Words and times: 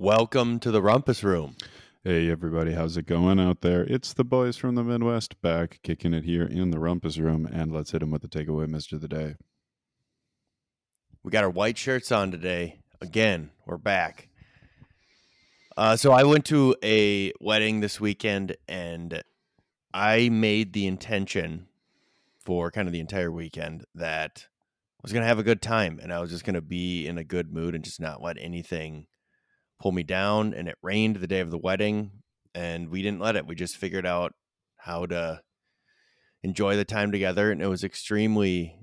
Welcome 0.00 0.60
to 0.60 0.70
the 0.70 0.80
Rumpus 0.80 1.24
Room. 1.24 1.56
Hey 2.04 2.30
everybody, 2.30 2.72
how's 2.72 2.96
it 2.96 3.06
going 3.06 3.40
out 3.40 3.62
there? 3.62 3.82
It's 3.82 4.12
the 4.12 4.22
boys 4.22 4.56
from 4.56 4.76
the 4.76 4.84
Midwest 4.84 5.42
back 5.42 5.80
kicking 5.82 6.14
it 6.14 6.22
here 6.22 6.44
in 6.44 6.70
the 6.70 6.78
Rumpus 6.78 7.18
Room, 7.18 7.48
and 7.52 7.72
let's 7.72 7.90
hit 7.90 7.98
them 7.98 8.12
with 8.12 8.22
the 8.22 8.28
takeaway 8.28 8.68
Mister 8.68 8.94
of 8.94 9.02
the 9.02 9.08
day. 9.08 9.34
We 11.24 11.32
got 11.32 11.42
our 11.42 11.50
white 11.50 11.76
shirts 11.76 12.12
on 12.12 12.30
today. 12.30 12.78
Again, 13.00 13.50
we're 13.66 13.76
back. 13.76 14.28
Uh, 15.76 15.96
so 15.96 16.12
I 16.12 16.22
went 16.22 16.44
to 16.44 16.76
a 16.84 17.32
wedding 17.40 17.80
this 17.80 18.00
weekend, 18.00 18.56
and 18.68 19.24
I 19.92 20.28
made 20.28 20.74
the 20.74 20.86
intention 20.86 21.66
for 22.44 22.70
kind 22.70 22.86
of 22.86 22.92
the 22.92 23.00
entire 23.00 23.32
weekend 23.32 23.84
that 23.96 24.46
I 24.46 25.00
was 25.02 25.12
going 25.12 25.22
to 25.22 25.28
have 25.28 25.40
a 25.40 25.42
good 25.42 25.60
time, 25.60 25.98
and 26.00 26.12
I 26.12 26.20
was 26.20 26.30
just 26.30 26.44
going 26.44 26.54
to 26.54 26.60
be 26.60 27.04
in 27.04 27.18
a 27.18 27.24
good 27.24 27.52
mood 27.52 27.74
and 27.74 27.82
just 27.82 28.00
not 28.00 28.22
let 28.22 28.36
anything 28.38 29.08
pull 29.80 29.92
me 29.92 30.02
down. 30.02 30.54
And 30.54 30.68
it 30.68 30.76
rained 30.82 31.16
the 31.16 31.26
day 31.26 31.40
of 31.40 31.50
the 31.50 31.58
wedding, 31.58 32.10
and 32.54 32.88
we 32.88 33.02
didn't 33.02 33.20
let 33.20 33.36
it. 33.36 33.46
We 33.46 33.54
just 33.54 33.76
figured 33.76 34.06
out 34.06 34.34
how 34.76 35.06
to 35.06 35.40
enjoy 36.42 36.76
the 36.76 36.84
time 36.84 37.12
together, 37.12 37.50
and 37.50 37.62
it 37.62 37.68
was 37.68 37.84
extremely. 37.84 38.76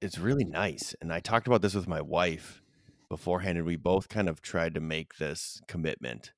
It's 0.00 0.18
really 0.18 0.44
nice, 0.44 0.94
and 1.00 1.12
I 1.12 1.20
talked 1.20 1.46
about 1.46 1.60
this 1.60 1.74
with 1.74 1.86
my 1.86 2.00
wife 2.00 2.62
beforehand, 3.10 3.58
and 3.58 3.66
we 3.66 3.76
both 3.76 4.08
kind 4.08 4.30
of 4.30 4.40
tried 4.40 4.74
to 4.74 4.80
make 4.80 5.16
this 5.16 5.60
commitment 5.68 6.32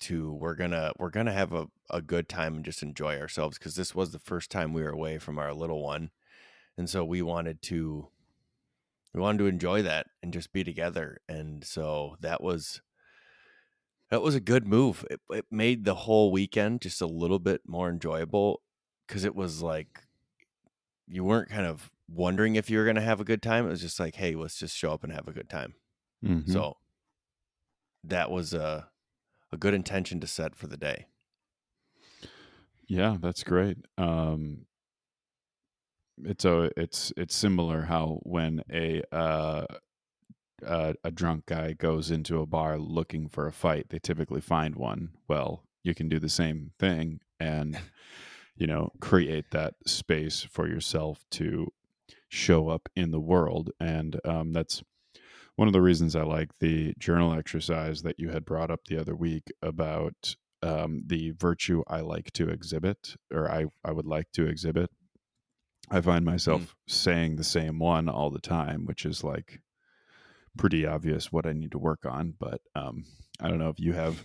to 0.00 0.32
we're 0.32 0.54
gonna 0.54 0.92
we're 0.98 1.10
gonna 1.10 1.32
have 1.32 1.52
a, 1.52 1.66
a 1.90 2.00
good 2.00 2.28
time 2.28 2.56
and 2.56 2.64
just 2.64 2.82
enjoy 2.82 3.18
ourselves 3.18 3.58
because 3.58 3.74
this 3.74 3.94
was 3.94 4.12
the 4.12 4.18
first 4.18 4.50
time 4.50 4.72
we 4.72 4.82
were 4.82 4.90
away 4.90 5.18
from 5.18 5.38
our 5.38 5.52
little 5.52 5.82
one 5.82 6.10
and 6.76 6.88
so 6.88 7.04
we 7.04 7.20
wanted 7.20 7.60
to 7.62 8.08
we 9.14 9.20
wanted 9.20 9.38
to 9.38 9.46
enjoy 9.46 9.82
that 9.82 10.06
and 10.22 10.32
just 10.32 10.52
be 10.52 10.64
together 10.64 11.18
and 11.28 11.64
so 11.64 12.16
that 12.20 12.42
was 12.42 12.82
that 14.10 14.22
was 14.22 14.34
a 14.34 14.40
good 14.40 14.66
move 14.66 15.04
it, 15.10 15.20
it 15.30 15.46
made 15.50 15.84
the 15.84 15.94
whole 15.94 16.32
weekend 16.32 16.80
just 16.80 17.00
a 17.00 17.06
little 17.06 17.38
bit 17.38 17.62
more 17.66 17.88
enjoyable 17.90 18.62
because 19.06 19.24
it 19.24 19.34
was 19.34 19.62
like 19.62 20.02
you 21.06 21.24
weren't 21.24 21.48
kind 21.48 21.66
of 21.66 21.90
wondering 22.08 22.56
if 22.56 22.70
you 22.70 22.78
were 22.78 22.84
going 22.84 22.96
to 22.96 23.02
have 23.02 23.20
a 23.20 23.24
good 23.24 23.42
time 23.42 23.66
it 23.66 23.70
was 23.70 23.80
just 23.80 24.00
like 24.00 24.14
hey 24.16 24.34
let's 24.34 24.58
just 24.58 24.76
show 24.76 24.92
up 24.92 25.04
and 25.04 25.12
have 25.12 25.28
a 25.28 25.32
good 25.32 25.48
time 25.48 25.74
Mhm. 26.22 26.62
so 26.62 26.76
that 28.04 28.30
was 28.30 28.52
a 28.54 28.90
a 29.52 29.56
good 29.58 29.74
intention 29.74 30.20
to 30.20 30.26
set 30.28 30.56
for 30.56 30.66
the 30.68 30.76
day 30.78 31.06
yeah, 32.86 33.16
that's 33.20 33.42
great. 33.42 33.78
Um, 33.98 34.66
it's 36.24 36.44
a 36.44 36.70
it's 36.76 37.12
it's 37.16 37.34
similar 37.34 37.82
how 37.82 38.20
when 38.22 38.62
a 38.70 39.02
uh, 39.12 39.66
uh, 40.66 40.92
a 41.04 41.10
drunk 41.10 41.46
guy 41.46 41.72
goes 41.72 42.10
into 42.10 42.40
a 42.40 42.46
bar 42.46 42.78
looking 42.78 43.28
for 43.28 43.46
a 43.46 43.52
fight, 43.52 43.86
they 43.90 43.98
typically 43.98 44.40
find 44.40 44.74
one. 44.74 45.10
Well, 45.28 45.64
you 45.82 45.94
can 45.94 46.08
do 46.08 46.18
the 46.18 46.28
same 46.28 46.72
thing 46.78 47.20
and 47.38 47.78
you 48.56 48.66
know 48.66 48.90
create 49.00 49.50
that 49.52 49.74
space 49.86 50.46
for 50.50 50.68
yourself 50.68 51.24
to 51.32 51.72
show 52.28 52.68
up 52.68 52.88
in 52.96 53.10
the 53.10 53.20
world, 53.20 53.70
and 53.80 54.20
um, 54.24 54.52
that's 54.52 54.82
one 55.56 55.66
of 55.66 55.72
the 55.72 55.82
reasons 55.82 56.14
I 56.14 56.22
like 56.22 56.58
the 56.60 56.94
journal 56.98 57.32
exercise 57.34 58.02
that 58.02 58.20
you 58.20 58.28
had 58.28 58.44
brought 58.44 58.70
up 58.70 58.80
the 58.86 58.96
other 58.96 59.16
week 59.16 59.50
about 59.60 60.36
um, 60.62 61.02
the 61.06 61.32
virtue 61.32 61.82
I 61.88 62.00
like 62.00 62.32
to 62.34 62.48
exhibit, 62.48 63.16
or 63.32 63.50
I, 63.50 63.66
I 63.84 63.92
would 63.92 64.06
like 64.06 64.30
to 64.34 64.46
exhibit. 64.46 64.90
I 65.90 66.00
find 66.00 66.24
myself 66.24 66.74
saying 66.86 67.36
the 67.36 67.44
same 67.44 67.78
one 67.78 68.08
all 68.08 68.30
the 68.30 68.40
time, 68.40 68.84
which 68.84 69.04
is 69.06 69.24
like 69.24 69.60
pretty 70.56 70.86
obvious 70.86 71.32
what 71.32 71.46
I 71.46 71.52
need 71.52 71.72
to 71.72 71.78
work 71.78 72.04
on. 72.04 72.34
But 72.38 72.60
um, 72.74 73.04
I 73.40 73.48
don't 73.48 73.58
know 73.58 73.70
if 73.70 73.80
you 73.80 73.92
have 73.94 74.24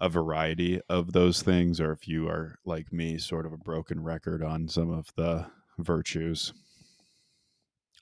a 0.00 0.08
variety 0.08 0.80
of 0.88 1.12
those 1.12 1.42
things, 1.42 1.80
or 1.80 1.92
if 1.92 2.08
you 2.08 2.28
are 2.28 2.56
like 2.64 2.92
me, 2.92 3.18
sort 3.18 3.46
of 3.46 3.52
a 3.52 3.58
broken 3.58 4.02
record 4.02 4.42
on 4.42 4.68
some 4.68 4.90
of 4.90 5.12
the 5.16 5.46
virtues. 5.78 6.52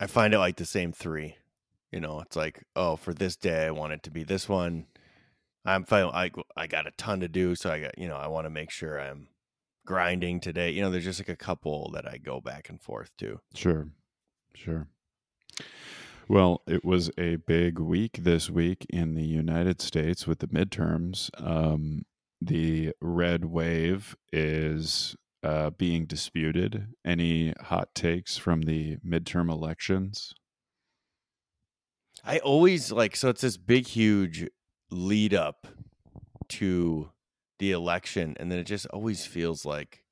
i 0.01 0.07
find 0.07 0.35
it 0.35 0.39
like 0.39 0.57
the 0.57 0.65
same 0.67 0.93
three 0.93 1.37
you 1.93 2.01
know 2.01 2.21
it's 2.21 2.37
like 2.37 2.65
oh 2.77 2.97
for 2.97 3.15
this 3.15 3.37
day 3.37 3.67
i 3.67 3.71
want 3.71 3.93
it 3.93 4.03
to 4.03 4.11
be 4.11 4.25
this 4.25 4.49
one 4.49 4.87
i'm 5.65 5.85
fine 5.85 6.05
i, 6.13 6.31
I 6.57 6.67
got 6.67 6.87
a 6.87 6.91
ton 6.93 7.21
to 7.21 7.29
do 7.29 7.55
so 7.55 7.71
i 7.71 7.81
got 7.81 7.97
you 7.99 8.09
know 8.09 8.17
i 8.17 8.27
want 8.27 8.47
to 8.47 8.51
make 8.51 8.71
sure 8.71 9.01
i'm 9.01 9.29
grinding 9.91 10.39
today 10.39 10.71
you 10.71 10.81
know 10.81 10.89
there's 10.89 11.03
just 11.03 11.19
like 11.19 11.29
a 11.29 11.35
couple 11.35 11.91
that 11.93 12.07
i 12.07 12.17
go 12.17 12.41
back 12.41 12.69
and 12.69 12.81
forth 12.81 13.11
to 13.19 13.41
Sure, 13.55 13.89
sure. 14.55 14.87
Well, 16.29 16.63
it 16.69 16.85
was 16.85 17.11
a 17.19 17.37
big 17.37 17.81
week 17.81 18.19
this 18.23 18.49
week 18.49 18.87
in 18.89 19.17
the 19.17 19.25
United 19.25 19.83
States 19.83 20.29
with 20.29 20.39
the 20.39 20.47
midterms. 20.47 21.29
Um, 21.45 22.05
the 22.41 22.93
red 23.01 23.47
wave 23.47 24.15
is 24.33 25.17
uh, 25.43 25.71
being 25.71 26.07
disputed. 26.07 26.87
Any 27.05 27.53
hot 27.61 27.97
takes 27.97 28.37
from 28.37 28.63
the 28.63 28.99
midterm 28.99 29.51
elections? 29.51 30.33
I 32.25 32.39
always 32.39 32.93
like 32.93 33.17
so 33.17 33.31
it's 33.31 33.41
this 33.41 33.57
big 33.57 33.89
huge 33.89 34.49
lead 34.93 35.35
up 35.35 35.67
to 36.51 37.11
the 37.61 37.71
election 37.71 38.35
and 38.41 38.51
then 38.51 38.59
it 38.59 38.65
just 38.65 38.87
always 38.87 39.25
feels 39.25 39.65
like 39.65 40.03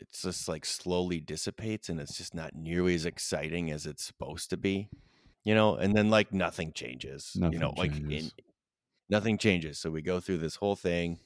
it's 0.00 0.22
just 0.22 0.48
like 0.48 0.64
slowly 0.64 1.20
dissipates 1.20 1.88
and 1.88 2.00
it's 2.00 2.16
just 2.16 2.34
not 2.34 2.54
nearly 2.54 2.94
as 2.94 3.06
exciting 3.06 3.70
as 3.70 3.86
it's 3.86 4.02
supposed 4.02 4.50
to 4.50 4.56
be. 4.56 4.88
You 5.44 5.54
know, 5.54 5.76
and 5.76 5.94
then 5.94 6.08
like 6.08 6.32
nothing 6.32 6.72
changes. 6.72 7.32
you 7.34 7.42
Nothing 7.42 7.60
know, 7.60 7.74
like 7.76 7.92
in, 8.10 8.30
nothing 9.10 9.36
changes. 9.36 9.78
So 9.78 9.90
we 9.90 10.00
go 10.00 10.18
through 10.18 10.38
this 10.38 10.56
whole 10.56 10.74
thing, 10.74 11.18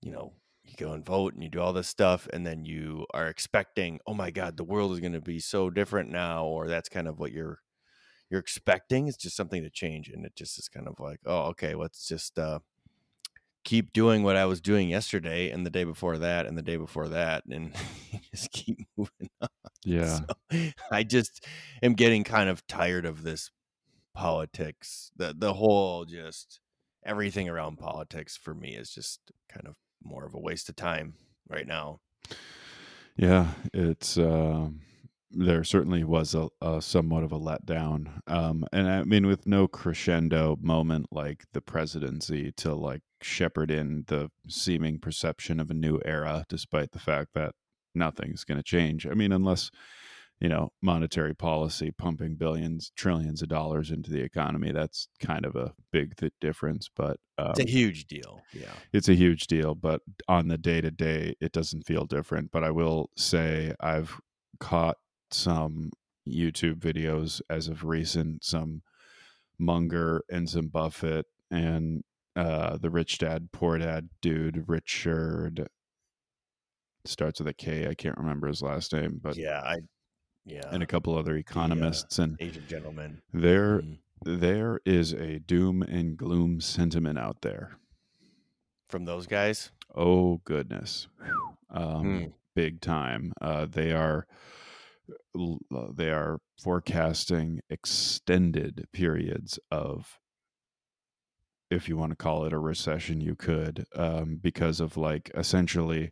you 0.00 0.10
know, 0.10 0.32
you 0.64 0.74
go 0.76 0.92
and 0.92 1.04
vote 1.04 1.34
and 1.34 1.42
you 1.42 1.50
do 1.50 1.60
all 1.60 1.74
this 1.74 1.88
stuff 1.88 2.26
and 2.32 2.46
then 2.46 2.64
you 2.64 3.06
are 3.12 3.28
expecting, 3.28 4.00
"Oh 4.06 4.14
my 4.14 4.30
god, 4.30 4.56
the 4.56 4.64
world 4.64 4.92
is 4.92 5.00
going 5.00 5.12
to 5.12 5.20
be 5.20 5.38
so 5.38 5.68
different 5.68 6.10
now," 6.10 6.46
or 6.46 6.66
that's 6.66 6.88
kind 6.88 7.06
of 7.08 7.18
what 7.18 7.32
you're 7.32 7.60
you're 8.30 8.40
expecting 8.40 9.08
it's 9.08 9.16
just 9.16 9.36
something 9.36 9.62
to 9.62 9.70
change 9.70 10.08
and 10.08 10.24
it 10.26 10.36
just 10.36 10.58
is 10.58 10.68
kind 10.68 10.86
of 10.86 11.00
like 11.00 11.20
oh 11.26 11.44
okay 11.44 11.74
let's 11.74 12.06
just 12.06 12.38
uh 12.38 12.58
keep 13.68 13.92
doing 13.92 14.22
what 14.22 14.34
i 14.34 14.46
was 14.46 14.62
doing 14.62 14.88
yesterday 14.88 15.50
and 15.50 15.66
the 15.66 15.70
day 15.70 15.84
before 15.84 16.16
that 16.16 16.46
and 16.46 16.56
the 16.56 16.62
day 16.62 16.76
before 16.76 17.08
that 17.08 17.44
and 17.50 17.74
just 18.34 18.50
keep 18.50 18.78
moving 18.96 19.28
on 19.42 19.48
Yeah, 19.84 20.20
so 20.50 20.70
i 20.90 21.02
just 21.02 21.44
am 21.82 21.92
getting 21.92 22.24
kind 22.24 22.48
of 22.48 22.66
tired 22.66 23.04
of 23.04 23.22
this 23.22 23.50
politics 24.14 25.10
the 25.16 25.34
the 25.36 25.52
whole 25.52 26.06
just 26.06 26.60
everything 27.04 27.46
around 27.46 27.76
politics 27.78 28.38
for 28.38 28.54
me 28.54 28.74
is 28.74 28.90
just 28.90 29.20
kind 29.52 29.66
of 29.66 29.74
more 30.02 30.24
of 30.24 30.34
a 30.34 30.40
waste 30.40 30.70
of 30.70 30.76
time 30.76 31.12
right 31.50 31.66
now 31.66 32.00
yeah. 33.18 33.48
It's 33.74 34.16
um 34.16 34.80
there 35.30 35.62
certainly 35.62 36.04
was 36.04 36.34
a, 36.34 36.48
a 36.62 36.80
somewhat 36.80 37.22
of 37.22 37.32
a 37.32 37.38
letdown, 37.38 38.22
um, 38.28 38.64
and 38.72 38.88
I 38.88 39.04
mean 39.04 39.26
with 39.26 39.46
no 39.46 39.68
crescendo 39.68 40.56
moment 40.62 41.06
like 41.10 41.44
the 41.52 41.60
presidency 41.60 42.50
to 42.52 42.74
like 42.74 43.02
shepherd 43.22 43.70
in 43.70 44.04
the 44.06 44.30
seeming 44.48 44.98
perception 44.98 45.60
of 45.60 45.70
a 45.70 45.74
new 45.74 46.00
era, 46.04 46.44
despite 46.48 46.92
the 46.92 46.98
fact 46.98 47.34
that 47.34 47.54
nothing's 47.94 48.44
going 48.44 48.58
to 48.58 48.62
change. 48.62 49.06
I 49.06 49.14
mean, 49.14 49.32
unless 49.32 49.70
you 50.40 50.48
know 50.48 50.70
monetary 50.80 51.34
policy 51.34 51.90
pumping 51.90 52.36
billions, 52.36 52.92
trillions 52.96 53.42
of 53.42 53.48
dollars 53.48 53.90
into 53.90 54.10
the 54.10 54.20
economy, 54.20 54.72
that's 54.72 55.08
kind 55.20 55.44
of 55.44 55.56
a 55.56 55.72
big 55.90 56.16
th- 56.16 56.32
difference. 56.40 56.88
But 56.94 57.18
um, 57.38 57.50
it's 57.50 57.60
a 57.60 57.70
huge 57.70 58.06
deal 58.06 58.40
yeah 58.52 58.72
it's 58.92 59.08
a 59.08 59.14
huge 59.14 59.46
deal, 59.46 59.74
but 59.74 60.00
on 60.28 60.48
the 60.48 60.58
day 60.58 60.80
to 60.80 60.90
day, 60.90 61.34
it 61.40 61.52
doesn't 61.52 61.86
feel 61.86 62.04
different. 62.04 62.50
But 62.50 62.64
I 62.64 62.70
will 62.70 63.10
say 63.16 63.74
I've 63.80 64.20
caught 64.60 64.96
some 65.30 65.90
YouTube 66.28 66.78
videos 66.78 67.40
as 67.50 67.68
of 67.68 67.84
recent, 67.84 68.44
some 68.44 68.82
Munger 69.58 70.22
and 70.30 70.48
some 70.48 70.68
Buffett 70.68 71.26
and 71.50 72.04
uh, 72.36 72.76
the 72.78 72.90
rich 72.90 73.18
dad, 73.18 73.50
poor 73.52 73.78
dad 73.78 74.08
dude, 74.20 74.64
Richard 74.68 75.68
starts 77.04 77.40
with 77.40 77.48
a 77.48 77.54
K. 77.54 77.88
I 77.88 77.94
can't 77.94 78.18
remember 78.18 78.46
his 78.48 78.62
last 78.62 78.92
name, 78.92 79.18
but 79.22 79.36
yeah 79.36 79.60
i 79.64 79.76
yeah 80.44 80.68
and 80.72 80.82
a 80.82 80.86
couple 80.86 81.16
other 81.16 81.36
economists, 81.36 82.18
and 82.18 82.36
asian 82.40 82.66
gentlemen. 82.66 83.20
there 83.32 83.80
Mhm. 83.80 83.98
there 84.24 84.80
is 84.84 85.12
a 85.12 85.38
doom 85.38 85.82
and 85.82 86.16
gloom 86.16 86.60
sentiment 86.60 87.18
out 87.18 87.40
there. 87.42 87.78
from 88.88 89.04
those 89.04 89.26
guys 89.26 89.70
Oh 89.94 90.38
goodness, 90.44 91.08
um, 91.70 92.02
Hmm. 92.02 92.26
big 92.54 92.80
time. 92.80 93.32
Uh, 93.40 93.64
they 93.66 93.92
are 93.92 94.26
uh, 95.38 95.92
they 95.94 96.10
are 96.10 96.40
forecasting 96.62 97.60
extended 97.70 98.86
periods 98.92 99.58
of, 99.70 100.18
if 101.70 101.88
you 101.88 101.96
want 101.96 102.10
to 102.10 102.16
call 102.16 102.44
it 102.44 102.52
a 102.52 102.58
recession, 102.58 103.20
you 103.20 103.34
could, 103.34 103.84
um, 103.94 104.38
because 104.42 104.80
of 104.80 104.96
like 104.96 105.30
essentially, 105.34 106.10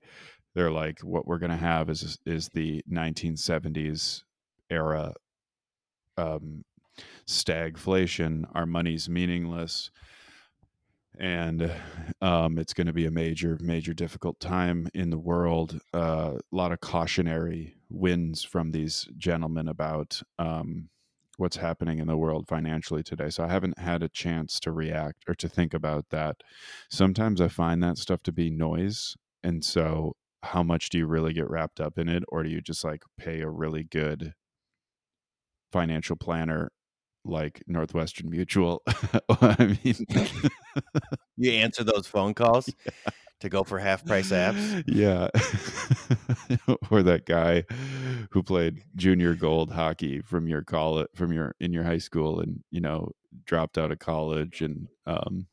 they're 0.54 0.70
like 0.70 1.00
what 1.00 1.26
we're 1.26 1.38
going 1.38 1.50
to 1.50 1.56
have 1.56 1.90
is 1.90 2.18
is 2.26 2.48
the 2.48 2.82
1970s 2.90 4.22
era 4.70 5.12
um, 6.16 6.64
stagflation. 7.26 8.44
Our 8.54 8.66
money's 8.66 9.08
meaningless. 9.08 9.90
And 11.18 11.72
um, 12.20 12.58
it's 12.58 12.74
going 12.74 12.88
to 12.88 12.92
be 12.92 13.06
a 13.06 13.10
major, 13.10 13.56
major 13.62 13.94
difficult 13.94 14.38
time 14.38 14.86
in 14.92 15.08
the 15.08 15.18
world. 15.18 15.80
Uh, 15.94 16.34
a 16.36 16.56
lot 16.56 16.72
of 16.72 16.80
cautionary 16.80 17.74
winds 17.88 18.44
from 18.44 18.70
these 18.70 19.08
gentlemen 19.16 19.68
about 19.68 20.20
um, 20.38 20.90
what's 21.36 21.56
happening 21.56 21.98
in 21.98 22.06
the 22.06 22.16
world 22.16 22.46
financially 22.48 23.02
today. 23.02 23.30
So 23.30 23.44
I 23.44 23.48
haven't 23.48 23.78
had 23.78 24.02
a 24.02 24.08
chance 24.08 24.58
to 24.60 24.72
react 24.72 25.24
or 25.28 25.34
to 25.34 25.48
think 25.48 25.74
about 25.74 26.06
that. 26.10 26.36
Sometimes 26.90 27.40
I 27.40 27.48
find 27.48 27.82
that 27.82 27.98
stuff 27.98 28.22
to 28.24 28.32
be 28.32 28.50
noise. 28.50 29.14
And 29.44 29.64
so 29.64 30.14
how 30.42 30.62
much 30.62 30.88
do 30.90 30.98
you 30.98 31.06
really 31.06 31.32
get 31.32 31.50
wrapped 31.50 31.80
up 31.80 31.98
in 31.98 32.08
it 32.08 32.22
or 32.28 32.42
do 32.42 32.48
you 32.48 32.60
just 32.60 32.84
like 32.84 33.02
pay 33.18 33.40
a 33.40 33.50
really 33.50 33.84
good 33.84 34.32
financial 35.72 36.16
planner 36.16 36.70
like 37.26 37.62
Northwestern 37.66 38.30
Mutual? 38.30 38.82
I 39.28 39.76
mean 39.84 40.06
you 41.36 41.52
answer 41.52 41.84
those 41.84 42.06
phone 42.06 42.34
calls 42.34 42.68
yeah. 42.86 43.10
to 43.40 43.48
go 43.48 43.64
for 43.64 43.78
half 43.78 44.04
price 44.04 44.30
apps? 44.30 44.84
Yeah. 44.86 45.28
or 46.90 47.02
that 47.02 47.26
guy 47.26 47.64
who 48.30 48.42
played 48.42 48.82
junior 48.94 49.34
gold 49.34 49.72
hockey 49.72 50.20
from 50.20 50.48
your 50.48 50.62
college 50.62 51.08
from 51.14 51.32
your 51.32 51.54
in 51.60 51.72
your 51.72 51.84
high 51.84 51.98
school 51.98 52.40
and, 52.40 52.62
you 52.70 52.80
know, 52.80 53.10
dropped 53.44 53.76
out 53.78 53.92
of 53.92 53.98
college 53.98 54.62
and 54.62 54.88
um 55.06 55.46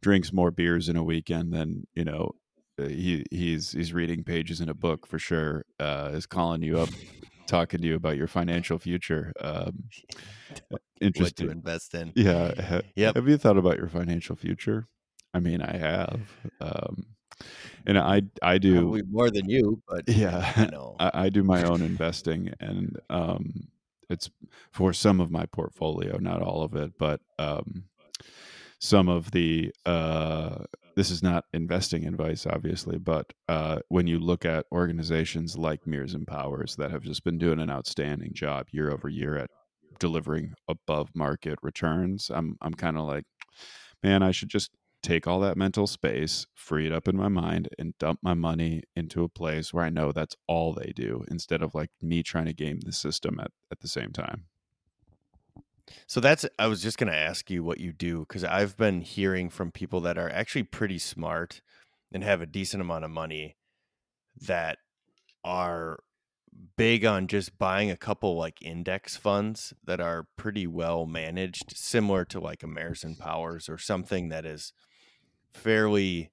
drinks 0.00 0.32
more 0.32 0.50
beers 0.50 0.88
in 0.88 0.96
a 0.96 1.04
weekend 1.04 1.52
than, 1.52 1.86
you 1.94 2.04
know, 2.04 2.32
uh, 2.78 2.86
he 2.86 3.24
he's 3.30 3.72
he's 3.72 3.92
reading 3.92 4.24
pages 4.24 4.60
in 4.60 4.68
a 4.68 4.74
book 4.74 5.06
for 5.06 5.18
sure. 5.18 5.64
Uh, 5.78 6.10
is 6.12 6.26
calling 6.26 6.62
you 6.62 6.78
up, 6.78 6.88
talking 7.46 7.80
to 7.80 7.86
you 7.86 7.94
about 7.94 8.16
your 8.16 8.26
financial 8.26 8.78
future. 8.78 9.32
Um, 9.40 9.84
interesting. 11.00 11.46
What 11.48 11.52
to 11.52 11.58
invest 11.58 11.94
in? 11.94 12.12
Yeah. 12.14 12.60
Ha, 12.60 12.80
yep. 12.96 13.16
Have 13.16 13.28
you 13.28 13.36
thought 13.36 13.58
about 13.58 13.78
your 13.78 13.88
financial 13.88 14.36
future? 14.36 14.86
I 15.32 15.40
mean, 15.40 15.60
I 15.60 15.76
have. 15.76 16.20
Um, 16.60 17.06
and 17.86 17.98
I 17.98 18.22
I 18.42 18.58
do 18.58 18.74
Probably 18.74 19.02
more 19.02 19.30
than 19.30 19.48
you, 19.48 19.82
but 19.88 20.08
yeah, 20.08 20.52
I 20.56 20.66
know 20.66 20.96
I, 21.00 21.10
I 21.14 21.28
do 21.28 21.42
my 21.42 21.64
own 21.64 21.82
investing, 21.92 22.52
and 22.60 22.98
um, 23.10 23.68
it's 24.08 24.30
for 24.70 24.92
some 24.92 25.20
of 25.20 25.30
my 25.30 25.46
portfolio, 25.46 26.18
not 26.18 26.42
all 26.42 26.62
of 26.62 26.74
it, 26.76 26.92
but 26.98 27.20
um, 27.38 27.84
some 28.78 29.08
of 29.08 29.32
the 29.32 29.72
uh, 29.84 30.64
this 30.96 31.10
is 31.10 31.22
not 31.22 31.44
investing 31.52 32.06
advice, 32.06 32.46
obviously, 32.46 32.98
but 32.98 33.32
uh, 33.48 33.80
when 33.88 34.06
you 34.06 34.18
look 34.18 34.44
at 34.44 34.66
organizations 34.72 35.56
like 35.56 35.86
Mairs 35.86 36.14
and 36.14 36.26
Powers 36.26 36.76
that 36.76 36.90
have 36.90 37.02
just 37.02 37.24
been 37.24 37.38
doing 37.38 37.60
an 37.60 37.70
outstanding 37.70 38.32
job 38.32 38.68
year 38.70 38.90
over 38.90 39.08
year 39.08 39.36
at 39.36 39.50
delivering 39.98 40.54
above 40.68 41.10
market 41.14 41.58
returns, 41.62 42.30
I'm 42.32 42.56
I'm 42.60 42.74
kind 42.74 42.96
of 42.96 43.04
like, 43.04 43.24
man, 44.02 44.22
I 44.22 44.30
should 44.30 44.50
just 44.50 44.70
take 45.02 45.26
all 45.26 45.40
that 45.40 45.56
mental 45.56 45.86
space, 45.86 46.46
free 46.54 46.86
it 46.86 46.92
up 46.92 47.06
in 47.08 47.16
my 47.16 47.28
mind, 47.28 47.68
and 47.78 47.96
dump 47.98 48.20
my 48.22 48.34
money 48.34 48.82
into 48.96 49.22
a 49.22 49.28
place 49.28 49.72
where 49.72 49.84
I 49.84 49.90
know 49.90 50.12
that's 50.12 50.36
all 50.48 50.72
they 50.72 50.92
do, 50.94 51.24
instead 51.30 51.62
of 51.62 51.74
like 51.74 51.90
me 52.00 52.22
trying 52.22 52.46
to 52.46 52.54
game 52.54 52.80
the 52.80 52.92
system 52.92 53.38
at, 53.38 53.50
at 53.70 53.80
the 53.80 53.88
same 53.88 54.12
time. 54.12 54.46
So 56.06 56.20
that's 56.20 56.46
I 56.58 56.66
was 56.66 56.82
just 56.82 56.98
going 56.98 57.12
to 57.12 57.18
ask 57.18 57.50
you 57.50 57.62
what 57.62 57.80
you 57.80 57.92
do 57.92 58.24
cuz 58.26 58.44
I've 58.44 58.76
been 58.76 59.02
hearing 59.02 59.50
from 59.50 59.70
people 59.70 60.00
that 60.02 60.18
are 60.18 60.30
actually 60.30 60.64
pretty 60.64 60.98
smart 60.98 61.60
and 62.12 62.24
have 62.24 62.40
a 62.40 62.46
decent 62.46 62.80
amount 62.80 63.04
of 63.04 63.10
money 63.10 63.56
that 64.40 64.78
are 65.44 66.00
big 66.76 67.04
on 67.04 67.26
just 67.26 67.58
buying 67.58 67.90
a 67.90 67.96
couple 67.96 68.36
like 68.36 68.62
index 68.62 69.16
funds 69.16 69.74
that 69.84 70.00
are 70.00 70.28
pretty 70.36 70.66
well 70.66 71.06
managed 71.06 71.76
similar 71.76 72.24
to 72.24 72.40
like 72.40 72.62
American 72.62 73.16
Powers 73.16 73.68
or 73.68 73.78
something 73.78 74.28
that 74.30 74.46
is 74.46 74.72
fairly 75.52 76.32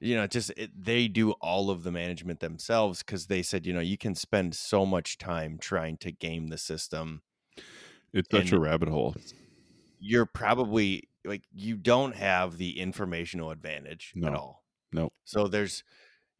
you 0.00 0.16
know 0.16 0.26
just 0.26 0.50
it, 0.56 0.70
they 0.76 1.08
do 1.08 1.32
all 1.32 1.70
of 1.70 1.82
the 1.82 1.92
management 1.92 2.40
themselves 2.40 3.02
cuz 3.02 3.26
they 3.26 3.42
said 3.42 3.66
you 3.66 3.72
know 3.72 3.80
you 3.80 3.98
can 3.98 4.14
spend 4.14 4.54
so 4.54 4.84
much 4.86 5.18
time 5.18 5.58
trying 5.58 5.96
to 5.98 6.12
game 6.12 6.48
the 6.48 6.58
system 6.58 7.22
it's 8.12 8.28
such 8.30 8.52
a 8.52 8.58
rabbit 8.58 8.88
hole. 8.88 9.14
You're 9.98 10.26
probably 10.26 11.08
like 11.24 11.42
you 11.52 11.76
don't 11.76 12.14
have 12.16 12.58
the 12.58 12.78
informational 12.78 13.50
advantage 13.50 14.12
no. 14.14 14.28
at 14.28 14.34
all. 14.34 14.64
No. 14.92 15.10
So 15.24 15.48
there's 15.48 15.84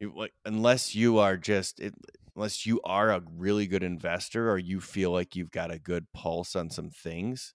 like 0.01 0.33
unless 0.45 0.95
you 0.95 1.19
are 1.19 1.37
just 1.37 1.79
it, 1.79 1.93
unless 2.35 2.65
you 2.65 2.81
are 2.83 3.11
a 3.11 3.21
really 3.37 3.67
good 3.67 3.83
investor 3.83 4.49
or 4.51 4.57
you 4.57 4.81
feel 4.81 5.11
like 5.11 5.35
you've 5.35 5.51
got 5.51 5.71
a 5.71 5.79
good 5.79 6.05
pulse 6.13 6.55
on 6.55 6.69
some 6.69 6.89
things. 6.89 7.53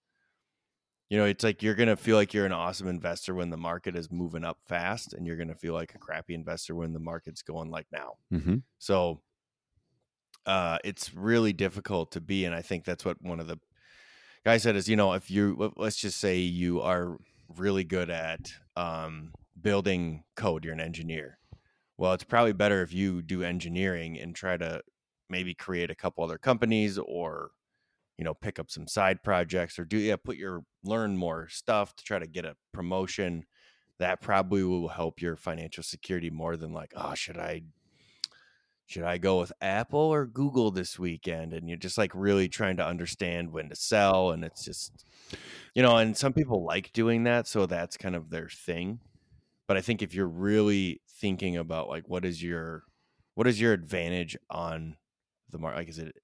You 1.10 1.18
know, 1.18 1.24
it's 1.24 1.42
like 1.42 1.62
you're 1.62 1.74
going 1.74 1.88
to 1.88 1.96
feel 1.96 2.16
like 2.16 2.34
you're 2.34 2.44
an 2.44 2.52
awesome 2.52 2.86
investor 2.86 3.34
when 3.34 3.48
the 3.48 3.56
market 3.56 3.96
is 3.96 4.10
moving 4.10 4.44
up 4.44 4.58
fast 4.66 5.14
and 5.14 5.26
you're 5.26 5.38
going 5.38 5.48
to 5.48 5.54
feel 5.54 5.72
like 5.72 5.94
a 5.94 5.98
crappy 5.98 6.34
investor 6.34 6.74
when 6.74 6.92
the 6.92 7.00
market's 7.00 7.42
going 7.42 7.70
like 7.70 7.86
now. 7.90 8.14
Mm-hmm. 8.32 8.56
So 8.78 9.22
uh, 10.44 10.78
it's 10.84 11.14
really 11.14 11.54
difficult 11.54 12.12
to 12.12 12.20
be 12.20 12.44
and 12.44 12.54
I 12.54 12.62
think 12.62 12.84
that's 12.84 13.04
what 13.04 13.22
one 13.22 13.40
of 13.40 13.46
the 13.46 13.58
guy 14.48 14.56
said 14.56 14.76
is 14.76 14.88
you 14.88 14.96
know 14.96 15.12
if 15.12 15.30
you 15.30 15.74
let's 15.76 15.96
just 15.96 16.18
say 16.18 16.38
you 16.38 16.80
are 16.80 17.18
really 17.58 17.84
good 17.84 18.08
at 18.08 18.50
um, 18.76 19.30
building 19.60 20.24
code 20.36 20.64
you're 20.64 20.72
an 20.72 20.80
engineer. 20.80 21.38
Well 21.98 22.14
it's 22.14 22.24
probably 22.24 22.54
better 22.54 22.80
if 22.80 22.90
you 22.90 23.20
do 23.20 23.42
engineering 23.42 24.18
and 24.18 24.34
try 24.34 24.56
to 24.56 24.80
maybe 25.28 25.52
create 25.52 25.90
a 25.90 25.94
couple 25.94 26.24
other 26.24 26.38
companies 26.38 26.96
or 26.96 27.50
you 28.16 28.24
know 28.24 28.32
pick 28.32 28.58
up 28.58 28.70
some 28.70 28.88
side 28.88 29.22
projects 29.22 29.78
or 29.78 29.84
do 29.84 29.98
yeah 29.98 30.16
put 30.16 30.38
your 30.38 30.62
learn 30.82 31.18
more 31.18 31.48
stuff 31.50 31.94
to 31.96 32.02
try 32.02 32.18
to 32.18 32.26
get 32.26 32.46
a 32.46 32.56
promotion. 32.72 33.44
That 33.98 34.22
probably 34.22 34.62
will 34.64 34.88
help 34.88 35.20
your 35.20 35.36
financial 35.36 35.82
security 35.82 36.30
more 36.30 36.56
than 36.56 36.72
like 36.72 36.94
oh 36.96 37.12
should 37.14 37.36
i 37.36 37.64
should 38.88 39.02
I 39.02 39.18
go 39.18 39.38
with 39.38 39.52
Apple 39.60 40.00
or 40.00 40.24
Google 40.24 40.70
this 40.70 40.98
weekend? 40.98 41.52
And 41.52 41.68
you're 41.68 41.76
just 41.76 41.98
like 41.98 42.10
really 42.14 42.48
trying 42.48 42.78
to 42.78 42.86
understand 42.86 43.52
when 43.52 43.68
to 43.68 43.76
sell. 43.76 44.30
And 44.30 44.42
it's 44.42 44.64
just, 44.64 45.04
you 45.74 45.82
know, 45.82 45.98
and 45.98 46.16
some 46.16 46.32
people 46.32 46.64
like 46.64 46.90
doing 46.94 47.24
that. 47.24 47.46
So 47.46 47.66
that's 47.66 47.98
kind 47.98 48.16
of 48.16 48.30
their 48.30 48.48
thing. 48.48 49.00
But 49.66 49.76
I 49.76 49.82
think 49.82 50.00
if 50.00 50.14
you're 50.14 50.26
really 50.26 51.02
thinking 51.20 51.58
about 51.58 51.90
like, 51.90 52.08
what 52.08 52.24
is 52.24 52.42
your, 52.42 52.84
what 53.34 53.46
is 53.46 53.60
your 53.60 53.74
advantage 53.74 54.38
on 54.48 54.96
the 55.50 55.58
market? 55.58 55.76
Like, 55.76 55.88
is 55.90 55.98
it 55.98 56.16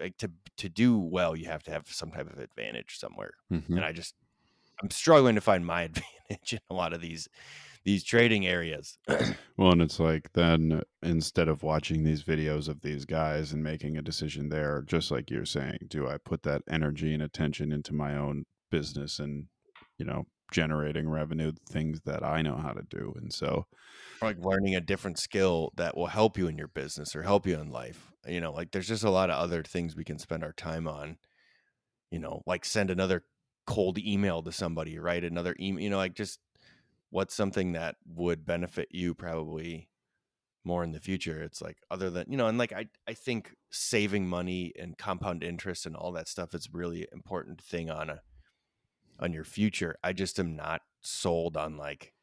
like 0.00 0.16
to, 0.18 0.30
to 0.56 0.68
do 0.68 0.98
well, 0.98 1.36
you 1.36 1.46
have 1.46 1.62
to 1.62 1.70
have 1.70 1.86
some 1.86 2.10
type 2.10 2.32
of 2.32 2.40
advantage 2.40 2.98
somewhere. 2.98 3.34
Mm-hmm. 3.52 3.76
And 3.76 3.84
I 3.84 3.92
just, 3.92 4.16
I'm 4.82 4.90
struggling 4.90 5.36
to 5.36 5.40
find 5.40 5.64
my 5.64 5.82
advantage 6.28 6.54
in 6.54 6.58
a 6.68 6.74
lot 6.74 6.92
of 6.94 7.00
these 7.00 7.28
these 7.84 8.04
trading 8.04 8.46
areas. 8.46 8.98
well, 9.56 9.72
and 9.72 9.82
it's 9.82 9.98
like 9.98 10.32
then 10.32 10.82
instead 11.02 11.48
of 11.48 11.62
watching 11.62 12.04
these 12.04 12.22
videos 12.22 12.68
of 12.68 12.80
these 12.80 13.04
guys 13.04 13.52
and 13.52 13.62
making 13.62 13.96
a 13.96 14.02
decision 14.02 14.48
there, 14.48 14.82
just 14.86 15.10
like 15.10 15.30
you're 15.30 15.44
saying, 15.44 15.78
do 15.88 16.08
I 16.08 16.18
put 16.18 16.42
that 16.44 16.62
energy 16.70 17.12
and 17.14 17.22
attention 17.22 17.72
into 17.72 17.94
my 17.94 18.16
own 18.16 18.44
business 18.70 19.18
and, 19.18 19.46
you 19.98 20.04
know, 20.04 20.26
generating 20.52 21.08
revenue, 21.08 21.52
things 21.70 22.00
that 22.04 22.22
I 22.22 22.42
know 22.42 22.56
how 22.56 22.72
to 22.72 22.82
do. 22.88 23.14
And 23.16 23.32
so, 23.32 23.66
like 24.20 24.38
learning 24.38 24.76
a 24.76 24.80
different 24.80 25.18
skill 25.18 25.72
that 25.76 25.96
will 25.96 26.06
help 26.06 26.38
you 26.38 26.46
in 26.46 26.58
your 26.58 26.68
business 26.68 27.16
or 27.16 27.22
help 27.22 27.46
you 27.46 27.58
in 27.58 27.70
life. 27.70 28.12
You 28.26 28.40
know, 28.40 28.52
like 28.52 28.70
there's 28.70 28.88
just 28.88 29.04
a 29.04 29.10
lot 29.10 29.30
of 29.30 29.38
other 29.38 29.62
things 29.64 29.96
we 29.96 30.04
can 30.04 30.18
spend 30.18 30.44
our 30.44 30.52
time 30.52 30.86
on. 30.86 31.16
You 32.10 32.20
know, 32.20 32.42
like 32.46 32.64
send 32.64 32.90
another 32.90 33.24
cold 33.66 33.98
email 33.98 34.42
to 34.42 34.52
somebody, 34.52 34.98
write 34.98 35.24
another 35.24 35.56
email, 35.58 35.82
you 35.82 35.90
know, 35.90 35.96
like 35.96 36.14
just 36.14 36.38
what's 37.12 37.34
something 37.34 37.72
that 37.72 37.96
would 38.06 38.46
benefit 38.46 38.88
you 38.90 39.14
probably 39.14 39.88
more 40.64 40.82
in 40.82 40.92
the 40.92 40.98
future? 40.98 41.42
It's 41.42 41.60
like 41.60 41.76
other 41.90 42.08
than 42.10 42.24
you 42.28 42.36
know 42.36 42.48
and 42.48 42.58
like 42.58 42.72
i 42.72 42.86
i 43.06 43.12
think 43.12 43.54
saving 43.70 44.26
money 44.26 44.72
and 44.80 44.96
compound 44.96 45.44
interest 45.44 45.86
and 45.86 45.94
all 45.94 46.10
that 46.12 46.26
stuff 46.26 46.54
is 46.54 46.68
really 46.72 47.06
important 47.12 47.60
thing 47.60 47.90
on 47.90 48.10
a 48.10 48.22
on 49.20 49.32
your 49.32 49.44
future. 49.44 49.94
I 50.02 50.14
just 50.14 50.40
am 50.40 50.56
not 50.56 50.80
sold 51.02 51.56
on 51.56 51.76
like 51.76 52.14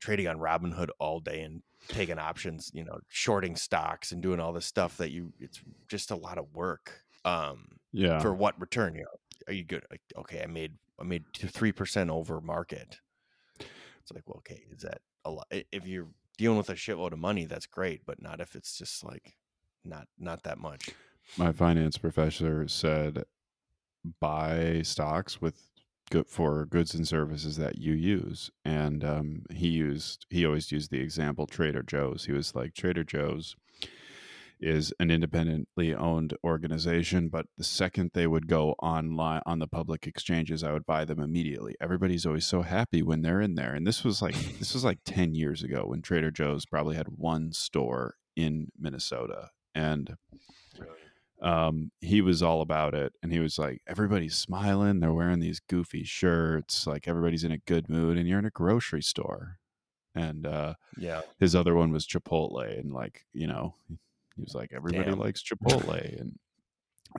trading 0.00 0.26
on 0.26 0.38
robinhood 0.38 0.88
all 0.98 1.20
day 1.20 1.42
and 1.42 1.62
taking 1.88 2.18
options 2.18 2.70
you 2.74 2.84
know 2.84 2.98
shorting 3.08 3.54
stocks 3.54 4.12
and 4.12 4.22
doing 4.22 4.40
all 4.40 4.52
this 4.52 4.66
stuff 4.66 4.96
that 4.96 5.10
you 5.10 5.32
it's 5.38 5.60
just 5.88 6.10
a 6.10 6.16
lot 6.16 6.38
of 6.38 6.52
work 6.54 7.02
um 7.24 7.66
yeah. 7.92 8.18
for 8.18 8.32
what 8.34 8.58
return 8.60 8.94
you 8.94 9.02
know? 9.02 9.46
Are 9.46 9.52
you 9.52 9.64
good? 9.64 9.84
Like, 9.90 10.00
okay 10.18 10.42
i 10.42 10.46
made 10.46 10.74
i 11.00 11.04
made 11.04 11.24
3% 11.34 12.10
over 12.10 12.40
market 12.40 13.00
it's 14.02 14.12
like, 14.12 14.24
well, 14.26 14.38
okay, 14.38 14.64
is 14.70 14.82
that 14.82 15.00
a 15.24 15.30
lot? 15.30 15.46
If 15.50 15.86
you're 15.86 16.08
dealing 16.36 16.58
with 16.58 16.70
a 16.70 16.74
shitload 16.74 17.12
of 17.12 17.18
money, 17.18 17.46
that's 17.46 17.66
great, 17.66 18.04
but 18.04 18.20
not 18.20 18.40
if 18.40 18.54
it's 18.54 18.76
just 18.76 19.04
like 19.04 19.36
not 19.84 20.08
not 20.18 20.42
that 20.42 20.58
much. 20.58 20.90
My 21.36 21.52
finance 21.52 21.98
professor 21.98 22.66
said 22.68 23.24
buy 24.20 24.82
stocks 24.82 25.40
with 25.40 25.70
good 26.10 26.26
for 26.26 26.66
goods 26.66 26.94
and 26.94 27.06
services 27.06 27.56
that 27.56 27.78
you 27.78 27.92
use, 27.92 28.50
and 28.64 29.04
um, 29.04 29.42
he 29.50 29.68
used 29.68 30.26
he 30.30 30.44
always 30.44 30.72
used 30.72 30.90
the 30.90 31.00
example 31.00 31.46
Trader 31.46 31.82
Joe's. 31.82 32.26
He 32.26 32.32
was 32.32 32.54
like 32.54 32.74
Trader 32.74 33.04
Joe's 33.04 33.56
is 34.62 34.92
an 35.00 35.10
independently 35.10 35.94
owned 35.94 36.34
organization, 36.44 37.28
but 37.28 37.46
the 37.58 37.64
second 37.64 38.12
they 38.14 38.26
would 38.26 38.46
go 38.46 38.74
online 38.82 39.42
on 39.44 39.58
the 39.58 39.66
public 39.66 40.06
exchanges, 40.06 40.62
I 40.62 40.72
would 40.72 40.86
buy 40.86 41.04
them 41.04 41.20
immediately. 41.20 41.74
Everybody's 41.80 42.24
always 42.24 42.46
so 42.46 42.62
happy 42.62 43.02
when 43.02 43.22
they're 43.22 43.40
in 43.40 43.54
there. 43.56 43.74
And 43.74 43.86
this 43.86 44.04
was 44.04 44.22
like 44.22 44.34
this 44.58 44.72
was 44.74 44.84
like 44.84 45.00
10 45.04 45.34
years 45.34 45.62
ago 45.62 45.84
when 45.86 46.00
Trader 46.02 46.30
Joe's 46.30 46.64
probably 46.66 46.96
had 46.96 47.08
one 47.08 47.52
store 47.52 48.14
in 48.36 48.68
Minnesota. 48.78 49.50
And 49.74 50.16
um, 51.40 51.90
he 52.00 52.20
was 52.20 52.42
all 52.42 52.60
about 52.60 52.94
it. 52.94 53.12
And 53.22 53.32
he 53.32 53.40
was 53.40 53.58
like, 53.58 53.80
everybody's 53.86 54.36
smiling. 54.36 55.00
They're 55.00 55.12
wearing 55.12 55.40
these 55.40 55.60
goofy 55.60 56.04
shirts. 56.04 56.86
Like 56.86 57.08
everybody's 57.08 57.44
in 57.44 57.52
a 57.52 57.58
good 57.58 57.88
mood. 57.88 58.16
And 58.16 58.28
you're 58.28 58.38
in 58.38 58.44
a 58.44 58.50
grocery 58.50 59.02
store. 59.02 59.58
And 60.14 60.46
uh, 60.46 60.74
Yeah. 60.98 61.22
his 61.40 61.56
other 61.56 61.74
one 61.74 61.90
was 61.90 62.06
Chipotle. 62.06 62.78
And 62.78 62.92
like, 62.92 63.24
you 63.32 63.46
know, 63.48 63.74
he 64.36 64.42
was 64.42 64.54
like, 64.54 64.72
everybody 64.72 65.10
Damn. 65.10 65.18
likes 65.18 65.42
Chipotle. 65.42 66.20
and, 66.20 66.38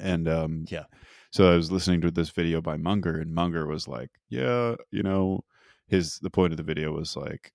and, 0.02 0.28
um, 0.28 0.66
Yeah. 0.70 0.86
so 1.32 1.52
I 1.52 1.56
was 1.56 1.72
listening 1.72 2.02
to 2.02 2.12
this 2.12 2.30
video 2.30 2.62
by 2.62 2.78
Munger, 2.78 3.20
and 3.20 3.34
Munger 3.34 3.68
was 3.68 3.88
like, 3.88 4.10
"Yeah, 4.30 4.76
you 4.92 5.04
know, 5.04 5.44
his 5.88 6.20
the 6.20 6.30
point 6.32 6.54
of 6.54 6.58
the 6.58 6.64
video 6.64 6.92
was 6.94 7.16
like, 7.16 7.52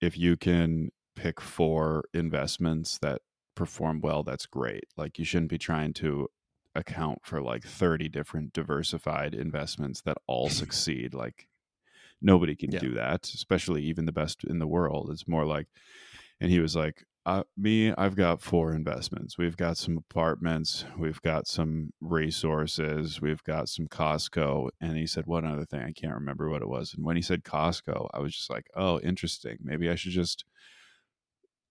if 0.00 0.16
you 0.18 0.36
can 0.36 0.90
pick 1.16 1.40
four 1.40 2.04
investments 2.14 2.98
that 3.00 3.22
perform 3.54 4.00
well, 4.00 4.22
that's 4.22 4.46
great. 4.46 4.84
Like 4.96 5.18
you 5.18 5.24
shouldn't 5.24 5.50
be 5.50 5.58
trying 5.58 5.92
to 5.94 6.28
account 6.74 7.20
for 7.24 7.40
like 7.40 7.64
30 7.64 8.08
different 8.08 8.52
diversified 8.52 9.34
investments 9.34 10.00
that 10.02 10.16
all 10.26 10.48
succeed. 10.50 11.14
Like 11.14 11.48
nobody 12.22 12.56
can 12.56 12.72
Yeah. 12.72 12.80
do 12.80 12.94
that, 12.94 13.26
especially 13.34 13.82
even 13.84 14.06
the 14.06 14.12
best 14.12 14.44
in 14.44 14.58
the 14.58 14.66
world. 14.66 15.10
It's 15.10 15.28
more 15.28 15.44
like 15.46 15.68
and 16.40 16.50
he 16.50 16.60
was 16.60 16.74
like 16.76 17.04
uh, 17.26 17.42
me 17.56 17.92
i've 17.96 18.16
got 18.16 18.42
four 18.42 18.74
investments 18.74 19.38
we've 19.38 19.56
got 19.56 19.76
some 19.76 19.96
apartments 19.96 20.84
we've 20.98 21.20
got 21.22 21.46
some 21.46 21.90
resources 22.00 23.20
we've 23.20 23.42
got 23.44 23.68
some 23.68 23.86
costco 23.86 24.68
and 24.80 24.96
he 24.96 25.06
said 25.06 25.26
one 25.26 25.46
other 25.46 25.64
thing 25.64 25.80
i 25.80 25.92
can't 25.92 26.14
remember 26.14 26.50
what 26.50 26.62
it 26.62 26.68
was 26.68 26.94
and 26.94 27.04
when 27.04 27.16
he 27.16 27.22
said 27.22 27.42
costco 27.42 28.08
i 28.12 28.18
was 28.18 28.34
just 28.34 28.50
like 28.50 28.66
oh 28.76 29.00
interesting 29.00 29.56
maybe 29.62 29.88
i 29.88 29.94
should 29.94 30.12
just 30.12 30.44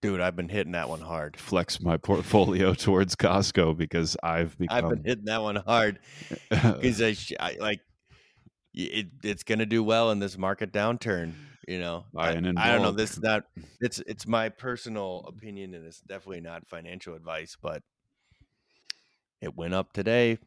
Dude, 0.02 0.20
I've 0.20 0.36
been 0.36 0.50
hitting 0.50 0.72
that 0.72 0.90
one 0.90 1.00
hard. 1.00 1.38
flex 1.38 1.80
my 1.80 1.96
portfolio 1.96 2.74
towards 2.74 3.16
costco 3.16 3.74
because 3.74 4.18
i've 4.22 4.58
become... 4.58 4.84
I've 4.84 4.90
been 4.90 5.04
hitting 5.04 5.24
that 5.24 5.42
one 5.42 5.56
hard 5.56 5.98
because 6.50 7.00
I, 7.00 7.16
I 7.40 7.56
like 7.58 7.80
it. 8.74 9.06
It's 9.22 9.42
gonna 9.42 9.66
do 9.66 9.82
well 9.82 10.10
in 10.10 10.18
this 10.18 10.36
market 10.36 10.72
downturn. 10.72 11.32
You 11.66 11.78
know, 11.78 12.04
I, 12.16 12.30
I 12.30 12.32
don't 12.40 12.54
know. 12.54 12.92
This 12.92 13.14
that. 13.22 13.44
It's 13.80 14.00
it's 14.06 14.26
my 14.26 14.48
personal 14.48 15.24
opinion, 15.26 15.74
and 15.74 15.86
it's 15.86 16.00
definitely 16.00 16.40
not 16.40 16.66
financial 16.66 17.14
advice. 17.14 17.56
But 17.60 17.82
it 19.40 19.56
went 19.56 19.74
up 19.74 19.92
today, 19.92 20.38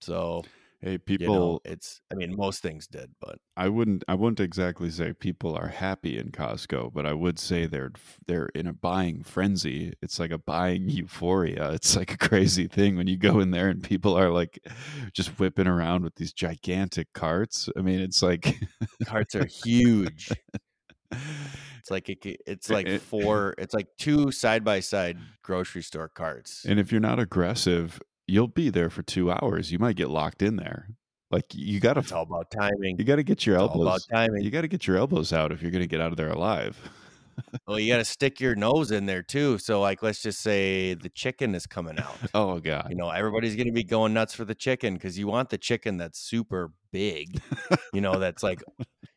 so 0.00 0.44
hey 0.80 0.92
you 0.92 0.98
people 0.98 1.34
know, 1.34 1.60
it's. 1.64 2.00
I 2.12 2.14
mean, 2.14 2.36
most 2.36 2.62
things 2.62 2.86
did, 2.86 3.10
but 3.20 3.38
I 3.56 3.68
wouldn't 3.68 4.04
I 4.08 4.14
wouldn't 4.14 4.40
exactly 4.40 4.90
say 4.90 5.12
people 5.12 5.56
are 5.56 5.68
happy 5.68 6.18
in 6.18 6.30
Costco, 6.30 6.92
but 6.92 7.06
I 7.06 7.12
would 7.12 7.38
say 7.38 7.66
they're 7.66 7.92
they're 8.26 8.48
in 8.54 8.66
a 8.66 8.72
buying 8.72 9.22
frenzy. 9.22 9.94
It's 10.02 10.18
like 10.18 10.30
a 10.30 10.38
buying 10.38 10.88
euphoria. 10.88 11.72
It's 11.72 11.96
like 11.96 12.12
a 12.12 12.18
crazy 12.18 12.66
thing 12.66 12.96
when 12.96 13.06
you 13.06 13.16
go 13.16 13.40
in 13.40 13.50
there 13.50 13.68
and 13.68 13.82
people 13.82 14.16
are 14.16 14.30
like 14.30 14.58
just 15.12 15.38
whipping 15.38 15.66
around 15.66 16.04
with 16.04 16.14
these 16.16 16.32
gigantic 16.32 17.12
carts. 17.12 17.68
I 17.76 17.82
mean, 17.82 18.00
it's 18.00 18.22
like 18.22 18.58
carts 19.04 19.34
are 19.34 19.46
huge. 19.46 20.30
It's 21.80 21.90
like 21.90 22.08
it, 22.10 22.42
it's 22.46 22.68
like 22.68 23.00
four. 23.00 23.54
It's 23.56 23.72
like 23.72 23.86
two 23.96 24.30
side 24.30 24.62
by 24.62 24.80
side 24.80 25.16
grocery 25.42 25.82
store 25.82 26.10
carts. 26.10 26.66
and 26.68 26.78
if 26.78 26.92
you're 26.92 27.00
not 27.00 27.18
aggressive, 27.18 27.98
you'll 28.28 28.46
be 28.46 28.70
there 28.70 28.90
for 28.90 29.02
2 29.02 29.32
hours. 29.32 29.72
You 29.72 29.78
might 29.78 29.96
get 29.96 30.10
locked 30.10 30.42
in 30.42 30.56
there. 30.56 30.88
Like 31.30 31.46
you 31.52 31.80
got 31.80 31.94
to. 31.94 32.00
It's 32.00 32.12
all 32.12 32.22
about 32.22 32.50
timing. 32.50 32.96
you 32.98 33.04
got 33.04 33.16
to 33.16 33.22
get 33.22 33.44
your 33.44 33.56
It's 33.56 33.62
all 33.64 33.82
about 33.82 34.00
timing. 34.10 34.42
you 34.42 34.50
got 34.50 34.62
to 34.62 34.68
get 34.68 34.86
your 34.86 34.96
elbows 34.96 35.32
out 35.32 35.52
if 35.52 35.60
you're 35.60 35.70
going 35.70 35.82
to 35.82 35.88
get 35.88 36.00
out 36.00 36.10
of 36.10 36.16
there 36.16 36.30
alive. 36.30 36.78
Well, 37.66 37.78
you 37.78 37.92
got 37.92 37.98
to 37.98 38.04
stick 38.04 38.40
your 38.40 38.54
nose 38.54 38.90
in 38.90 39.06
there 39.06 39.22
too. 39.22 39.58
So, 39.58 39.80
like, 39.80 40.02
let's 40.02 40.20
just 40.22 40.40
say 40.40 40.94
the 40.94 41.08
chicken 41.08 41.54
is 41.54 41.66
coming 41.66 41.98
out. 41.98 42.16
oh 42.34 42.58
god. 42.58 42.86
You 42.90 42.96
know, 42.96 43.10
everybody's 43.10 43.56
going 43.56 43.66
to 43.66 43.72
be 43.72 43.84
going 43.84 44.14
nuts 44.14 44.34
for 44.34 44.44
the 44.44 44.54
chicken 44.54 44.94
because 44.94 45.18
you 45.18 45.26
want 45.26 45.50
the 45.50 45.58
chicken 45.58 45.98
that's 45.98 46.18
super 46.18 46.72
big. 46.92 47.40
You 47.92 48.00
know, 48.00 48.18
that's 48.18 48.42
like 48.42 48.62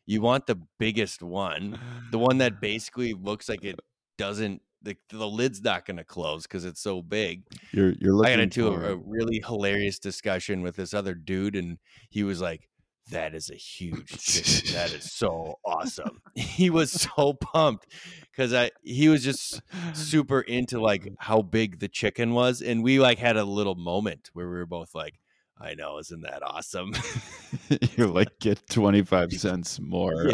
you 0.06 0.20
want 0.20 0.46
the 0.46 0.60
biggest 0.78 1.22
one, 1.22 1.78
the 2.10 2.18
one 2.18 2.38
that 2.38 2.60
basically 2.60 3.14
looks 3.14 3.48
like 3.48 3.64
it 3.64 3.80
doesn't. 4.18 4.62
The, 4.82 4.96
the 5.10 5.28
lid's 5.28 5.62
not 5.62 5.86
going 5.86 5.98
to 5.98 6.04
close 6.04 6.42
because 6.42 6.64
it's 6.64 6.80
so 6.80 7.02
big. 7.02 7.44
You're 7.72 7.92
you're 8.00 8.14
I 8.14 8.16
looking 8.16 8.36
got 8.36 8.40
into 8.40 8.72
for 8.72 8.84
a, 8.84 8.92
a 8.92 8.96
really 8.96 9.42
hilarious 9.46 9.98
discussion 9.98 10.62
with 10.62 10.76
this 10.76 10.92
other 10.94 11.14
dude, 11.14 11.56
and 11.56 11.78
he 12.10 12.24
was 12.24 12.40
like, 12.40 12.68
"That 13.10 13.34
is 13.34 13.50
a 13.50 13.54
huge 13.54 14.08
chicken. 14.18 14.74
that 14.74 14.92
is 14.92 15.12
so 15.12 15.58
awesome." 15.64 16.20
He 16.34 16.70
was 16.70 16.92
so 16.92 17.34
pumped 17.34 17.86
because 18.30 18.52
I 18.52 18.70
he 18.82 19.08
was 19.08 19.22
just 19.24 19.60
super 19.92 20.40
into 20.40 20.80
like 20.80 21.08
how 21.18 21.42
big 21.42 21.78
the 21.78 21.88
chicken 21.88 22.34
was, 22.34 22.60
and 22.60 22.82
we 22.82 22.98
like 22.98 23.18
had 23.18 23.36
a 23.36 23.44
little 23.44 23.76
moment 23.76 24.30
where 24.32 24.48
we 24.48 24.54
were 24.54 24.66
both 24.66 24.94
like, 24.94 25.18
"I 25.60 25.74
know, 25.74 25.98
isn't 25.98 26.22
that 26.22 26.42
awesome?" 26.42 26.92
You're 27.96 28.08
like 28.08 28.38
get 28.40 28.66
25 28.68 29.32
cents 29.40 29.80
more. 29.80 30.30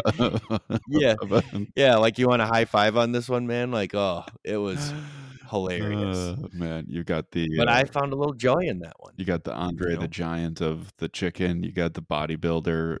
Yeah. 0.87 1.15
yeah, 1.75 1.95
like 1.97 2.17
you 2.17 2.27
want 2.27 2.41
a 2.41 2.45
high 2.45 2.65
five 2.65 2.97
on 2.97 3.11
this 3.11 3.27
one, 3.29 3.45
man? 3.47 3.71
Like, 3.71 3.93
oh, 3.95 4.23
it 4.43 4.57
was 4.57 4.93
hilarious. 5.49 6.17
Uh, 6.17 6.35
man, 6.53 6.85
you 6.87 7.03
got 7.03 7.31
the 7.31 7.49
but 7.57 7.67
uh, 7.67 7.71
I 7.71 7.83
found 7.85 8.13
a 8.13 8.15
little 8.15 8.33
joy 8.35 8.61
in 8.67 8.79
that 8.79 8.93
one. 8.99 9.13
you 9.17 9.25
got 9.25 9.43
the 9.43 9.53
Andre 9.53 9.95
know? 9.95 10.01
the 10.01 10.07
Giant 10.07 10.61
of 10.61 10.93
the 10.97 11.09
chicken. 11.09 11.63
You 11.63 11.71
got 11.71 11.93
the 11.93 12.01
bodybuilder 12.01 12.97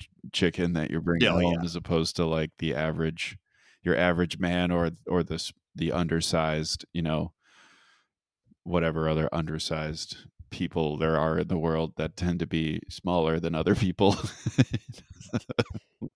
ch- 0.00 0.08
chicken 0.32 0.72
that 0.74 0.90
you're 0.90 1.00
bringing 1.00 1.28
Oh, 1.28 1.38
home 1.40 1.54
yeah. 1.58 1.64
as 1.64 1.76
opposed 1.76 2.16
to 2.16 2.26
like 2.26 2.50
the 2.58 2.74
average 2.74 3.38
your 3.84 3.96
average 3.96 4.38
man 4.38 4.70
or 4.70 4.90
or 5.06 5.22
the 5.22 5.34
s- 5.34 5.52
the 5.74 5.90
undersized, 5.92 6.84
you 6.92 7.02
know, 7.02 7.32
whatever 8.64 9.08
other 9.08 9.28
undersized 9.32 10.16
people 10.52 10.96
there 10.98 11.18
are 11.18 11.40
in 11.40 11.48
the 11.48 11.58
world 11.58 11.94
that 11.96 12.16
tend 12.16 12.38
to 12.38 12.46
be 12.46 12.80
smaller 12.88 13.40
than 13.40 13.54
other 13.56 13.74
people. 13.74 14.16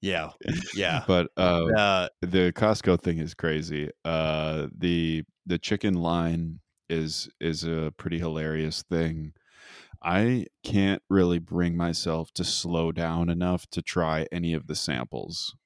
Yeah, 0.00 0.30
yeah. 0.74 1.04
But 1.06 1.30
uh 1.36 1.66
Uh, 1.76 2.08
the 2.20 2.52
Costco 2.52 3.00
thing 3.00 3.18
is 3.18 3.34
crazy. 3.34 3.90
Uh, 4.04 4.66
the 4.76 5.24
the 5.46 5.58
chicken 5.58 5.94
line 5.94 6.60
is 6.90 7.28
is 7.40 7.64
a 7.64 7.92
pretty 7.96 8.18
hilarious 8.18 8.82
thing. 8.82 9.32
I 10.02 10.46
can't 10.62 11.02
really 11.08 11.38
bring 11.38 11.76
myself 11.76 12.30
to 12.34 12.44
slow 12.44 12.92
down 12.92 13.28
enough 13.28 13.66
to 13.70 13.82
try 13.82 14.26
any 14.30 14.52
of 14.54 14.66
the 14.66 14.74
samples. 14.74 15.56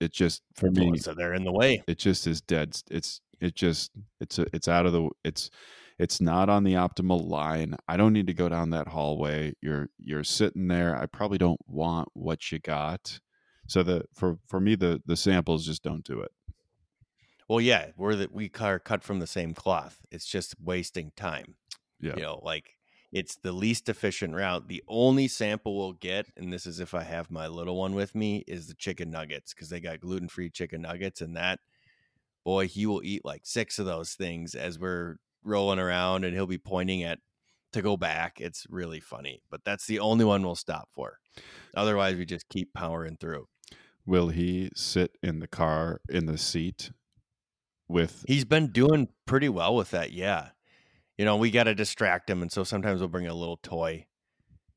It 0.00 0.12
just 0.12 0.42
for 0.54 0.70
me, 0.70 0.98
so 0.98 1.14
they're 1.14 1.34
in 1.34 1.44
the 1.44 1.52
way. 1.52 1.82
it 1.88 1.98
just 1.98 2.26
is 2.26 2.40
dead. 2.40 2.76
It's 2.90 3.20
it 3.40 3.54
just 3.54 3.90
it's 4.20 4.38
a, 4.38 4.46
it's 4.52 4.68
out 4.68 4.86
of 4.86 4.92
the 4.92 5.08
it's 5.24 5.50
it's 5.98 6.20
not 6.20 6.48
on 6.48 6.64
the 6.64 6.74
optimal 6.74 7.26
line. 7.26 7.76
I 7.88 7.96
don't 7.96 8.12
need 8.12 8.26
to 8.26 8.34
go 8.34 8.48
down 8.48 8.70
that 8.70 8.88
hallway. 8.88 9.54
You're 9.62 9.88
you're 9.98 10.24
sitting 10.24 10.68
there. 10.68 10.96
I 10.96 11.06
probably 11.06 11.38
don't 11.38 11.60
want 11.66 12.08
what 12.12 12.52
you 12.52 12.58
got. 12.58 13.20
So 13.66 13.82
the 13.82 14.04
for 14.12 14.38
for 14.46 14.60
me 14.60 14.74
the 14.74 15.02
the 15.06 15.16
samples 15.16 15.66
just 15.66 15.82
don't 15.82 16.04
do 16.04 16.20
it. 16.20 16.30
Well, 17.48 17.60
yeah, 17.60 17.90
we're 17.96 18.16
the, 18.16 18.28
we 18.32 18.50
are 18.60 18.78
cut 18.78 19.04
from 19.04 19.20
the 19.20 19.26
same 19.26 19.54
cloth. 19.54 20.00
It's 20.10 20.26
just 20.26 20.56
wasting 20.60 21.12
time. 21.16 21.54
Yeah. 22.00 22.16
You 22.16 22.22
know, 22.22 22.40
like 22.42 22.76
it's 23.12 23.36
the 23.36 23.52
least 23.52 23.88
efficient 23.88 24.34
route. 24.34 24.68
The 24.68 24.82
only 24.88 25.28
sample 25.28 25.76
we'll 25.76 25.92
get, 25.92 26.26
and 26.36 26.52
this 26.52 26.66
is 26.66 26.80
if 26.80 26.92
I 26.92 27.04
have 27.04 27.30
my 27.30 27.46
little 27.46 27.76
one 27.76 27.94
with 27.94 28.14
me, 28.14 28.44
is 28.46 28.66
the 28.66 28.74
chicken 28.74 29.10
nuggets 29.10 29.54
because 29.54 29.70
they 29.70 29.80
got 29.80 30.00
gluten 30.00 30.28
free 30.28 30.50
chicken 30.50 30.82
nuggets, 30.82 31.20
and 31.20 31.36
that 31.36 31.60
boy, 32.44 32.66
he 32.66 32.84
will 32.84 33.02
eat 33.02 33.24
like 33.24 33.42
six 33.44 33.78
of 33.78 33.86
those 33.86 34.14
things 34.14 34.54
as 34.54 34.78
we're 34.78 35.16
rolling 35.46 35.78
around, 35.78 36.24
and 36.24 36.34
he'll 36.34 36.46
be 36.46 36.58
pointing 36.58 37.02
at 37.02 37.20
to 37.72 37.82
go 37.82 37.96
back. 37.96 38.40
It's 38.40 38.66
really 38.68 39.00
funny, 39.00 39.42
but 39.50 39.62
that's 39.64 39.86
the 39.86 39.98
only 40.00 40.24
one 40.24 40.42
we'll 40.42 40.54
stop 40.54 40.88
for. 40.92 41.18
Otherwise, 41.76 42.16
we 42.16 42.24
just 42.24 42.48
keep 42.48 42.72
powering 42.72 43.16
through. 43.18 43.46
Will 44.04 44.28
he 44.28 44.70
sit 44.74 45.16
in 45.22 45.40
the 45.40 45.48
car 45.48 46.00
in 46.08 46.26
the 46.26 46.38
seat 46.38 46.90
with 47.88 48.24
He's 48.26 48.44
been 48.44 48.68
doing 48.68 49.08
pretty 49.26 49.48
well 49.48 49.74
with 49.74 49.90
that, 49.90 50.12
yeah. 50.12 50.50
You 51.18 51.24
know, 51.24 51.36
we 51.36 51.50
got 51.50 51.64
to 51.64 51.74
distract 51.74 52.28
him, 52.28 52.42
and 52.42 52.52
so 52.52 52.62
sometimes 52.62 53.00
we'll 53.00 53.08
bring 53.08 53.26
a 53.26 53.34
little 53.34 53.58
toy, 53.62 54.06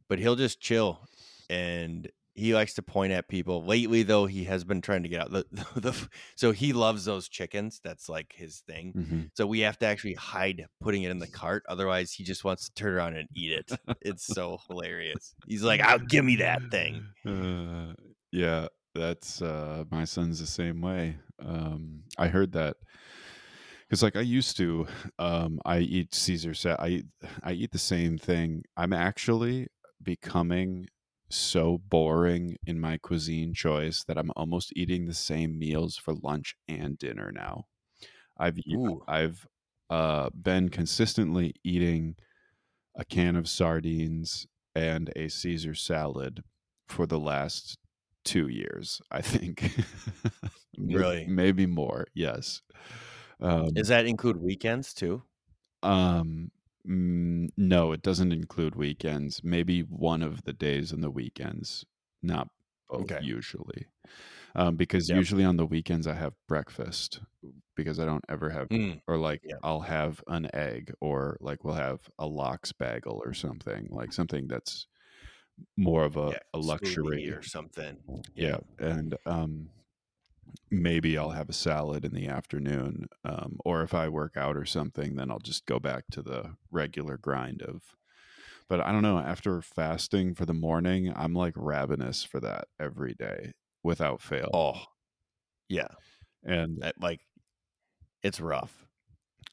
but 0.07 0.19
he'll 0.19 0.35
just 0.35 0.59
chill, 0.59 1.01
and 1.49 2.09
he 2.39 2.53
likes 2.53 2.73
to 2.75 2.81
point 2.81 3.11
at 3.11 3.27
people. 3.27 3.63
Lately, 3.63 4.03
though, 4.03 4.25
he 4.25 4.45
has 4.45 4.63
been 4.63 4.81
trying 4.81 5.03
to 5.03 5.09
get 5.09 5.21
out 5.21 5.31
the, 5.31 5.45
the, 5.75 6.07
so 6.35 6.51
he 6.51 6.73
loves 6.73 7.05
those 7.05 7.27
chickens. 7.29 7.79
That's 7.83 8.09
like 8.09 8.33
his 8.35 8.59
thing. 8.61 8.93
Mhm. 8.93 9.29
So 9.35 9.45
we 9.45 9.59
have 9.59 9.77
to 9.79 9.85
actually 9.85 10.15
hide 10.15 10.65
putting 10.81 11.03
it 11.03 11.11
in 11.11 11.19
the 11.19 11.27
cart. 11.27 11.63
Otherwise, 11.67 12.11
he 12.13 12.23
just 12.23 12.43
wants 12.43 12.69
to 12.69 12.73
turn 12.73 12.93
around 12.93 13.15
and 13.15 13.27
eat 13.35 13.51
it. 13.51 13.71
It's 14.01 14.25
so 14.25 14.59
hilarious. 14.67 15.35
He's 15.47 15.63
like, 15.63 15.81
"I'll 15.81 15.99
give 15.99 16.25
me 16.25 16.37
that 16.37 16.61
thing." 16.71 17.05
Uh, 17.25 17.93
yeah, 18.31 18.67
that's 18.95 19.41
uh, 19.41 19.83
my 19.91 20.05
son's 20.05 20.39
the 20.39 20.47
same 20.47 20.81
way. 20.81 21.17
Um, 21.43 22.03
I 22.17 22.27
heard 22.27 22.51
that 22.53 22.77
because 23.87 24.03
like 24.03 24.15
I 24.15 24.21
used 24.21 24.55
to, 24.57 24.87
um, 25.17 25.59
I 25.65 25.79
eat 25.79 26.13
Caesar 26.13 26.53
salad. 26.53 26.79
I 26.79 27.03
I 27.43 27.53
eat 27.53 27.71
the 27.71 27.79
same 27.79 28.17
thing. 28.17 28.63
I'm 28.77 28.93
actually 28.93 29.67
becoming 30.01 30.87
so 31.29 31.77
boring 31.89 32.57
in 32.65 32.79
my 32.79 32.97
cuisine 32.97 33.53
choice 33.53 34.03
that 34.05 34.17
I'm 34.17 34.31
almost 34.35 34.73
eating 34.75 35.05
the 35.05 35.13
same 35.13 35.57
meals 35.59 35.97
for 35.97 36.13
lunch 36.15 36.55
and 36.67 36.97
dinner 36.97 37.31
now. 37.31 37.65
I've 38.37 38.59
Ooh. 38.69 39.03
I've 39.07 39.47
uh, 39.89 40.29
been 40.31 40.69
consistently 40.69 41.53
eating 41.63 42.15
a 42.95 43.05
can 43.05 43.35
of 43.35 43.47
sardines 43.47 44.47
and 44.75 45.11
a 45.15 45.29
Caesar 45.29 45.75
salad 45.75 46.43
for 46.87 47.05
the 47.05 47.19
last 47.19 47.77
two 48.25 48.47
years. 48.47 49.01
I 49.11 49.21
think. 49.21 49.71
maybe, 50.77 50.95
Really? 50.95 51.25
maybe 51.25 51.65
more. 51.65 52.07
Yes. 52.13 52.61
Um, 53.41 53.69
Does 53.73 53.87
that 53.87 54.05
include 54.05 54.37
weekends 54.37 54.93
too? 54.93 55.23
um, 55.83 56.51
mm, 56.89 57.49
no, 57.57 57.91
it 57.91 58.01
doesn't 58.01 58.31
include 58.31 58.75
weekends. 58.75 59.43
Maybe 59.43 59.81
one 59.81 60.21
of 60.21 60.43
the 60.43 60.53
days 60.53 60.93
on 60.93 61.01
the 61.01 61.11
weekends, 61.11 61.85
not 62.21 62.49
both 62.91 63.11
Okay. 63.11 63.21
usually. 63.21 63.87
Um, 64.55 64.77
because 64.77 65.09
Yep. 65.09 65.11
usually 65.11 65.45
on 65.45 65.57
the 65.57 65.65
weekends 65.67 66.07
I 66.07 66.15
have 66.15 66.35
breakfast 66.47 67.21
because 67.75 67.99
I 67.99 68.05
don't 68.05 68.25
ever 68.29 68.49
have, 68.51 68.69
Mm, 68.71 69.01
or 69.07 69.17
like 69.17 69.43
Yep. 69.43 69.63
I'll 69.63 69.81
have 69.81 70.23
an 70.27 70.49
egg 70.55 70.93
or 71.01 71.37
like 71.41 71.63
we'll 71.65 71.75
have 71.75 72.09
a 72.19 72.27
lox 72.27 72.71
bagel 72.73 73.21
or 73.25 73.33
something 73.33 73.87
like 73.91 74.13
something 74.13 74.47
that's 74.47 74.87
more 75.77 76.05
of 76.05 76.17
a, 76.17 76.33
yeah, 76.33 76.39
a 76.53 76.59
luxury. 76.59 77.31
or 77.31 77.41
something. 77.41 78.03
Yeah. 78.35 78.59
And, 78.79 79.17
um, 79.25 79.69
maybe 80.71 81.17
I'll 81.17 81.31
have 81.31 81.49
a 81.49 81.53
salad 81.53 82.05
in 82.05 82.13
the 82.13 82.27
afternoon. 82.27 83.07
Um, 83.23 83.59
or 83.65 83.83
if 83.83 83.93
I 83.93 84.09
work 84.09 84.37
out 84.37 84.57
or 84.57 84.65
something, 84.65 85.15
then 85.15 85.31
I'll 85.31 85.39
just 85.39 85.65
go 85.65 85.79
back 85.79 86.05
to 86.11 86.21
the 86.21 86.55
regular 86.71 87.17
grind 87.17 87.61
of. 87.61 87.95
But 88.69 88.81
I 88.81 88.91
don't 88.91 89.03
know. 89.03 89.19
After 89.19 89.61
fasting 89.61 90.35
for 90.35 90.45
the 90.45 90.53
morning, 90.55 91.13
I'm 91.15 91.33
like 91.33 91.55
ravenous 91.57 92.23
for 92.23 92.39
that 92.41 92.67
every 92.79 93.15
day 93.15 93.53
without 93.83 94.21
fail. 94.21 94.53
Oh, 94.53 94.85
yeah. 95.69 95.89
And 96.43 96.81
That, 96.81 96.95
like, 96.99 97.21
it's 98.23 98.39
rough. 98.39 98.87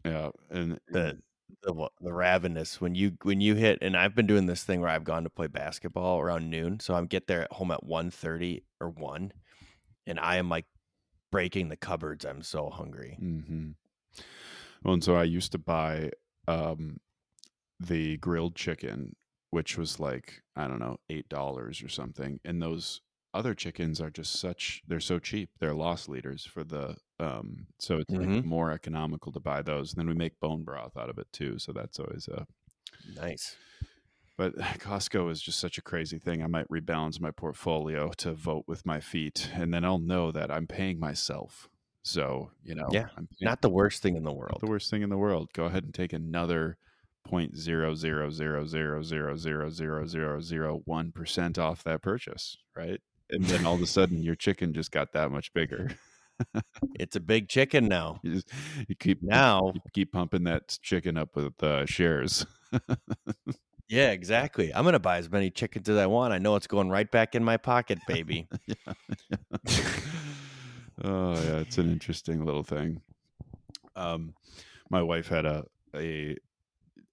yeah, 0.05 0.31
and 0.51 0.79
The 0.91 1.19
the 1.63 1.89
the 2.01 2.13
ravenous 2.13 2.81
when 2.81 2.95
you 2.95 3.17
when 3.23 3.41
you 3.41 3.55
hit 3.55 3.79
and 3.83 3.97
I've 3.97 4.15
been 4.15 4.27
doing 4.27 4.47
this 4.47 4.65
thing 4.65 4.81
where 4.81 4.91
I've 4.91 5.05
gone 5.05 5.25
to 5.25 5.31
play 5.31 5.47
basketball 5.47 6.21
around 6.21 6.51
noon, 6.51 6.81
so 6.81 6.95
I'm 6.95 7.07
get 7.07 7.27
there 7.27 7.43
at 7.43 7.53
home 7.53 7.71
at 7.71 7.85
1.30 7.85 8.65
or 8.81 8.91
one, 8.91 9.33
and 10.07 10.21
I 10.21 10.37
am 10.37 10.49
like 10.51 10.67
breaking 11.37 11.69
the 11.69 11.77
cupboards. 11.77 12.25
I'm 12.25 12.43
so 12.43 12.71
hungry. 12.71 13.19
Mm-hmm. 13.23 13.73
Well, 14.83 14.95
and 14.95 15.05
so 15.05 15.17
I 15.17 15.25
used 15.25 15.53
to 15.53 15.59
buy 15.59 16.11
um, 16.49 16.97
the 17.79 18.17
grilled 18.17 18.55
chicken, 18.55 19.15
which 19.51 19.77
was 19.77 20.01
like 20.01 20.41
I 20.57 20.67
don't 20.67 20.79
know 20.79 20.97
eight 21.11 21.29
dollars 21.29 21.83
or 21.83 21.89
something, 21.91 22.41
and 22.43 22.63
those 22.63 23.03
other 23.35 23.55
chickens 23.55 24.01
are 24.01 24.09
just 24.11 24.41
such 24.41 24.83
they're 24.87 24.99
so 24.99 25.19
cheap. 25.19 25.51
They're 25.61 25.75
loss 25.75 26.09
leaders 26.09 26.47
for 26.47 26.65
the 26.65 26.97
um, 27.21 27.67
so 27.79 27.99
it's 27.99 28.11
like 28.11 28.29
Mhm. 28.29 28.45
more 28.45 28.71
economical 28.73 29.31
to 29.33 29.41
buy 29.41 29.61
those. 29.61 29.93
And 29.93 29.99
then 30.01 30.09
we 30.09 30.15
make 30.15 30.41
bone 30.41 30.65
broth 30.65 30.97
out 30.97 31.11
of 31.11 31.19
it 31.19 31.27
too, 31.33 31.59
so 31.59 31.73
that's 31.73 31.99
always 31.99 32.29
a. 32.29 32.47
Nice. 33.15 33.57
But 34.37 34.57
Costco 34.79 35.31
is 35.31 35.41
just 35.41 35.59
such 35.59 35.79
a 35.79 35.83
crazy 35.83 36.19
thing. 36.19 36.43
I 36.43 36.47
might 36.47 36.69
rebalance 36.69 37.21
my 37.21 37.31
portfolio 37.31 38.11
to 38.19 38.33
vote 38.33 38.65
with 38.67 38.85
my 38.87 39.01
feet, 39.01 39.51
and 39.55 39.73
then 39.73 39.85
I'll 39.85 39.99
know 39.99 40.31
that 40.33 40.51
I'm 40.51 40.67
paying 40.67 40.99
myself. 40.99 41.69
So 42.03 42.51
you 42.63 42.75
know, 42.75 42.87
Yeah, 42.93 43.09
I'm 43.17 43.29
Not 43.41 43.63
the 43.63 43.71
worst 43.71 44.03
thing 44.03 44.17
in 44.17 44.23
the 44.23 44.33
world. 44.33 44.59
the 44.61 44.67
worst 44.71 44.91
thing 44.91 45.03
in 45.03 45.11
the 45.11 45.19
world. 45.19 45.49
Go 45.53 45.65
ahead 45.65 45.85
and 45.85 45.93
take 45.95 46.13
another 46.13 46.79
point 47.25 47.57
zero 47.57 47.95
zero 47.95 48.31
zero 48.31 48.65
zero 48.65 49.03
zero 49.03 49.35
zero 49.37 49.69
zero 49.69 50.07
zero 50.07 50.41
zero 50.41 50.83
one 50.85 51.11
percent 51.11 51.59
off 51.59 51.83
that 51.83 52.03
purchase, 52.03 52.57
right? 52.77 53.01
And 53.31 53.45
then 53.47 53.67
all 53.67 53.75
of 53.75 53.83
a 53.83 53.87
sudden, 53.99 54.23
your 54.23 54.37
chicken 54.37 54.73
just 54.73 54.93
got 54.93 55.13
that 55.15 55.31
much 55.33 55.53
bigger. 55.53 55.91
It's 57.01 57.17
a 57.17 57.21
big 57.21 57.49
chicken 57.49 57.89
now. 57.89 58.21
You 58.23 58.35
just 58.35 58.51
you 58.89 58.95
keep 58.95 59.23
Now, 59.23 59.73
you 59.75 59.81
keep 59.95 60.13
pumping 60.13 60.45
that 60.45 60.79
chicken 60.83 61.17
up 61.17 61.35
with 61.35 61.63
uh, 61.63 61.87
shares. 61.87 62.45
yeah, 63.89 64.11
exactly. 64.11 64.75
I'm 64.75 64.85
gonna 64.85 64.99
buy 64.99 65.19
as 65.19 65.31
many 65.31 65.51
chickens 65.51 65.89
as 65.89 65.97
I 65.97 66.07
want. 66.07 66.33
I 66.33 66.39
know 66.39 66.57
it's 66.57 66.67
going 66.67 66.91
right 66.91 67.11
back 67.11 67.35
in 67.35 67.45
my 67.45 67.57
pocket, 67.57 67.99
baby. 68.07 68.49
oh 71.05 71.35
yeah, 71.35 71.59
it's 71.59 71.79
an 71.79 71.91
interesting 71.91 72.45
little 72.45 72.63
thing. 72.63 73.01
Um, 73.95 74.35
my 74.91 75.03
wife 75.03 75.29
had 75.29 75.47
a 75.47 75.65
a 75.95 76.37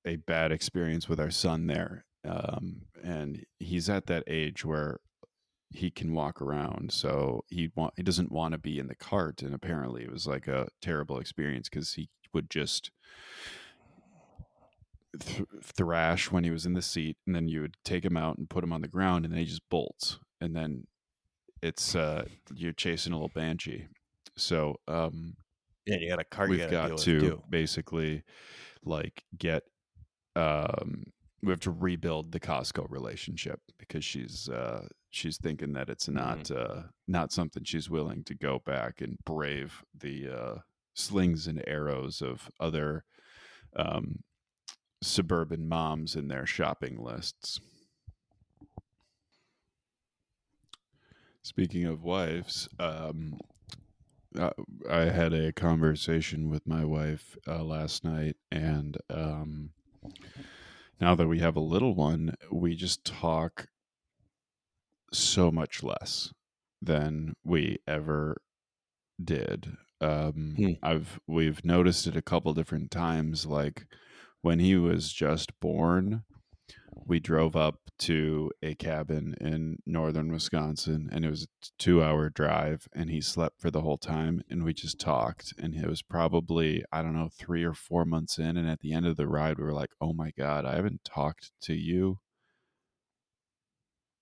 a 0.05 0.17
bad 0.17 0.51
experience 0.51 1.07
with 1.07 1.19
our 1.19 1.31
son 1.31 1.67
there, 1.67 2.05
um, 2.27 2.81
and 3.03 3.45
he's 3.59 3.89
at 3.89 4.07
that 4.07 4.23
age 4.27 4.65
where 4.65 4.99
he 5.71 5.89
can 5.89 6.13
walk 6.13 6.41
around, 6.41 6.91
so 6.91 7.43
he 7.49 7.71
want 7.75 7.93
he 7.97 8.03
doesn't 8.03 8.31
want 8.31 8.53
to 8.53 8.57
be 8.57 8.79
in 8.79 8.87
the 8.87 8.95
cart, 8.95 9.41
and 9.41 9.53
apparently 9.53 10.03
it 10.03 10.11
was 10.11 10.27
like 10.27 10.47
a 10.47 10.67
terrible 10.81 11.19
experience 11.19 11.69
because 11.69 11.93
he 11.93 12.09
would 12.33 12.49
just 12.49 12.91
th- 15.19 15.47
thrash 15.63 16.31
when 16.31 16.43
he 16.43 16.51
was 16.51 16.65
in 16.65 16.73
the 16.73 16.81
seat, 16.81 17.17
and 17.25 17.35
then 17.35 17.47
you 17.47 17.61
would 17.61 17.75
take 17.83 18.03
him 18.05 18.17
out 18.17 18.37
and 18.37 18.49
put 18.49 18.63
him 18.63 18.73
on 18.73 18.81
the 18.81 18.87
ground, 18.87 19.25
and 19.25 19.33
then 19.33 19.39
he 19.39 19.45
just 19.45 19.67
bolts, 19.69 20.19
and 20.41 20.55
then 20.55 20.85
it's 21.61 21.95
uh 21.95 22.25
you're 22.53 22.73
chasing 22.73 23.13
a 23.13 23.15
little 23.15 23.31
banshee. 23.33 23.87
So 24.37 24.75
um 24.87 25.35
Yeah, 25.85 25.97
you 25.97 26.09
got 26.09 26.19
a 26.19 26.23
cart. 26.25 26.49
you 26.49 26.57
we've 26.57 26.71
got 26.71 26.97
to 26.99 27.41
basically 27.49 28.23
like 28.83 29.23
get 29.37 29.63
um 30.35 31.03
we 31.41 31.51
have 31.51 31.59
to 31.61 31.71
rebuild 31.71 32.31
the 32.31 32.39
Costco 32.39 32.89
relationship 32.89 33.59
because 33.77 34.03
she's 34.03 34.49
uh 34.49 34.87
she's 35.11 35.37
thinking 35.37 35.73
that 35.73 35.89
it's 35.89 36.07
not 36.07 36.49
uh 36.51 36.83
not 37.07 37.31
something 37.31 37.63
she's 37.63 37.89
willing 37.89 38.23
to 38.23 38.33
go 38.35 38.59
back 38.65 39.01
and 39.01 39.17
brave 39.25 39.83
the 39.97 40.27
uh 40.27 40.55
slings 40.95 41.47
and 41.47 41.63
arrows 41.67 42.21
of 42.21 42.49
other 42.59 43.03
um 43.75 44.23
suburban 45.03 45.67
moms 45.67 46.15
in 46.15 46.27
their 46.27 46.45
shopping 46.45 46.97
lists. 47.01 47.59
Speaking 51.41 51.85
of 51.85 52.03
wives, 52.03 52.69
um, 52.79 53.39
uh, 54.37 54.51
I 54.89 55.01
had 55.01 55.33
a 55.33 55.51
conversation 55.51 56.49
with 56.49 56.65
my 56.65 56.85
wife 56.85 57.37
uh, 57.47 57.63
last 57.63 58.03
night, 58.03 58.37
and 58.51 58.97
um, 59.09 59.71
now 60.99 61.15
that 61.15 61.27
we 61.27 61.39
have 61.39 61.55
a 61.55 61.61
little 61.61 61.95
one, 61.95 62.35
we 62.51 62.75
just 62.75 63.03
talk 63.05 63.67
so 65.11 65.51
much 65.51 65.83
less 65.83 66.33
than 66.81 67.35
we 67.43 67.77
ever 67.87 68.41
did. 69.23 69.77
Um, 70.01 70.55
Hmm. 70.57 70.73
I've 70.81 71.19
we've 71.27 71.63
noticed 71.63 72.07
it 72.07 72.15
a 72.17 72.21
couple 72.21 72.53
different 72.53 72.91
times. 72.91 73.45
Like 73.45 73.87
when 74.43 74.59
he 74.59 74.75
was 74.75 75.11
just 75.11 75.57
born, 75.61 76.23
we 77.07 77.19
drove 77.19 77.55
up 77.55 77.79
to 77.97 78.51
a 78.61 78.75
cabin 78.75 79.35
in 79.39 79.77
northern 79.85 80.31
Wisconsin, 80.31 81.09
and 81.11 81.23
it 81.23 81.29
was 81.29 81.43
a 81.43 81.67
two-hour 81.79 82.29
drive, 82.29 82.87
and 82.93 83.09
he 83.09 83.21
slept 83.21 83.61
for 83.61 83.71
the 83.71 83.81
whole 83.81 83.97
time, 83.97 84.41
and 84.49 84.63
we 84.63 84.73
just 84.73 84.99
talked. 84.99 85.53
And 85.57 85.73
it 85.73 85.87
was 85.87 86.01
probably 86.01 86.83
I 86.91 87.01
don't 87.01 87.15
know 87.15 87.29
three 87.31 87.63
or 87.63 87.73
four 87.73 88.03
months 88.03 88.37
in, 88.37 88.57
and 88.57 88.69
at 88.69 88.81
the 88.81 88.93
end 88.93 89.07
of 89.07 89.15
the 89.15 89.27
ride, 89.27 89.57
we 89.57 89.63
were 89.63 89.73
like, 89.73 89.91
"Oh 90.01 90.11
my 90.13 90.31
god, 90.37 90.65
I 90.65 90.75
haven't 90.75 91.05
talked 91.05 91.51
to 91.61 91.73
you." 91.73 92.19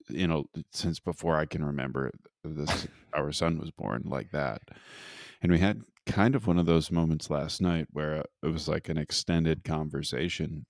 You 0.07 0.27
know, 0.27 0.45
since 0.71 0.99
before 0.99 1.37
I 1.37 1.45
can 1.45 1.63
remember 1.65 2.11
this, 2.43 2.87
our 3.13 3.31
son 3.31 3.57
was 3.57 3.71
born 3.71 4.03
like 4.05 4.31
that. 4.31 4.61
And 5.41 5.51
we 5.51 5.59
had 5.59 5.81
kind 6.05 6.35
of 6.35 6.47
one 6.47 6.57
of 6.57 6.65
those 6.65 6.91
moments 6.91 7.29
last 7.29 7.61
night 7.61 7.87
where 7.91 8.23
it 8.43 8.47
was 8.47 8.67
like 8.67 8.89
an 8.89 8.97
extended 8.97 9.63
conversation. 9.63 10.65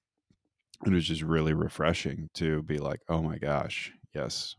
It 0.85 0.91
was 0.93 1.05
just 1.05 1.21
really 1.21 1.53
refreshing 1.53 2.29
to 2.35 2.63
be 2.63 2.79
like, 2.79 3.01
oh 3.09 3.21
my 3.21 3.37
gosh, 3.37 3.93
yes, 4.13 4.55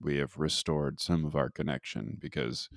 we 0.00 0.18
have 0.18 0.38
restored 0.38 1.00
some 1.00 1.24
of 1.24 1.36
our 1.36 1.50
connection 1.50 2.16
because 2.20 2.68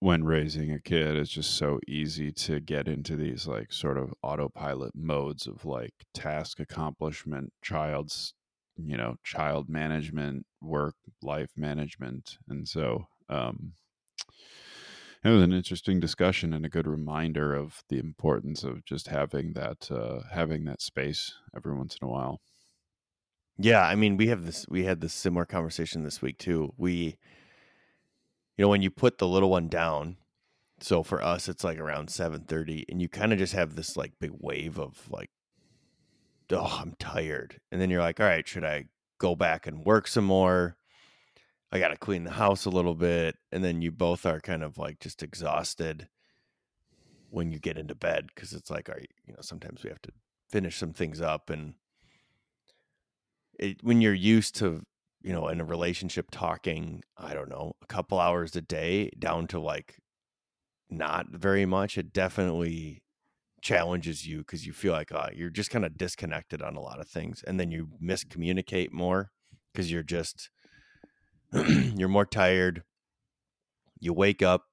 when 0.00 0.24
raising 0.24 0.70
a 0.70 0.80
kid, 0.80 1.16
it's 1.16 1.30
just 1.30 1.56
so 1.56 1.80
easy 1.88 2.30
to 2.30 2.60
get 2.60 2.88
into 2.88 3.16
these 3.16 3.46
like 3.46 3.72
sort 3.72 3.96
of 3.96 4.12
autopilot 4.22 4.94
modes 4.94 5.46
of 5.46 5.64
like 5.64 5.94
task 6.12 6.60
accomplishment, 6.60 7.52
child's, 7.62 8.34
you 8.76 8.96
know, 8.96 9.16
child 9.24 9.68
management, 9.68 10.46
work, 10.60 10.94
life 11.22 11.50
management. 11.56 12.36
And 12.48 12.68
so, 12.68 13.06
um, 13.28 13.72
it 15.24 15.28
was 15.30 15.42
an 15.42 15.52
interesting 15.52 16.00
discussion 16.00 16.52
and 16.52 16.66
a 16.66 16.68
good 16.68 16.86
reminder 16.86 17.54
of 17.54 17.82
the 17.88 17.98
importance 17.98 18.62
of 18.62 18.84
just 18.84 19.08
having 19.08 19.54
that 19.54 19.90
uh, 19.90 20.20
having 20.30 20.64
that 20.66 20.82
space 20.82 21.32
every 21.56 21.74
once 21.74 21.96
in 22.00 22.06
a 22.06 22.10
while. 22.10 22.40
Yeah, 23.56 23.82
I 23.82 23.94
mean, 23.94 24.16
we 24.16 24.26
have 24.28 24.44
this. 24.44 24.66
We 24.68 24.84
had 24.84 25.00
this 25.00 25.14
similar 25.14 25.46
conversation 25.46 26.02
this 26.02 26.20
week 26.20 26.38
too. 26.38 26.74
We, 26.76 27.16
you 28.56 28.64
know, 28.64 28.68
when 28.68 28.82
you 28.82 28.90
put 28.90 29.18
the 29.18 29.28
little 29.28 29.50
one 29.50 29.68
down, 29.68 30.18
so 30.80 31.02
for 31.02 31.22
us 31.22 31.48
it's 31.48 31.64
like 31.64 31.78
around 31.78 32.08
7:30 32.10 32.84
and 32.88 33.00
you 33.00 33.08
kind 33.08 33.32
of 33.32 33.38
just 33.38 33.54
have 33.54 33.74
this 33.74 33.96
like 33.96 34.12
big 34.20 34.32
wave 34.38 34.78
of 34.78 35.08
like 35.10 35.30
oh 36.50 36.78
I'm 36.80 36.94
tired 36.98 37.60
and 37.72 37.80
then 37.80 37.90
you're 37.90 38.02
like 38.02 38.20
all 38.20 38.26
right 38.26 38.46
should 38.46 38.64
I 38.64 38.86
go 39.18 39.34
back 39.34 39.66
and 39.66 39.84
work 39.84 40.06
some 40.06 40.24
more 40.24 40.76
I 41.74 41.80
got 41.80 41.88
to 41.88 41.96
clean 41.96 42.24
the 42.24 42.30
house 42.30 42.64
a 42.64 42.70
little 42.70 42.94
bit 42.94 43.36
and 43.52 43.64
then 43.64 43.82
you 43.82 43.90
both 43.90 44.24
are 44.24 44.40
kind 44.40 44.62
of 44.62 44.78
like 44.78 45.00
just 45.00 45.22
exhausted 45.22 46.08
when 47.30 47.50
you 47.50 47.58
get 47.58 47.76
into 47.76 47.94
bed 47.94 48.34
cuz 48.36 48.52
it's 48.52 48.70
like 48.70 48.88
all 48.88 48.94
right 48.94 49.10
you 49.26 49.32
know 49.32 49.40
sometimes 49.42 49.82
we 49.82 49.90
have 49.90 50.02
to 50.02 50.12
finish 50.48 50.76
some 50.78 50.92
things 50.92 51.20
up 51.20 51.50
and 51.50 51.74
it 53.58 53.82
when 53.82 54.00
you're 54.00 54.14
used 54.14 54.54
to 54.54 54.82
you 55.22 55.32
know 55.32 55.48
in 55.48 55.60
a 55.60 55.64
relationship 55.64 56.30
talking 56.30 57.02
I 57.16 57.34
don't 57.34 57.50
know 57.50 57.74
a 57.82 57.86
couple 57.86 58.20
hours 58.20 58.54
a 58.54 58.62
day 58.62 59.10
down 59.18 59.48
to 59.48 59.58
like 59.58 59.98
not 60.90 61.28
very 61.30 61.66
much, 61.66 61.98
it 61.98 62.12
definitely 62.12 63.02
challenges 63.62 64.26
you 64.26 64.38
because 64.38 64.66
you 64.66 64.72
feel 64.72 64.92
like 64.92 65.12
uh, 65.12 65.28
you're 65.34 65.50
just 65.50 65.70
kind 65.70 65.84
of 65.84 65.96
disconnected 65.96 66.62
on 66.62 66.76
a 66.76 66.80
lot 66.80 67.00
of 67.00 67.08
things, 67.08 67.42
and 67.46 67.58
then 67.58 67.70
you 67.70 67.88
miscommunicate 68.02 68.92
more 68.92 69.30
because 69.72 69.90
you're 69.90 70.02
just 70.02 70.50
you're 71.96 72.08
more 72.08 72.26
tired. 72.26 72.82
You 74.00 74.12
wake 74.12 74.42
up, 74.42 74.64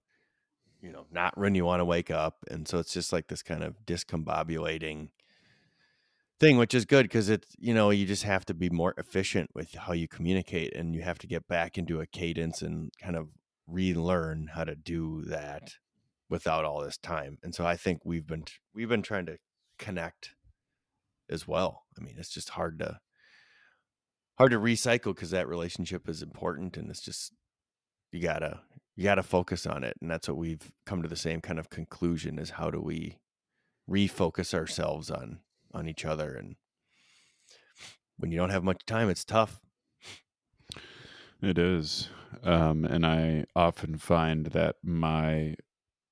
you 0.82 0.92
know, 0.92 1.06
not 1.12 1.38
when 1.38 1.56
you 1.56 1.64
want 1.64 1.80
to 1.80 1.86
wake 1.86 2.10
up, 2.10 2.38
and 2.50 2.68
so 2.68 2.80
it's 2.80 2.94
just 2.94 3.14
like 3.14 3.28
this 3.28 3.44
kind 3.44 3.64
of 3.64 3.76
discombobulating 3.86 5.10
thing, 6.40 6.58
which 6.58 6.74
is 6.74 6.86
good 6.86 7.04
because 7.04 7.30
it's 7.30 7.56
you 7.60 7.74
know 7.74 7.92
you 7.92 8.06
just 8.06 8.24
have 8.24 8.46
to 8.46 8.54
be 8.54 8.70
more 8.70 8.94
efficient 8.98 9.52
with 9.54 9.76
how 9.76 9.94
you 9.94 10.08
communicate, 10.08 10.76
and 10.76 10.96
you 10.96 11.02
have 11.02 11.20
to 11.20 11.28
get 11.28 11.48
back 11.48 11.78
into 11.78 12.02
a 12.02 12.08
cadence 12.08 12.62
and 12.62 12.92
kind 13.02 13.16
of 13.16 13.30
relearn 13.68 14.50
how 14.54 14.64
to 14.64 14.76
do 14.76 15.24
that 15.26 15.76
without 16.30 16.66
all 16.66 16.82
this 16.82 16.98
time. 16.98 17.38
And 17.44 17.54
so 17.54 17.66
I 17.66 17.76
think 17.78 18.02
we've 18.04 18.26
been 18.26 18.46
we've 18.74 18.90
been 18.90 19.04
trying 19.04 19.28
to 19.28 19.38
connect 19.78 20.32
as 21.30 21.48
well. 21.48 21.84
I 21.98 22.04
mean, 22.04 22.16
it's 22.18 22.34
just 22.34 22.50
hard 22.50 22.80
to 22.80 23.00
hard 24.38 24.52
to 24.52 24.60
recycle 24.60 25.16
because 25.16 25.32
that 25.32 25.48
relationship 25.48 26.10
is 26.10 26.22
important 26.22 26.78
and 26.78 26.90
it's 26.90 27.02
just 27.02 27.34
you 28.12 28.22
gotta 28.22 28.62
you 28.96 29.04
gotta 29.04 29.24
focus 29.24 29.66
on 29.66 29.84
it 29.84 29.96
and 30.02 30.10
that's 30.10 30.28
what 30.28 30.38
we've 30.38 30.72
come 30.86 31.02
to 31.02 31.08
the 31.08 31.16
same 31.16 31.42
kind 31.42 31.60
of 31.60 31.70
conclusion 31.70 32.40
is 32.40 32.52
how 32.52 32.70
do 32.70 32.80
we 32.80 33.18
refocus 33.90 34.54
ourselves 34.54 35.10
on 35.10 35.40
on 35.74 35.88
each 35.88 36.06
other 36.06 36.36
and 36.36 36.56
when 38.18 38.32
you 38.32 38.38
don't 38.38 38.52
have 38.52 38.64
much 38.64 38.86
time 38.86 39.10
it's 39.10 39.26
tough. 39.26 39.62
It 41.42 41.58
is 41.58 42.10
um, 42.44 42.86
and 42.86 43.06
i 43.06 43.46
often 43.56 43.98
find 43.98 44.48
that 44.48 44.76
my 44.84 45.56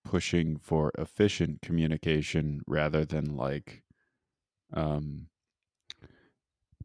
pushing 0.03 0.58
for 0.58 0.91
efficient 0.97 1.62
communication 1.62 2.62
rather 2.65 3.05
than 3.05 3.36
like 3.36 3.84
um, 4.73 5.27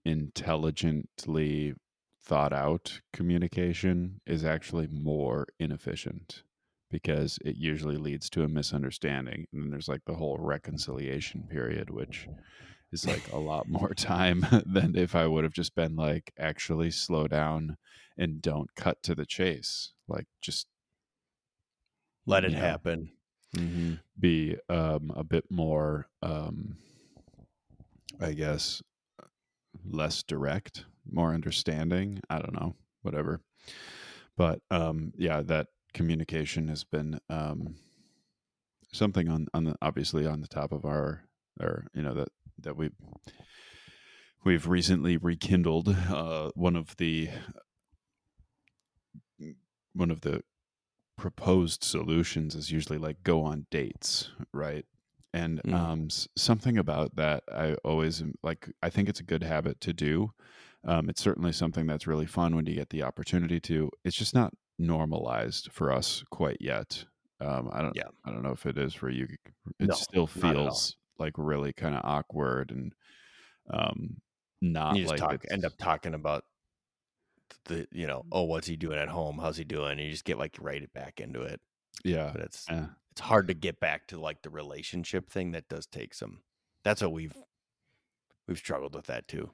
intelligently 0.05 1.75
thought 2.23 2.53
out 2.53 3.01
communication 3.12 4.21
is 4.27 4.45
actually 4.45 4.87
more 4.87 5.47
inefficient 5.59 6.43
because 6.90 7.38
it 7.45 7.57
usually 7.57 7.97
leads 7.97 8.31
to 8.31 8.43
a 8.43 8.49
misunderstanding 8.49 9.47
and 9.53 9.62
then 9.62 9.71
there's 9.71 9.88
like 9.88 10.05
the 10.07 10.14
whole 10.14 10.38
reconciliation 10.38 11.43
period 11.51 11.90
which 11.90 12.27
is 12.93 13.07
like 13.07 13.33
a 13.33 13.38
lot 13.38 13.69
more 13.69 13.93
time 13.97 14.47
than 14.64 14.97
if 14.97 15.14
i 15.14 15.27
would 15.27 15.45
have 15.45 15.53
just 15.53 15.75
been 15.75 15.97
like 15.97 16.33
actually 16.38 16.90
slow 16.90 17.27
down 17.27 17.77
and 18.17 18.40
don't 18.40 18.75
cut 18.75 19.03
to 19.03 19.14
the 19.14 19.27
chase 19.27 19.93
like 20.09 20.27
just 20.40 20.67
let 22.27 22.45
it 22.45 22.53
know, 22.53 22.59
happen. 22.59 23.11
Mm-hmm. 23.57 23.95
Be 24.19 24.57
um, 24.69 25.12
a 25.14 25.25
bit 25.25 25.45
more, 25.51 26.09
um, 26.23 26.77
I 28.21 28.33
guess, 28.33 28.83
less 29.85 30.23
direct, 30.23 30.85
more 31.11 31.33
understanding. 31.33 32.21
I 32.31 32.39
don't 32.39 32.55
know, 32.55 32.75
whatever. 33.03 33.41
But 34.37 34.61
um, 34.71 35.13
yeah, 35.17 35.43
that 35.43 35.69
communication 35.93 36.69
has 36.69 36.85
been 36.85 37.21
um, 37.29 37.77
something 38.93 39.29
on 39.29 39.47
on 39.55 39.65
the 39.65 39.77
obviously 39.81 40.27
on 40.27 40.41
the 40.41 40.49
top 40.49 40.73
of 40.73 40.85
our 40.85 41.25
or 41.61 41.87
you 41.95 42.03
know 42.03 42.15
that 42.15 42.29
that 42.61 42.77
we 42.77 42.91
we've 44.45 44.67
recently 44.67 45.17
rekindled 45.17 45.89
uh, 45.89 46.51
one 46.55 46.77
of 46.77 46.97
the 46.97 47.29
one 49.95 50.11
of 50.11 50.23
the 50.23 50.43
proposed 51.17 51.85
solutions 51.85 52.55
is 52.55 52.71
usually 52.71 52.99
like 52.99 53.23
go 53.23 53.43
on 53.43 53.67
dates, 53.71 54.31
right? 54.53 54.85
And 55.35 55.61
mm. 55.64 55.75
um, 55.75 56.09
something 56.37 56.79
about 56.79 57.16
that 57.16 57.42
I 57.53 57.75
always 57.85 58.23
like. 58.44 58.70
I 58.83 58.88
think 58.88 59.09
it's 59.09 59.18
a 59.18 59.25
good 59.25 59.42
habit 59.42 59.81
to 59.81 59.92
do. 59.92 60.31
Um, 60.87 61.09
it's 61.09 61.20
certainly 61.20 61.51
something 61.53 61.87
that's 61.87 62.07
really 62.07 62.27
fun 62.27 62.55
when 62.55 62.66
you 62.66 62.75
get 62.77 62.90
the 62.90 63.03
opportunity 63.03 63.59
to. 63.61 63.90
It's 64.05 64.16
just 64.16 64.33
not 64.33 64.55
normalized 64.79 65.73
for 65.73 65.90
us 65.90 66.23
quite 66.31 66.59
yet. 66.61 67.05
Um, 67.40 67.68
I 67.73 67.83
don't. 67.83 67.97
Yeah. 67.97 68.09
I 68.25 68.31
don't 68.31 68.44
know 68.44 68.53
if 68.53 68.64
it 68.64 68.79
is 68.79 68.94
for 68.94 69.11
you. 69.11 69.27
It 69.81 69.88
no, 69.88 69.94
still 69.94 70.29
feels 70.29 70.97
like 71.18 71.33
really 71.37 71.73
kind 71.73 71.97
of 71.97 72.03
awkward 72.05 72.70
and 72.70 72.92
um, 73.70 74.20
not 74.61 74.97
you 74.97 75.07
like 75.07 75.18
talk, 75.18 75.44
end 75.51 75.64
up 75.64 75.77
talking 75.79 76.14
about 76.14 76.44
the 77.66 77.87
you 77.92 78.07
know 78.07 78.25
oh 78.33 78.42
what's 78.42 78.66
he 78.66 78.77
doing 78.77 78.99
at 78.99 79.09
home 79.09 79.38
how's 79.38 79.57
he 79.57 79.64
doing 79.64 79.92
and 79.92 80.01
you 80.01 80.11
just 80.11 80.25
get 80.25 80.38
like 80.38 80.57
right 80.61 80.92
back 80.92 81.20
into 81.20 81.42
it 81.42 81.61
yeah 82.03 82.31
but 82.33 82.41
it's 82.43 82.67
yeah. 82.71 82.87
it's 83.13 83.21
hard 83.21 83.49
to 83.49 83.55
get 83.55 83.81
back 83.81 84.07
to 84.07 84.19
like 84.19 84.43
the 84.43 84.51
relationship 84.51 85.31
thing 85.31 85.53
that 85.53 85.69
does 85.69 85.87
take 85.87 86.15
some 86.15 86.41
that's 86.83 87.03
what 87.03 87.13
we've 87.13 87.37
we've 88.49 88.59
struggled 88.59 88.95
with 88.95 89.07
that 89.07 89.29
too 89.29 89.51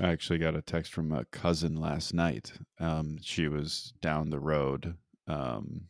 i 0.00 0.08
actually 0.08 0.38
got 0.38 0.54
a 0.54 0.62
text 0.62 0.92
from 0.92 1.12
a 1.12 1.24
cousin 1.26 1.76
last 1.76 2.14
night 2.14 2.52
um 2.78 3.18
she 3.22 3.48
was 3.48 3.92
down 4.00 4.30
the 4.30 4.40
road 4.40 4.94
um 5.26 5.88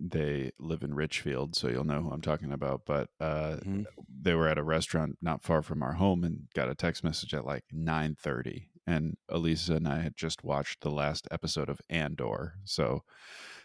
they 0.00 0.50
live 0.58 0.82
in 0.82 0.94
Richfield, 0.94 1.54
so 1.54 1.68
you'll 1.68 1.84
know 1.84 2.00
who 2.00 2.10
I'm 2.10 2.22
talking 2.22 2.52
about. 2.52 2.82
But 2.86 3.10
uh, 3.20 3.58
mm-hmm. 3.58 3.82
they 4.22 4.34
were 4.34 4.48
at 4.48 4.58
a 4.58 4.62
restaurant 4.62 5.18
not 5.20 5.42
far 5.42 5.62
from 5.62 5.82
our 5.82 5.92
home 5.92 6.24
and 6.24 6.48
got 6.54 6.70
a 6.70 6.74
text 6.74 7.04
message 7.04 7.34
at 7.34 7.44
like 7.44 7.64
9:30, 7.74 8.64
and 8.90 9.16
Elisa 9.28 9.74
and 9.74 9.86
I 9.86 10.00
had 10.00 10.16
just 10.16 10.42
watched 10.44 10.80
the 10.80 10.90
last 10.90 11.28
episode 11.30 11.68
of 11.68 11.80
Andor. 11.88 12.54
So 12.64 13.02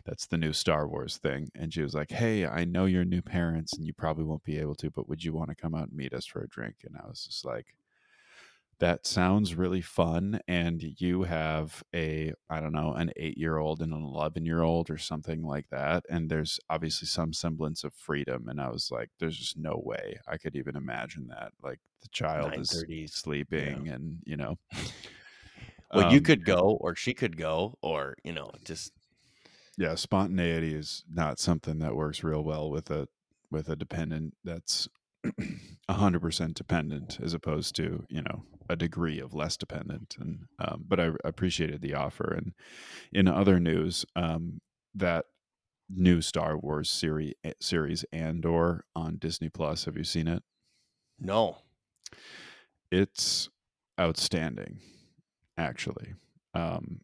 that's 0.06 0.28
the 0.28 0.38
new 0.38 0.54
Star 0.54 0.88
Wars 0.88 1.18
thing. 1.18 1.50
And 1.56 1.74
she 1.74 1.82
was 1.82 1.94
like, 1.96 2.12
Hey, 2.12 2.46
I 2.46 2.64
know 2.66 2.86
you're 2.86 3.06
new 3.06 3.22
parents 3.22 3.74
and 3.74 3.86
you 3.86 3.94
probably 3.94 4.24
won't 4.24 4.44
be 4.44 4.60
able 4.60 4.76
to, 4.76 4.92
but 4.92 5.10
would 5.10 5.24
you 5.24 5.34
want 5.34 5.50
to 5.50 5.56
come 5.56 5.74
out 5.74 5.88
and 5.90 5.98
meet 5.98 6.14
us 6.14 6.26
for 6.26 6.42
a 6.42 6.48
drink? 6.48 6.76
And 6.84 6.96
I 6.96 7.08
was 7.08 7.26
just 7.26 7.44
like, 7.44 7.68
that 8.80 9.06
sounds 9.06 9.56
really 9.56 9.82
fun 9.82 10.40
and 10.48 10.84
you 11.00 11.24
have 11.24 11.84
a 11.94 12.34
i 12.50 12.60
don't 12.60 12.74
know 12.74 12.94
an 12.94 13.12
8 13.16 13.38
year 13.38 13.58
old 13.58 13.82
and 13.82 13.94
an 13.94 14.04
11 14.04 14.46
year 14.46 14.62
old 14.62 14.90
or 14.90 14.98
something 14.98 15.44
like 15.44 15.70
that 15.70 16.06
and 16.10 16.30
there's 16.30 16.60
obviously 16.70 17.08
some 17.08 17.34
semblance 17.34 17.84
of 17.84 17.94
freedom 17.94 18.48
and 18.48 18.60
i 18.60 18.70
was 18.70 18.92
like 18.92 19.10
there's 19.20 19.38
just 19.38 19.58
no 19.58 19.82
way 19.84 20.20
i 20.28 20.38
could 20.38 20.56
even 20.56 20.76
imagine 20.76 21.28
that 21.28 21.52
like 21.64 21.80
the 22.02 22.10
child 22.10 22.54
is 22.58 22.84
sleeping 23.08 23.86
yeah. 23.86 23.94
and 23.94 24.20
you 24.26 24.38
know 24.38 24.58
well 25.94 26.08
um, 26.08 26.14
you 26.14 26.22
could 26.22 26.46
go 26.46 26.78
or 26.82 26.96
she 26.96 27.14
could 27.14 27.38
go 27.38 27.78
or 27.82 28.16
you 28.24 28.34
know 28.34 28.52
just 28.66 28.92
yeah 29.78 29.96
spontaneity 29.96 30.74
is 30.74 31.04
not 31.10 31.40
something 31.40 31.80
that 31.80 31.96
works 31.96 32.24
real 32.24 32.44
well 32.44 32.70
with 32.70 32.92
a 32.92 33.08
with 33.52 33.70
a 33.70 33.76
dependent 33.76 34.34
that's 34.44 34.90
100% 35.90 36.54
dependent 36.54 37.20
as 37.22 37.34
opposed 37.34 37.76
to 37.76 38.06
you 38.10 38.22
know 38.22 38.44
a 38.70 38.76
degree 38.76 39.20
of 39.20 39.34
less 39.34 39.58
dependent. 39.58 40.16
And 40.20 40.46
um, 40.60 40.86
but 40.88 41.00
I 41.00 41.12
appreciated 41.24 41.82
the 41.82 41.94
offer. 41.94 42.34
And 42.34 42.54
in 43.12 43.28
other 43.28 43.60
news 43.60 44.06
um, 44.16 44.62
that 44.96 45.26
new 45.90 46.22
Star 46.22 46.58
Wars 46.58 46.90
series 46.90 47.34
eh, 47.44 47.54
series 47.60 48.04
Andor 48.12 48.86
on 48.96 49.18
Disney 49.18 49.50
Plus 49.50 49.86
have 49.86 49.98
you 49.98 50.04
seen 50.04 50.28
it? 50.28 50.44
No. 51.20 51.58
It's 52.92 53.50
outstanding 54.00 54.80
actually. 55.58 56.14
Um, 56.54 57.02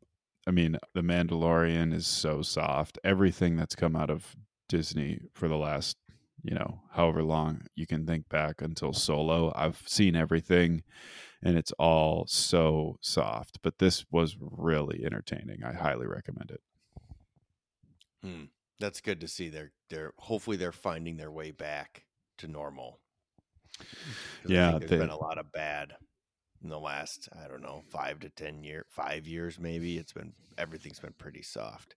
I 0.47 0.51
mean 0.51 0.77
The 0.95 1.01
Mandalorian 1.01 1.93
is 1.93 2.07
so 2.07 2.41
soft. 2.41 2.97
Everything 3.03 3.55
that's 3.55 3.75
come 3.75 3.95
out 3.95 4.09
of 4.09 4.35
Disney 4.67 5.19
for 5.33 5.47
the 5.47 5.57
last 5.57 5.97
you 6.43 6.55
know, 6.55 6.81
however 6.91 7.23
long 7.23 7.61
you 7.75 7.85
can 7.85 8.05
think 8.05 8.29
back 8.29 8.61
until 8.61 8.93
solo. 8.93 9.51
I've 9.55 9.81
seen 9.85 10.15
everything 10.15 10.83
and 11.43 11.57
it's 11.57 11.71
all 11.73 12.25
so 12.27 12.97
soft, 13.01 13.59
but 13.61 13.79
this 13.79 14.05
was 14.11 14.37
really 14.39 15.03
entertaining. 15.03 15.63
I 15.63 15.73
highly 15.73 16.07
recommend 16.07 16.51
it. 16.51 16.61
Hmm. 18.23 18.43
That's 18.79 19.01
good 19.01 19.21
to 19.21 19.27
see. 19.27 19.49
They're 19.49 19.71
they're 19.89 20.13
hopefully 20.17 20.57
they're 20.57 20.71
finding 20.71 21.17
their 21.17 21.31
way 21.31 21.51
back 21.51 22.05
to 22.39 22.47
normal. 22.47 22.99
Yeah, 24.45 24.77
there's 24.77 24.89
they, 24.89 24.97
been 24.97 25.09
a 25.09 25.17
lot 25.17 25.37
of 25.37 25.51
bad 25.51 25.93
in 26.63 26.69
the 26.69 26.79
last 26.79 27.29
I 27.33 27.47
don't 27.47 27.61
know 27.61 27.83
five 27.89 28.19
to 28.21 28.29
ten 28.29 28.63
year 28.63 28.85
five 28.89 29.27
years 29.27 29.59
maybe. 29.59 29.97
It's 29.97 30.13
been 30.13 30.33
everything's 30.57 30.99
been 30.99 31.13
pretty 31.17 31.43
soft. 31.43 31.95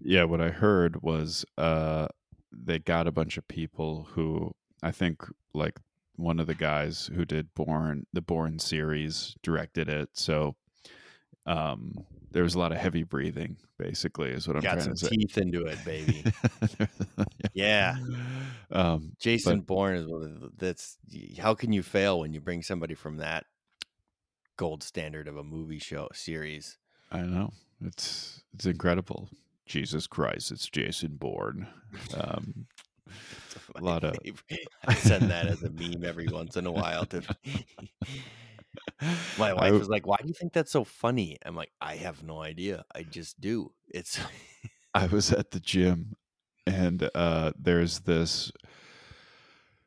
Yeah, 0.00 0.24
what 0.24 0.40
I 0.40 0.50
heard 0.50 1.02
was 1.02 1.44
uh 1.58 2.06
they 2.64 2.78
got 2.78 3.06
a 3.06 3.12
bunch 3.12 3.36
of 3.36 3.46
people 3.48 4.08
who 4.12 4.54
I 4.82 4.90
think 4.90 5.22
like 5.54 5.78
one 6.16 6.40
of 6.40 6.46
the 6.46 6.54
guys 6.54 7.10
who 7.14 7.24
did 7.24 7.54
Bourne 7.54 8.06
the 8.12 8.20
Bourne 8.22 8.58
series 8.58 9.34
directed 9.42 9.88
it. 9.88 10.10
So 10.14 10.54
um 11.46 11.94
there 12.32 12.42
was 12.42 12.54
a 12.54 12.58
lot 12.58 12.72
of 12.72 12.78
heavy 12.78 13.02
breathing 13.02 13.56
basically 13.78 14.30
is 14.30 14.46
what 14.48 14.56
I'm 14.56 14.62
Got 14.62 14.74
trying 14.74 14.84
some 14.84 14.94
to 14.94 15.04
say. 15.06 15.08
teeth 15.10 15.38
into 15.38 15.64
it, 15.66 15.78
baby. 15.84 16.24
Yeah. 17.54 17.96
Um 18.70 19.12
Jason 19.18 19.60
Bourne 19.60 19.96
is 19.96 20.06
one 20.06 20.22
of 20.22 20.40
the, 20.40 20.50
that's 20.58 20.98
how 21.38 21.54
can 21.54 21.72
you 21.72 21.82
fail 21.82 22.20
when 22.20 22.32
you 22.34 22.40
bring 22.40 22.62
somebody 22.62 22.94
from 22.94 23.16
that 23.18 23.46
gold 24.56 24.82
standard 24.82 25.28
of 25.28 25.36
a 25.36 25.44
movie 25.44 25.78
show 25.78 26.08
series? 26.12 26.76
I 27.10 27.20
know. 27.22 27.52
It's 27.84 28.42
it's 28.54 28.66
incredible. 28.66 29.28
Jesus 29.66 30.06
Christ, 30.06 30.52
it's 30.52 30.68
Jason 30.68 31.16
Bourne. 31.16 31.66
Um 32.14 32.66
A 33.74 33.80
lot 33.82 34.04
of- 34.04 34.16
I 34.86 34.94
send 34.94 35.30
that 35.30 35.46
as 35.46 35.62
a 35.62 35.70
meme 35.70 36.04
every 36.04 36.28
once 36.28 36.56
in 36.56 36.66
a 36.66 36.72
while 36.72 37.04
to 37.06 37.22
my 39.38 39.52
wife 39.52 39.62
I- 39.62 39.70
was 39.72 39.88
like, 39.88 40.06
"Why 40.06 40.16
do 40.20 40.28
you 40.28 40.34
think 40.34 40.52
that's 40.52 40.72
so 40.72 40.84
funny?" 40.84 41.36
I'm 41.44 41.56
like, 41.56 41.72
"I 41.80 41.96
have 41.96 42.22
no 42.22 42.40
idea. 42.42 42.84
I 42.94 43.02
just 43.02 43.40
do." 43.40 43.72
It's 43.88 44.18
I 44.94 45.06
was 45.06 45.32
at 45.32 45.50
the 45.50 45.60
gym 45.60 46.16
and 46.66 47.08
uh, 47.14 47.52
there's 47.58 48.00
this 48.00 48.50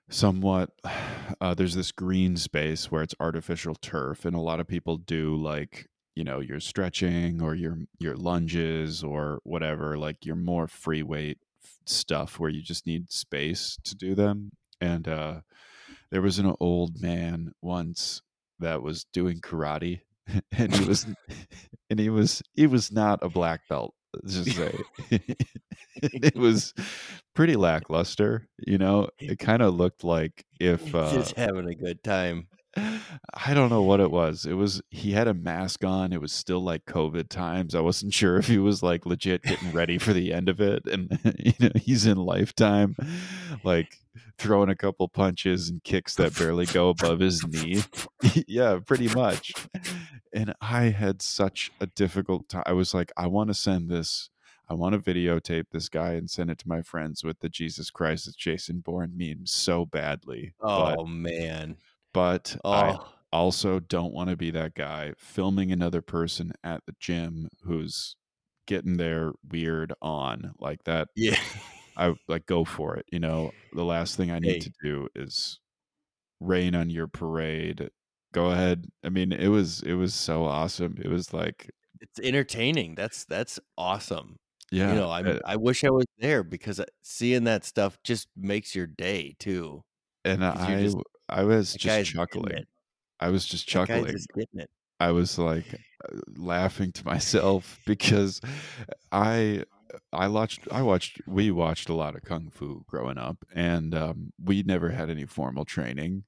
somewhat 0.10 0.72
uh, 1.42 1.54
there's 1.54 1.76
this 1.76 1.92
green 1.92 2.36
space 2.38 2.92
where 2.92 3.02
it's 3.04 3.16
artificial 3.20 3.76
turf 3.76 4.26
and 4.26 4.36
a 4.36 4.40
lot 4.42 4.60
of 4.60 4.68
people 4.68 4.98
do 4.98 5.36
like 5.36 5.88
you 6.16 6.24
know 6.24 6.40
your 6.40 6.60
stretching 6.60 7.42
or 7.42 7.56
your 7.56 7.78
your 8.00 8.16
lunges 8.16 9.04
or 9.04 9.40
whatever 9.44 9.98
like 9.98 10.26
your 10.26 10.36
more 10.36 10.68
free 10.68 11.04
weight 11.04 11.38
stuff 11.86 12.40
where 12.40 12.50
you 12.50 12.62
just 12.62 12.86
need 12.86 13.12
space 13.12 13.78
to 13.84 13.96
do 13.96 14.16
them. 14.16 14.52
And 14.82 15.08
uh 15.08 15.42
there 16.12 16.22
was 16.22 16.40
an 16.40 16.54
old 16.60 17.02
man 17.02 17.52
once 17.62 18.22
that 18.60 18.82
was 18.82 19.06
doing 19.14 19.40
karate 19.42 20.02
and 20.52 20.76
he 20.76 20.86
was 20.86 21.06
and 21.90 22.00
he 22.00 22.10
was 22.10 22.42
he 22.54 22.68
was 22.68 22.92
not 22.92 23.20
a 23.22 23.30
black 23.30 23.62
belt 23.70 23.94
let's 24.14 24.44
just 24.44 24.58
say. 24.58 24.78
It 26.02 26.38
was 26.38 26.74
pretty 27.36 27.58
lackluster 27.58 28.48
you 28.66 28.78
know? 28.78 29.10
It 29.20 29.40
kind 29.40 29.62
of 29.62 29.76
looked 29.76 30.04
like 30.04 30.46
if 30.60 30.94
uh 30.96 31.14
just 31.14 31.36
having 31.36 31.68
a 31.68 31.76
good 31.76 32.04
time. 32.04 32.48
I 32.78 33.54
don't 33.54 33.70
know 33.70 33.82
what 33.82 34.00
it 34.00 34.12
was. 34.12 34.46
It 34.46 34.54
was 34.54 34.82
he 34.90 35.12
had 35.12 35.28
a 35.28 35.34
mask 35.34 35.84
on. 35.84 36.14
It 36.14 36.22
was 36.22 36.32
still 36.32 36.64
like 36.64 36.86
COVID 36.86 37.30
times. 37.30 37.74
I 37.74 37.80
wasn't 37.80 38.14
sure 38.20 38.38
if 38.38 38.48
he 38.48 38.58
was 38.58 38.84
like 38.84 39.06
legit 39.06 39.44
getting 39.44 39.72
ready 39.72 39.98
for 39.98 40.14
the 40.14 40.34
end 40.34 40.50
of 40.50 40.62
it. 40.62 40.86
And 40.86 41.20
you 41.40 41.54
know, 41.60 41.72
he's 41.76 42.06
in 42.06 42.18
Life 42.18 42.56
Time, 42.56 42.96
like 43.64 43.98
throwing 44.38 44.70
a 44.70 44.76
couple 44.76 45.08
punches 45.08 45.70
and 45.70 45.84
kicks 45.84 46.16
that 46.16 46.38
barely 46.38 46.66
go 46.66 46.90
above 46.90 47.20
his 47.20 47.46
knee. 47.46 47.84
yeah, 48.48 48.80
pretty 48.86 49.10
much. 49.10 49.54
And 50.34 50.54
I 50.62 50.84
had 50.86 51.22
such 51.22 51.72
a 51.82 51.88
difficult 51.88 52.50
time. 52.50 52.64
I 52.66 52.74
was 52.74 52.94
like, 52.94 53.12
I 53.18 53.28
want 53.28 53.50
to 53.50 53.54
send 53.54 53.90
this. 53.90 54.30
I 54.70 54.76
want 54.76 54.94
to 54.94 55.00
videotape 55.00 55.66
this 55.72 55.90
guy 55.90 56.14
and 56.14 56.30
send 56.30 56.52
it 56.52 56.60
to 56.60 56.68
my 56.68 56.84
friends 56.84 57.24
with 57.24 57.40
the 57.40 57.50
Jesus 57.50 57.90
Christ 57.90 58.28
is 58.28 58.36
Jason 58.36 58.82
Bourne 58.82 59.14
meme 59.16 59.48
so 59.48 59.84
badly. 59.84 60.54
But 60.62 60.98
Oh 61.00 61.06
man. 61.06 61.78
But 62.14 62.56
I 62.66 62.98
Oh, 63.00 63.08
also 63.32 63.80
don't 63.80 64.14
want 64.14 64.30
to 64.30 64.38
be 64.38 64.52
that 64.52 64.74
guy 64.76 65.14
filming 65.18 65.72
another 65.72 66.02
person 66.02 66.52
at 66.64 66.82
the 66.88 66.96
gym 67.00 67.50
who's 67.64 68.16
getting 68.68 68.98
their 68.98 69.34
weird 69.50 69.94
on 70.02 70.54
like 70.60 70.84
that. 70.86 71.10
yeah. 71.16 71.40
I 71.98 72.14
like 72.28 72.46
go 72.46 72.66
for 72.66 72.96
it. 72.98 73.06
You 73.12 73.20
know, 73.20 73.52
the 73.74 73.84
last 73.86 74.16
thing 74.18 74.32
I 74.32 74.40
need 74.40 74.54
Hey. 74.56 74.60
to 74.62 74.72
do 74.84 75.08
is 75.16 75.60
rain 76.40 76.76
on 76.76 76.90
your 76.90 77.08
parade. 77.08 77.90
Go 78.34 78.52
ahead. 78.52 78.86
I 79.04 79.10
mean, 79.10 79.32
it 79.34 79.48
was 79.50 79.82
it 79.84 79.94
was 79.96 80.14
so 80.14 80.46
awesome. 80.46 80.98
It 81.04 81.10
was 81.10 81.34
like, 81.34 81.70
It's 82.02 82.20
entertaining. 82.20 82.96
That's 82.96 83.26
that's 83.26 83.60
awesome. 83.78 84.38
yeah, 84.72 84.90
you 84.90 84.96
know, 84.96 85.10
uh, 85.12 85.40
I 85.46 85.56
wish 85.58 85.84
I 85.84 85.90
was 85.90 86.06
there 86.20 86.44
because 86.44 86.80
uh, 86.80 86.86
seeing 87.04 87.46
that 87.46 87.66
stuff 87.66 87.98
just 88.04 88.28
makes 88.38 88.76
your 88.76 88.88
day 88.88 89.36
too. 89.40 89.82
and 90.26 90.44
I 90.46 90.84
just- 90.84 90.98
I 91.30 91.44
was 91.44 91.74
That 91.74 91.80
just 91.80 92.12
chuckling. 92.12 92.66
I 93.20 93.30
was 93.30 93.46
just 93.46 93.68
chuckling. 93.68 94.06
just. 94.14 94.30
I 95.00 95.12
was 95.12 95.38
like 95.38 95.74
uh, 96.06 96.18
laughing 96.36 96.92
to 96.94 97.06
myself 97.06 97.80
because 97.86 98.42
I 99.12 99.64
I 100.14 100.28
watched 100.28 100.68
I 100.72 100.82
watched 100.82 101.22
we 101.28 101.52
watched 101.52 101.90
a 101.90 101.96
lot 101.96 102.16
of 102.16 102.24
kung 102.24 102.50
fu 102.50 102.84
growing 102.88 103.18
up 103.18 103.38
and 103.54 103.96
um, 103.96 104.34
we 104.44 104.64
never 104.64 104.90
had 104.90 105.10
any 105.10 105.26
formal 105.26 105.66
training 105.66 106.24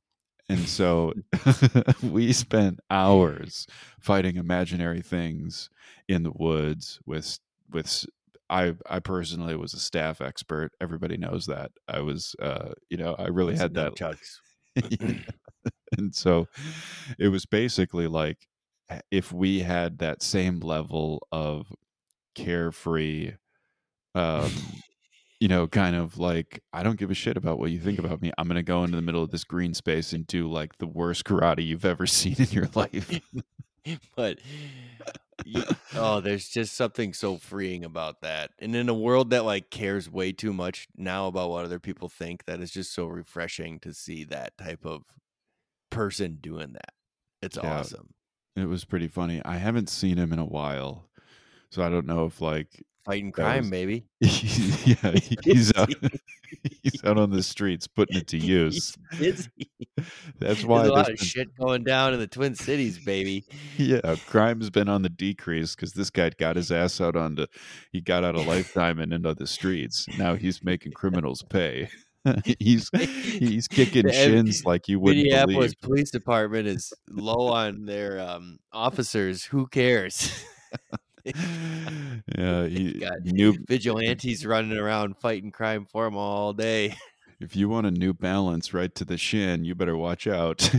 and 0.49 0.67
so 0.67 1.13
we 2.03 2.33
spent 2.33 2.79
hours 2.89 3.67
fighting 3.99 4.35
imaginary 4.35 5.01
things 5.01 5.69
in 6.07 6.23
the 6.23 6.31
woods 6.31 6.99
with 7.05 7.39
with 7.69 8.05
I, 8.49 8.73
I 8.89 8.99
personally 8.99 9.55
was 9.55 9.73
a 9.73 9.79
staff 9.79 10.19
expert 10.19 10.71
everybody 10.81 11.17
knows 11.17 11.45
that 11.45 11.71
I 11.87 11.99
was 12.01 12.35
uh 12.41 12.73
you 12.89 12.97
know 12.97 13.15
I 13.17 13.27
really 13.27 13.55
had 13.55 13.75
that 13.75 13.95
and 15.97 16.13
so 16.13 16.47
it 17.19 17.27
was 17.27 17.45
basically 17.45 18.07
like 18.07 18.47
if 19.09 19.31
we 19.31 19.59
had 19.59 19.99
that 19.99 20.21
same 20.21 20.59
level 20.59 21.25
of 21.31 21.67
carefree 22.35 23.33
um 24.15 24.51
you 25.39 25.47
know 25.47 25.67
kind 25.67 25.95
of 25.95 26.17
like 26.17 26.61
i 26.73 26.83
don't 26.83 26.99
give 26.99 27.11
a 27.11 27.15
shit 27.15 27.35
about 27.37 27.59
what 27.59 27.71
you 27.71 27.79
think 27.79 27.99
about 27.99 28.21
me. 28.21 28.31
I'm 28.37 28.47
going 28.47 28.55
to 28.55 28.63
go 28.63 28.83
into 28.83 28.95
the 28.95 29.01
middle 29.01 29.23
of 29.23 29.31
this 29.31 29.43
green 29.43 29.73
space 29.73 30.13
and 30.13 30.25
do 30.27 30.49
like 30.49 30.77
the 30.77 30.87
worst 30.87 31.25
karate 31.25 31.65
you've 31.65 31.85
ever 31.85 32.05
seen 32.05 32.35
in 32.37 32.49
your 32.51 32.69
life. 32.75 33.19
But 34.15 34.37
oh, 35.95 36.19
there's 36.21 36.47
just 36.49 36.75
something 36.75 37.13
so 37.13 37.37
freeing 37.37 37.83
about 37.85 38.21
that. 38.21 38.51
And 38.59 38.75
in 38.75 38.89
a 38.89 38.93
world 38.93 39.29
that 39.31 39.45
like 39.45 39.69
cares 39.69 40.09
way 40.09 40.31
too 40.31 40.53
much 40.53 40.87
now 40.95 41.27
about 41.27 41.49
what 41.49 41.65
other 41.65 41.79
people 41.79 42.09
think, 42.09 42.45
that 42.45 42.61
is 42.61 42.71
just 42.71 42.93
so 42.93 43.05
refreshing 43.05 43.79
to 43.81 43.93
see 43.93 44.23
that 44.25 44.57
type 44.57 44.85
of 44.85 45.03
person 45.89 46.37
doing 46.41 46.73
that. 46.73 46.93
It's 47.41 47.57
Yeah. 47.61 47.79
awesome. 47.79 48.13
it 48.57 48.65
was 48.65 48.83
pretty 48.83 49.07
funny 49.07 49.41
i 49.45 49.55
haven't 49.55 49.87
seen 49.89 50.17
him 50.17 50.33
in 50.33 50.37
a 50.39 50.43
while 50.45 51.09
so 51.71 51.83
i 51.83 51.89
don't 51.89 52.05
know 52.05 52.25
if 52.25 52.39
like 52.41 52.67
Fighting 53.03 53.31
crime, 53.31 53.61
was- 53.61 53.69
baby. 53.71 54.05
yeah 54.19 55.11
he's 55.43 55.75
out 55.75 55.91
he's 56.83 57.03
out 57.03 57.17
on 57.17 57.31
the 57.31 57.41
streets 57.41 57.87
putting 57.87 58.17
it 58.17 58.27
to 58.27 58.37
use 58.37 58.95
that's 60.37 60.63
why 60.63 60.79
There's 60.83 60.89
a 60.89 60.93
lot 60.93 61.09
of 61.09 61.17
been- 61.17 61.25
shit 61.25 61.47
going 61.57 61.83
down 61.83 62.13
in 62.13 62.19
the 62.19 62.27
Twin 62.27 62.53
Cities, 62.55 62.99
baby. 62.99 63.45
Yeah, 63.77 64.15
crime's 64.27 64.69
been 64.69 64.87
on 64.89 65.01
the 65.01 65.09
decrease 65.09 65.75
because 65.75 65.93
this 65.93 66.09
guy 66.09 66.29
got 66.37 66.55
his 66.55 66.71
ass 66.71 67.01
out 67.01 67.15
onto, 67.15 67.45
he 67.91 68.01
got 68.01 68.23
out 68.23 68.35
of 68.35 68.45
Life 68.47 68.73
Time 68.73 68.99
and 68.99 69.13
into 69.13 69.33
the 69.33 69.47
streets. 69.47 70.05
Now 70.17 70.35
he's 70.35 70.63
making 70.63 70.91
criminals 70.93 71.43
pay. 71.43 71.89
he's 72.59 72.89
he's 72.93 73.67
kicking 73.67 74.05
The 74.05 74.13
shins 74.13 74.63
like 74.65 74.87
you 74.87 74.99
wouldn't 74.99 75.23
Minneapolis 75.23 75.73
believe. 75.75 75.81
Police 75.81 76.11
Department 76.11 76.67
is 76.67 76.93
low 77.09 77.47
on 77.47 77.85
their 77.85 78.19
um, 78.19 78.59
officers. 78.71 79.43
Who 79.45 79.65
cares? 79.67 80.43
yeah, 82.37 82.65
he, 82.67 82.93
got 82.99 83.23
new. 83.23 83.55
Vigilantes 83.67 84.45
running 84.45 84.77
around 84.77 85.17
fighting 85.17 85.51
crime 85.51 85.85
for 85.85 86.05
them 86.05 86.15
all 86.15 86.53
day. 86.53 86.95
If 87.39 87.55
you 87.55 87.69
want 87.69 87.87
a 87.87 87.91
new 87.91 88.13
balance 88.13 88.73
right 88.73 88.93
to 88.95 89.03
the 89.05 89.17
shin, 89.17 89.65
you 89.65 89.73
better 89.75 89.97
watch 89.97 90.27
out. 90.27 90.61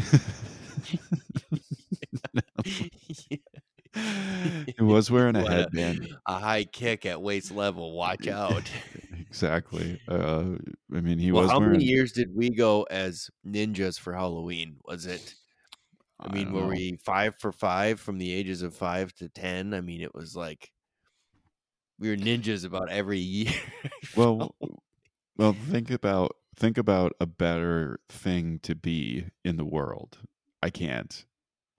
he 3.95 4.75
was 4.79 5.11
wearing 5.11 5.37
a 5.37 5.43
What 5.43 5.53
a- 5.53 5.55
headband. 5.55 6.09
a 6.27 6.39
high 6.39 6.65
kick 6.65 7.05
at 7.07 7.21
waist 7.21 7.51
level. 7.51 7.93
Watch 7.93 8.27
out. 8.29 8.71
Exactly. 9.19 10.01
Uh, 10.09 10.57
I 10.95 11.01
mean, 11.01 11.19
he 11.19 11.33
well, 11.33 11.43
was 11.43 11.51
how 11.51 11.59
wearing. 11.59 11.73
many 11.73 11.85
years 11.85 12.13
did 12.13 12.29
we 12.35 12.51
go 12.51 12.85
as 12.85 13.31
ninjas 13.47 13.99
for 13.99 14.13
Halloween? 14.13 14.77
Was 14.85 15.07
it? 15.07 15.35
I 16.25 16.33
mean, 16.35 16.45
don't 16.47 16.55
were 16.55 16.61
know. 16.63 16.69
we 16.69 16.99
five 17.05 17.37
for 17.39 17.53
five 17.53 18.01
from 18.01 18.19
the 18.19 18.33
ages 18.33 18.63
of 18.63 18.75
five 18.75 19.13
to 19.15 19.29
ten? 19.29 19.75
I 19.75 19.81
mean, 19.81 20.01
it 20.01 20.15
was 20.15 20.35
like 20.37 20.71
we 21.99 22.09
were 22.11 22.17
ninjas 22.17 22.65
about 22.65 22.91
every 22.91 23.19
year. 23.21 23.53
well 24.17 24.55
well 25.37 25.55
think 25.71 25.91
about 25.91 26.37
think 26.57 26.77
about 26.79 27.13
a 27.21 27.27
better 27.27 27.99
thing 28.09 28.59
to 28.63 28.75
be 28.75 29.25
in 29.45 29.57
the 29.57 29.65
world 29.65 30.19
i 30.63 30.69
can't 30.69 31.25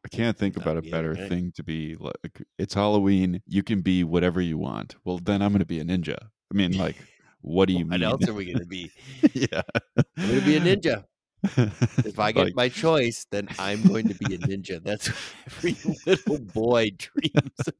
i 0.05 0.07
can't 0.07 0.37
think 0.37 0.55
Not 0.57 0.63
about 0.63 0.77
a 0.77 0.89
better 0.89 1.11
okay. 1.11 1.29
thing 1.29 1.51
to 1.55 1.63
be 1.63 1.95
like 1.99 2.15
uh, 2.39 2.43
it's 2.57 2.73
halloween 2.73 3.41
you 3.45 3.61
can 3.63 3.81
be 3.81 4.03
whatever 4.03 4.41
you 4.41 4.57
want 4.57 4.95
well 5.05 5.19
then 5.19 5.41
i'm 5.41 5.51
gonna 5.51 5.65
be 5.65 5.79
a 5.79 5.83
ninja 5.85 6.17
i 6.19 6.53
mean 6.55 6.75
like 6.77 6.95
what 7.41 7.67
do 7.67 7.73
you 7.73 7.79
what 7.85 7.99
mean 7.99 8.03
else 8.03 8.27
are 8.27 8.33
we 8.33 8.51
gonna 8.51 8.65
be? 8.79 8.89
yeah 9.33 9.61
I'm 9.97 10.27
gonna 10.29 10.41
be 10.41 10.55
a 10.57 10.61
ninja. 10.61 11.03
If 11.43 12.19
I 12.19 12.31
get 12.33 12.45
Like, 12.45 12.55
my 12.55 12.69
choice, 12.69 13.25
then 13.31 13.47
I'm 13.59 13.81
going 13.83 14.07
to 14.07 14.15
be 14.15 14.35
a 14.35 14.37
ninja. 14.37 14.81
That's 14.83 15.07
what 15.07 15.17
every 15.47 15.75
little 16.05 16.39
boy 16.39 16.91
dreams. 16.97 17.51
of. 17.67 17.73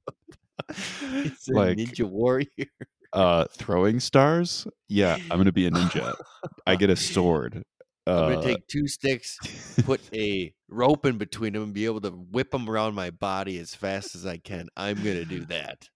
It's 1.25 1.49
a 1.49 1.53
Like- 1.53 1.77
ninja 1.77 2.05
warrior. 2.05 2.47
uh, 3.13 3.45
throwing 3.51 3.99
stars. 3.99 4.67
Yeah, 4.89 5.17
I'm 5.29 5.37
gonna 5.37 5.51
be 5.51 5.67
a 5.67 5.71
ninja. 5.71 6.15
I 6.65 6.75
get 6.75 6.89
a 6.89 6.95
sword. 6.95 7.63
I'm 8.05 8.13
Uh, 8.13 8.29
gonna 8.33 8.43
take 8.43 8.67
two 8.67 8.87
sticks, 8.87 9.37
put 9.85 10.01
a 10.13 10.53
rope 10.67 11.05
in 11.05 11.17
between 11.17 11.53
them, 11.53 11.63
and 11.63 11.73
be 11.73 11.85
able 11.85 12.01
to 12.01 12.09
whip 12.09 12.51
them 12.51 12.67
around 12.69 12.95
my 12.95 13.11
body 13.11 13.59
as 13.59 13.73
fast 13.75 14.13
as 14.15 14.25
I 14.25 14.37
can. 14.37 14.67
I'm 14.75 14.97
gonna 14.97 15.25
do 15.25 15.45
that. 15.45 15.87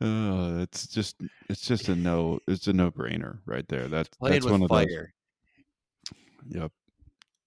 uh, 0.00 0.58
it's 0.62 0.86
just 0.86 1.16
it's 1.48 1.62
just 1.62 1.88
a 1.88 1.94
no. 1.96 2.40
It's 2.46 2.66
a 2.66 2.72
no 2.72 2.90
brainer 2.90 3.38
right 3.46 3.66
there. 3.68 3.88
That 3.88 4.08
that's 4.20 4.44
one 4.44 4.62
of 4.62 4.68
those. 4.68 4.86
Yep. 6.48 6.72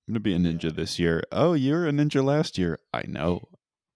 I'm 0.07 0.13
gonna 0.13 0.19
be 0.19 0.35
a 0.35 0.37
ninja 0.37 0.73
this 0.75 0.99
year. 0.99 1.23
Oh, 1.31 1.53
you 1.53 1.73
were 1.73 1.87
a 1.87 1.91
ninja 1.91 2.23
last 2.23 2.57
year. 2.57 2.79
I 2.93 3.03
know 3.07 3.47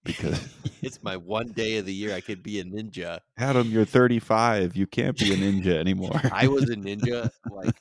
because 0.06 0.40
It's 0.82 1.04
my 1.04 1.18
one 1.18 1.48
day 1.48 1.78
of 1.78 1.86
the 1.86 1.94
year 1.94 2.16
I 2.16 2.22
could 2.22 2.42
be 2.42 2.60
a 2.60 2.64
ninja. 2.64 3.20
Adam, 3.38 3.68
you're 3.70 3.86
35. 3.86 4.76
You 4.76 4.88
can't 4.88 5.18
be 5.18 5.34
a 5.34 5.38
ninja 5.38 5.78
anymore. 5.78 6.22
I 6.32 6.48
was 6.48 6.70
a 6.70 6.76
ninja 6.76 7.30
like 7.52 7.76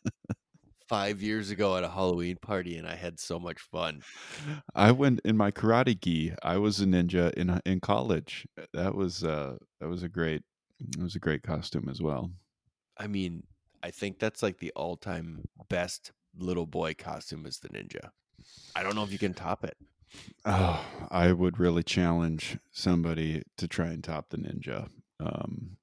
five 0.89 1.23
years 1.23 1.51
ago 1.51 1.77
at 1.77 1.85
a 1.85 1.89
Halloween 1.89 2.37
party, 2.41 2.77
and 2.79 2.87
I 2.87 2.97
had 2.97 3.21
so 3.21 3.39
much 3.39 3.61
fun. 3.61 4.03
I 4.75 4.93
went 4.93 5.21
in 5.25 5.37
my 5.37 5.51
karate 5.51 6.01
gi. 6.01 6.35
I 6.43 6.59
was 6.59 6.81
a 6.81 6.87
ninja 6.87 7.33
in 7.35 7.61
in 7.65 7.81
college. 7.81 8.47
That 8.73 8.95
was 8.95 9.23
uh 9.23 9.57
that 9.81 9.89
was 9.89 10.03
a 10.03 10.09
great 10.09 10.43
it 10.81 11.03
was 11.03 11.15
a 11.15 11.21
great 11.21 11.43
costume 11.43 11.89
as 11.89 12.03
well. 12.03 12.31
I 12.99 13.07
mean, 13.07 13.45
I 13.83 13.91
think 13.91 14.19
that's 14.19 14.43
like 14.43 14.59
the 14.59 14.73
all-time 14.75 15.45
best 15.69 16.13
little 16.39 16.67
boy 16.67 16.95
costume 16.95 17.47
is 17.47 17.59
the 17.59 17.69
ninja. 17.69 18.11
I 18.75 18.83
don't 18.83 18.95
know 18.95 19.03
if 19.05 19.13
you 19.13 19.19
can 19.19 19.35
top 19.35 19.65
it. 19.65 19.77
Oh, 20.45 20.85
I 21.11 21.33
would 21.33 21.59
really 21.59 21.83
challenge 21.83 22.59
somebody 22.71 23.43
to 23.59 23.67
try 23.67 23.87
and 23.87 24.03
top 24.05 24.31
the 24.31 24.39
ninja. 24.39 24.89
Um, 25.21 25.77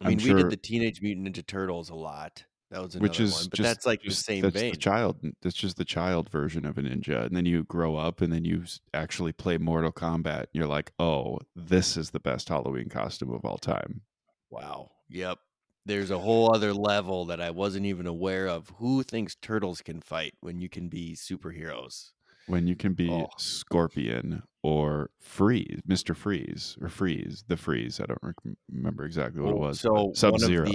I 0.00 0.08
mean, 0.08 0.18
we 0.18 0.32
did 0.32 0.50
the 0.50 0.56
Teenage 0.56 1.02
Mutant 1.02 1.28
Ninja 1.28 1.46
Turtles 1.46 1.90
a 1.90 1.94
lot. 1.94 2.44
That 2.70 2.82
was 2.82 2.94
another 2.94 3.08
which 3.08 3.20
is 3.20 3.32
one, 3.32 3.44
but 3.50 3.56
just, 3.56 3.68
that's 3.68 3.86
like 3.86 4.02
just- 4.02 4.18
the 4.18 4.24
same 4.24 4.42
that's 4.42 4.54
vein. 4.54 4.70
The 4.72 4.76
child. 4.78 5.16
That's 5.42 5.56
just 5.56 5.76
the 5.76 5.84
child 5.84 6.30
version 6.30 6.64
of 6.64 6.78
a 6.78 6.82
ninja, 6.82 7.26
and 7.26 7.36
then 7.36 7.44
you 7.44 7.64
grow 7.64 7.96
up, 7.96 8.20
and 8.20 8.32
then 8.32 8.44
you 8.44 8.64
actually 8.94 9.32
play 9.32 9.58
Mortal 9.58 9.92
Kombat. 9.92 10.38
And 10.40 10.48
you're 10.54 10.66
like, 10.66 10.92
oh, 10.98 11.38
this 11.56 11.96
is 11.96 12.10
the 12.10 12.20
best 12.20 12.48
Halloween 12.48 12.88
costume 12.88 13.32
of 13.32 13.44
all 13.44 13.58
time. 13.58 14.02
Wow. 14.50 14.90
Yep. 15.08 15.38
There's 15.86 16.10
a 16.10 16.18
whole 16.18 16.54
other 16.54 16.72
level 16.74 17.24
that 17.26 17.40
I 17.40 17.50
wasn't 17.50 17.86
even 17.86 18.06
aware 18.06 18.46
of. 18.46 18.70
Who 18.78 19.02
thinks 19.02 19.34
turtles 19.36 19.80
can 19.82 20.00
fight 20.00 20.34
when 20.40 20.60
you 20.60 20.68
can 20.68 20.88
be 20.88 21.14
superheroes? 21.14 22.10
When 22.46 22.66
you 22.66 22.76
can 22.76 22.94
be 22.94 23.10
Oh. 23.10 23.28
Scorpion 23.38 24.42
or 24.62 25.10
Freeze, 25.20 25.80
Mister 25.86 26.14
Freeze 26.14 26.76
or 26.80 26.88
Freeze, 26.88 27.44
the 27.48 27.56
Freeze. 27.56 28.00
I 28.00 28.06
don't 28.06 28.18
rec- 28.22 28.56
remember 28.70 29.04
exactly 29.04 29.40
what 29.40 29.52
it 29.52 29.58
was. 29.58 29.80
So 29.80 30.12
Sub 30.14 30.38
Zero, 30.38 30.68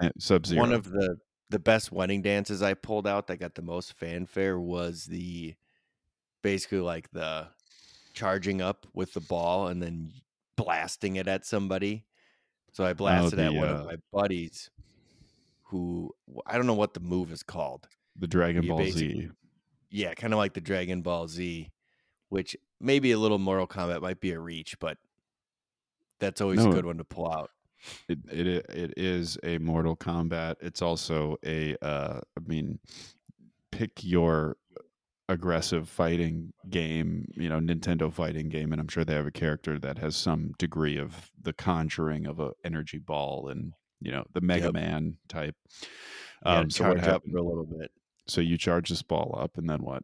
uh, 0.00 0.08
Sub 0.18 0.46
Zero. 0.46 0.60
one 0.60 0.72
of 0.72 0.84
the 0.90 1.18
the 1.50 1.58
best 1.58 1.92
wedding 1.92 2.22
dances 2.22 2.62
I 2.62 2.74
pulled 2.74 3.06
out 3.06 3.26
that 3.28 3.36
got 3.36 3.54
the 3.54 3.62
most 3.62 3.92
fanfare 3.98 4.58
was 4.58 5.04
the 5.04 5.54
basically 6.42 6.80
like 6.80 7.10
the 7.12 7.48
charging 8.14 8.60
up 8.60 8.86
with 8.94 9.12
the 9.12 9.20
ball 9.20 9.68
and 9.68 9.82
then 9.82 10.12
blasting 10.56 11.16
it 11.16 11.28
at 11.28 11.44
somebody. 11.46 12.04
So 12.76 12.84
I 12.84 12.92
blasted 12.92 13.38
at 13.38 13.52
the, 13.52 13.58
one 13.58 13.68
uh, 13.70 13.72
of 13.72 13.86
my 13.86 13.96
buddies 14.12 14.70
who 15.62 16.14
I 16.46 16.58
don't 16.58 16.66
know 16.66 16.74
what 16.74 16.92
the 16.92 17.00
move 17.00 17.32
is 17.32 17.42
called. 17.42 17.88
the 18.16 18.26
Dragon 18.26 18.62
you 18.64 18.68
Ball 18.68 18.84
Z. 18.84 19.30
Yeah, 19.88 20.12
kind 20.12 20.34
of 20.34 20.36
like 20.36 20.52
the 20.52 20.60
Dragon 20.60 21.00
Ball 21.00 21.26
Z, 21.26 21.72
which 22.28 22.54
maybe 22.78 23.12
a 23.12 23.18
little 23.18 23.38
Mortal 23.38 23.66
Kombat 23.66 24.02
might 24.02 24.20
be 24.20 24.32
a 24.32 24.38
reach, 24.38 24.78
but 24.78 24.98
that's 26.20 26.42
always 26.42 26.62
No. 26.62 26.70
a 26.70 26.74
good 26.74 26.84
one 26.84 26.98
to 26.98 27.04
pull 27.04 27.32
out. 27.32 27.50
It, 28.10 28.18
it 28.30 28.46
it 28.68 28.94
is 28.98 29.38
a 29.42 29.56
Mortal 29.56 29.96
Kombat. 29.96 30.56
It's 30.60 30.82
also 30.82 31.38
a 31.46 31.76
uh 31.80 32.20
I 32.36 32.40
mean 32.46 32.78
pick 33.72 34.04
your 34.04 34.58
aggressive 35.28 35.88
fighting 35.88 36.52
game, 36.70 37.26
you 37.34 37.48
know, 37.48 37.58
Nintendo 37.58 38.12
fighting 38.12 38.48
game 38.48 38.72
and 38.72 38.80
I'm 38.80 38.88
sure 38.88 39.04
they 39.04 39.14
have 39.14 39.26
a 39.26 39.32
character 39.32 39.78
that 39.78 39.98
has 39.98 40.16
some 40.16 40.52
degree 40.58 40.98
of 40.98 41.30
the 41.42 41.52
conjuring 41.52 42.26
of 42.26 42.38
a 42.38 42.52
energy 42.64 42.98
ball 42.98 43.48
and 43.48 43.72
you 44.00 44.12
know, 44.12 44.24
the 44.34 44.40
Mega 44.40 44.66
Yep. 44.66 44.74
Man 44.74 45.16
type. 45.28 45.56
Um 46.44 46.70
so 46.70 46.88
what 46.88 47.00
happened? 47.00 47.32
for 47.32 47.38
a 47.38 47.42
little 47.42 47.66
bit. 47.66 47.90
So 48.28 48.40
you 48.40 48.56
charge 48.58 48.88
this 48.88 49.02
ball 49.02 49.36
up 49.40 49.56
and 49.56 49.68
then 49.68 49.82
what? 49.82 50.02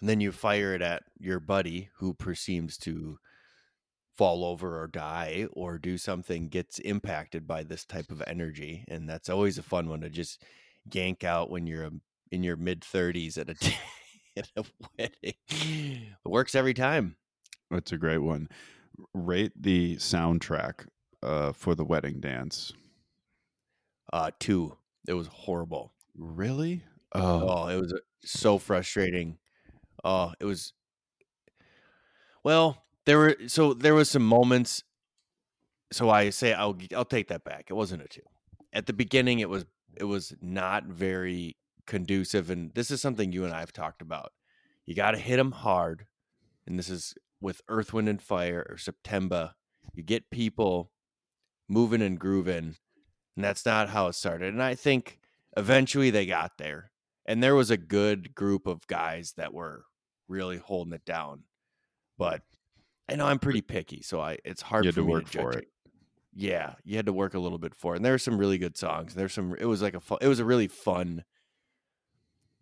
And 0.00 0.08
then 0.08 0.20
you 0.20 0.30
fire 0.30 0.74
it 0.74 0.82
at 0.82 1.02
your 1.18 1.40
buddy 1.40 1.88
who 1.96 2.12
perceives 2.12 2.76
to 2.78 3.18
fall 4.16 4.44
over 4.44 4.80
or 4.80 4.88
die 4.88 5.46
or 5.52 5.78
do 5.78 5.96
something 5.96 6.48
gets 6.48 6.80
impacted 6.80 7.46
by 7.46 7.62
this 7.62 7.84
type 7.84 8.10
of 8.10 8.22
energy 8.26 8.84
and 8.88 9.08
that's 9.08 9.30
always 9.30 9.58
a 9.58 9.62
fun 9.62 9.88
one 9.88 10.00
to 10.00 10.10
just 10.10 10.42
yank 10.92 11.24
out 11.24 11.50
when 11.50 11.66
you're 11.66 11.86
um, 11.86 12.00
in 12.30 12.42
your 12.42 12.56
mid 12.56 12.80
30s 12.80 13.38
at 13.38 13.48
a 13.48 13.54
at 14.38 14.50
a 14.56 14.64
wedding. 14.98 15.34
It 15.50 16.28
works 16.28 16.54
every 16.54 16.74
time. 16.74 17.16
That's 17.70 17.92
a 17.92 17.98
great 17.98 18.18
one. 18.18 18.48
Rate 19.14 19.52
the 19.60 19.96
soundtrack 19.96 20.86
uh 21.22 21.52
for 21.52 21.74
the 21.74 21.84
wedding 21.84 22.20
dance. 22.20 22.72
uh 24.12 24.30
two. 24.38 24.76
It 25.06 25.14
was 25.14 25.26
horrible. 25.28 25.92
Really? 26.16 26.82
Oh, 27.14 27.48
oh 27.48 27.68
it 27.68 27.80
was 27.80 27.92
uh, 27.92 27.98
so 28.24 28.58
frustrating. 28.58 29.38
Oh 30.04 30.32
it 30.40 30.44
was 30.44 30.72
well 32.44 32.84
there 33.04 33.18
were 33.18 33.36
so 33.46 33.74
there 33.74 33.94
was 33.94 34.10
some 34.10 34.24
moments 34.24 34.84
so 35.90 36.10
i 36.10 36.28
say 36.30 36.52
i'll 36.52 36.76
i'll 36.94 37.04
take 37.04 37.28
that 37.28 37.44
back. 37.44 37.66
It 37.68 37.74
wasn't 37.74 38.02
a 38.02 38.08
two. 38.08 38.22
At 38.72 38.86
the 38.86 38.92
beginning 38.92 39.40
it 39.40 39.48
was 39.48 39.64
it 39.96 40.04
was 40.04 40.34
not 40.40 40.84
very 40.84 41.56
conducive 41.88 42.50
and 42.50 42.70
this 42.74 42.90
is 42.90 43.00
something 43.00 43.32
you 43.32 43.44
and 43.44 43.52
i 43.54 43.60
have 43.60 43.72
talked 43.72 44.02
about 44.02 44.30
you 44.86 44.94
got 44.94 45.12
to 45.12 45.18
hit 45.18 45.38
them 45.38 45.52
hard 45.52 46.06
and 46.66 46.78
this 46.78 46.90
is 46.90 47.14
with 47.40 47.62
earth 47.68 47.92
wind 47.94 48.08
and 48.08 48.20
fire 48.22 48.64
or 48.68 48.76
september 48.76 49.52
you 49.94 50.02
get 50.02 50.30
people 50.30 50.92
moving 51.66 52.02
and 52.02 52.20
grooving 52.20 52.76
and 53.36 53.44
that's 53.44 53.64
not 53.64 53.88
how 53.88 54.06
it 54.06 54.14
started 54.14 54.52
and 54.52 54.62
i 54.62 54.74
think 54.74 55.18
eventually 55.56 56.10
they 56.10 56.26
got 56.26 56.52
there 56.58 56.90
and 57.24 57.42
there 57.42 57.54
was 57.54 57.70
a 57.70 57.76
good 57.78 58.34
group 58.34 58.66
of 58.66 58.86
guys 58.86 59.32
that 59.38 59.54
were 59.54 59.84
really 60.28 60.58
holding 60.58 60.92
it 60.92 61.04
down 61.06 61.42
but 62.18 62.42
i 63.08 63.16
know 63.16 63.24
i'm 63.26 63.38
pretty 63.38 63.62
picky 63.62 64.02
so 64.02 64.20
i 64.20 64.36
it's 64.44 64.60
hard 64.60 64.84
You 64.84 64.92
for 64.92 64.96
to 65.00 65.06
me 65.06 65.10
work 65.10 65.24
to 65.24 65.30
judge 65.32 65.42
for 65.42 65.52
it. 65.52 65.58
it. 65.60 65.68
yeah 66.34 66.74
you 66.84 66.96
had 66.96 67.06
to 67.06 67.14
work 67.14 67.32
a 67.32 67.38
little 67.38 67.58
bit 67.58 67.74
for 67.74 67.94
it 67.94 67.96
and 67.96 68.04
there 68.04 68.12
were 68.12 68.18
some 68.18 68.36
really 68.36 68.58
good 68.58 68.76
songs 68.76 69.14
there's 69.14 69.32
some 69.32 69.56
it 69.58 69.64
was 69.64 69.80
like 69.80 69.94
a 69.94 70.00
fun, 70.00 70.18
it 70.20 70.28
was 70.28 70.38
a 70.38 70.44
really 70.44 70.68
fun 70.68 71.24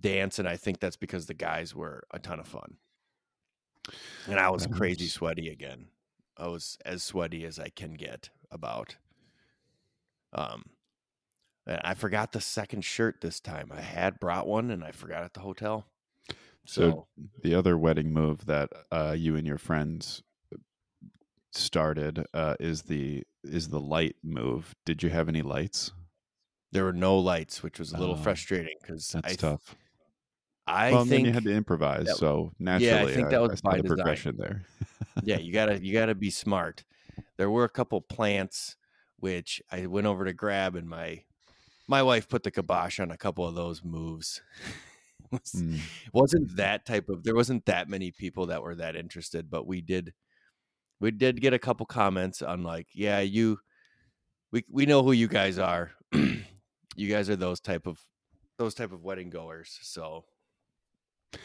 dance 0.00 0.38
and 0.38 0.48
i 0.48 0.56
think 0.56 0.78
that's 0.80 0.96
because 0.96 1.26
the 1.26 1.34
guys 1.34 1.74
were 1.74 2.04
a 2.10 2.18
ton 2.18 2.38
of 2.40 2.46
fun 2.46 2.76
and 4.28 4.38
i 4.38 4.50
was 4.50 4.66
crazy 4.66 5.06
sweaty 5.08 5.48
again 5.48 5.86
i 6.36 6.46
was 6.46 6.76
as 6.84 7.02
sweaty 7.02 7.44
as 7.44 7.58
i 7.58 7.68
can 7.68 7.94
get 7.94 8.28
about 8.50 8.96
um 10.32 10.64
and 11.66 11.80
i 11.84 11.94
forgot 11.94 12.32
the 12.32 12.40
second 12.40 12.84
shirt 12.84 13.20
this 13.20 13.40
time 13.40 13.70
i 13.74 13.80
had 13.80 14.20
brought 14.20 14.46
one 14.46 14.70
and 14.70 14.84
i 14.84 14.90
forgot 14.90 15.22
at 15.24 15.32
the 15.34 15.40
hotel 15.40 15.86
So- 16.66 16.80
so 16.90 17.06
the 17.42 17.54
other 17.54 17.78
wedding 17.78 18.12
move 18.12 18.46
that 18.46 18.70
uh, 18.90 19.14
you 19.16 19.36
and 19.36 19.46
your 19.46 19.58
friends 19.58 20.22
started 21.52 22.26
uh, 22.34 22.54
is 22.60 22.82
the 22.82 23.22
is 23.44 23.68
the 23.68 23.78
light 23.80 24.16
move. 24.24 24.74
Did 24.84 25.02
you 25.02 25.08
have 25.10 25.28
any 25.28 25.42
lights? 25.42 25.92
there 26.72 26.82
were 26.84 26.92
no 26.92 27.16
lights 27.16 27.62
which 27.62 27.78
was 27.78 27.92
a 27.92 27.96
little 27.98 28.16
Oh, 28.16 28.22
frustrating 28.22 28.74
because 28.82 29.08
That's 29.12 29.32
i 29.32 29.34
tough. 29.36 29.76
I 30.66 30.90
well, 30.90 31.02
and 31.02 31.10
then 31.10 31.16
think 31.18 31.26
you 31.28 31.32
had 31.32 31.44
to 31.44 31.52
improvise, 31.54 32.06
that- 32.06 32.16
so 32.16 32.52
naturally, 32.58 33.14
think 33.14 33.28
I, 33.28 33.30
that 33.30 33.42
was 33.42 33.60
I 33.64 33.70
by 33.70 33.76
the 33.78 33.84
progression 33.84 34.36
there. 34.36 34.62
yeah, 35.22 35.38
you 35.38 35.52
gotta 35.52 35.82
you 35.84 35.92
gotta 35.92 36.14
be 36.14 36.30
smart. 36.30 36.84
There 37.36 37.50
were 37.50 37.64
a 37.64 37.68
couple 37.68 38.00
plants 38.00 38.76
which 39.18 39.62
I 39.72 39.86
went 39.86 40.06
over 40.06 40.24
to 40.24 40.32
grab, 40.32 40.76
and 40.76 40.88
my 40.88 41.22
my 41.88 42.02
wife 42.02 42.28
put 42.28 42.42
the 42.42 42.50
kibosh 42.50 42.98
on 43.00 43.10
a 43.10 43.16
couple 43.16 43.46
of 43.46 43.54
those 43.54 43.82
moves. 43.84 44.42
Was- 45.32 45.54
Mm. 45.56 45.80
wasn't 46.12 46.56
that 46.56 46.86
type 46.86 47.08
of 47.08 47.24
there 47.24 47.34
wasn't 47.34 47.64
that 47.66 47.88
many 47.88 48.12
people 48.12 48.46
that 48.46 48.62
were 48.62 48.76
that 48.76 48.94
interested, 48.94 49.50
but 49.50 49.66
we 49.66 49.80
did 49.80 50.12
we 51.00 51.10
did 51.10 51.40
get 51.40 51.52
a 51.52 51.58
couple 51.58 51.84
comments 51.84 52.42
on 52.42 52.62
like, 52.62 52.86
yeah, 52.92 53.18
you 53.20 53.58
we 54.52 54.64
we 54.70 54.86
know 54.86 55.02
who 55.02 55.10
you 55.12 55.26
guys 55.26 55.58
are. 55.58 55.90
you 56.12 57.08
guys 57.10 57.28
are 57.28 57.34
those 57.36 57.58
type 57.60 57.86
of 57.88 58.00
those 58.56 58.72
type 58.74 58.92
of 58.92 59.02
wedding 59.02 59.28
goers. 59.30 59.76
So 59.82 60.24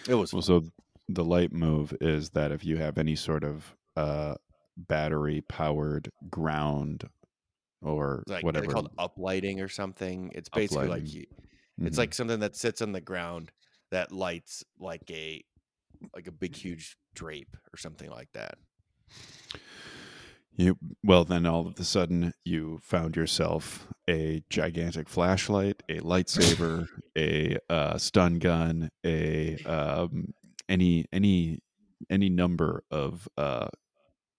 it 0.07 0.15
was 0.15 0.33
Well, 0.33 0.41
so 0.41 0.63
the 1.09 1.23
light 1.23 1.51
move 1.51 1.95
is 2.01 2.29
that 2.31 2.51
if 2.51 2.63
you 2.63 2.77
have 2.77 2.97
any 2.97 3.15
sort 3.15 3.43
of 3.43 3.75
uh, 3.95 4.35
battery 4.77 5.41
powered 5.41 6.09
ground 6.29 7.09
or 7.81 8.23
like 8.27 8.43
whatever, 8.43 8.67
called 8.67 8.95
uplighting 8.97 9.61
or 9.63 9.67
something. 9.69 10.31
It's 10.33 10.49
basically 10.49 10.87
like 10.87 11.13
you, 11.13 11.25
it's 11.83 11.95
Mhm. 11.95 11.99
like 11.99 12.13
something 12.13 12.39
that 12.39 12.55
sits 12.55 12.81
on 12.81 12.91
the 12.91 13.01
ground 13.01 13.51
that 13.91 14.11
lights 14.11 14.63
like 14.79 15.09
a 15.09 15.43
like 16.15 16.27
a 16.27 16.31
big 16.31 16.55
huge 16.55 16.97
drape 17.13 17.55
or 17.73 17.77
something 17.77 18.09
like 18.09 18.31
that. 18.33 18.57
You 20.61 20.77
well, 21.03 21.23
then 21.23 21.47
all 21.47 21.65
of 21.65 21.79
a 21.79 21.83
sudden 21.83 22.35
you 22.45 22.79
found 22.83 23.15
yourself 23.15 23.87
a 24.07 24.43
gigantic 24.51 25.09
flashlight, 25.09 25.81
a 25.89 25.99
lightsaber, 26.01 26.87
a 27.17 27.57
uh, 27.67 27.97
stun 27.97 28.37
gun, 28.37 28.91
a 29.03 29.57
um, 29.65 30.35
any 30.69 31.05
any 31.11 31.61
any 32.11 32.29
number 32.29 32.83
of 32.91 33.27
uh, 33.37 33.69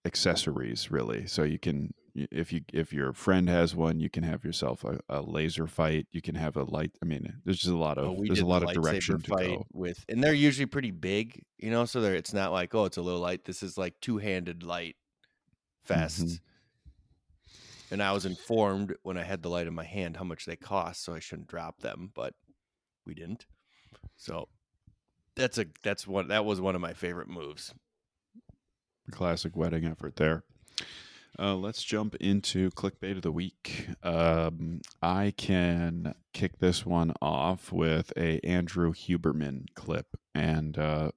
accessories, 0.05 0.89
really. 0.89 1.27
So 1.27 1.43
you 1.43 1.59
can 1.59 1.93
if 2.15 2.53
you 2.53 2.61
if 2.71 2.93
your 2.93 3.11
friend 3.11 3.49
has 3.49 3.75
one, 3.75 3.99
you 3.99 4.09
can 4.09 4.23
have 4.23 4.45
yourself 4.45 4.85
a, 4.85 5.01
a 5.09 5.21
laser 5.21 5.67
fight. 5.67 6.07
You 6.13 6.21
can 6.21 6.35
have 6.35 6.55
a 6.55 6.63
light. 6.63 6.91
I 7.01 7.05
mean, 7.05 7.33
there's 7.43 7.57
just 7.57 7.73
a 7.73 7.77
lot 7.77 7.97
of 7.97 8.05
Oh, 8.05 8.11
we 8.13 8.29
there's 8.29 8.39
a 8.39 8.45
lot 8.45 8.63
of 8.63 8.71
direction 8.71 9.19
to 9.19 9.29
fight 9.29 9.57
go. 9.57 9.65
with, 9.73 10.05
and 10.07 10.23
they're 10.23 10.31
usually 10.31 10.67
pretty 10.67 10.91
big, 10.91 11.43
you 11.57 11.69
know. 11.69 11.83
So 11.83 11.99
they're 11.99 12.15
it's 12.15 12.33
not 12.33 12.53
like 12.53 12.73
oh, 12.73 12.85
it's 12.85 12.95
a 12.95 13.01
little 13.01 13.19
light. 13.19 13.43
This 13.43 13.61
is 13.61 13.77
like 13.77 13.99
two 13.99 14.19
handed 14.19 14.63
light 14.63 14.95
fest. 15.83 16.25
Mhm. 16.25 16.39
And 17.91 18.01
I 18.01 18.11
was 18.11 18.25
informed 18.25 18.95
when 19.03 19.17
I 19.17 19.23
had 19.23 19.43
the 19.43 19.49
light 19.49 19.67
in 19.67 19.73
my 19.73 19.83
hand 19.83 20.17
how 20.17 20.23
much 20.23 20.45
they 20.45 20.55
cost, 20.55 21.03
so 21.03 21.13
I 21.13 21.19
shouldn't 21.19 21.47
drop 21.47 21.79
them, 21.81 22.11
but 22.13 22.33
we 23.05 23.13
didn't. 23.13 23.45
So 24.15 24.49
that's 25.35 25.57
a 25.57 25.65
that's 25.83 26.07
one 26.07 26.27
that 26.29 26.45
was 26.45 26.59
one 26.59 26.75
of 26.75 26.81
my 26.81 26.93
favorite 26.93 27.27
moves. 27.29 27.73
Classic 29.11 29.55
wedding 29.55 29.85
effort 29.85 30.15
there. 30.15 30.43
Uh, 31.37 31.55
let's 31.55 31.83
jump 31.83 32.13
into 32.15 32.69
clickbait 32.71 33.15
of 33.15 33.23
the 33.23 33.31
week. 33.31 33.87
Um, 34.03 34.81
I 35.01 35.33
can 35.35 36.13
kick 36.31 36.59
this 36.59 36.85
one 36.85 37.11
off 37.21 37.71
with 37.71 38.13
a 38.15 38.39
Andrew 38.45 38.93
Huberman 38.93 39.65
clip, 39.73 40.15
and 40.35 40.77
uh, 40.77 41.11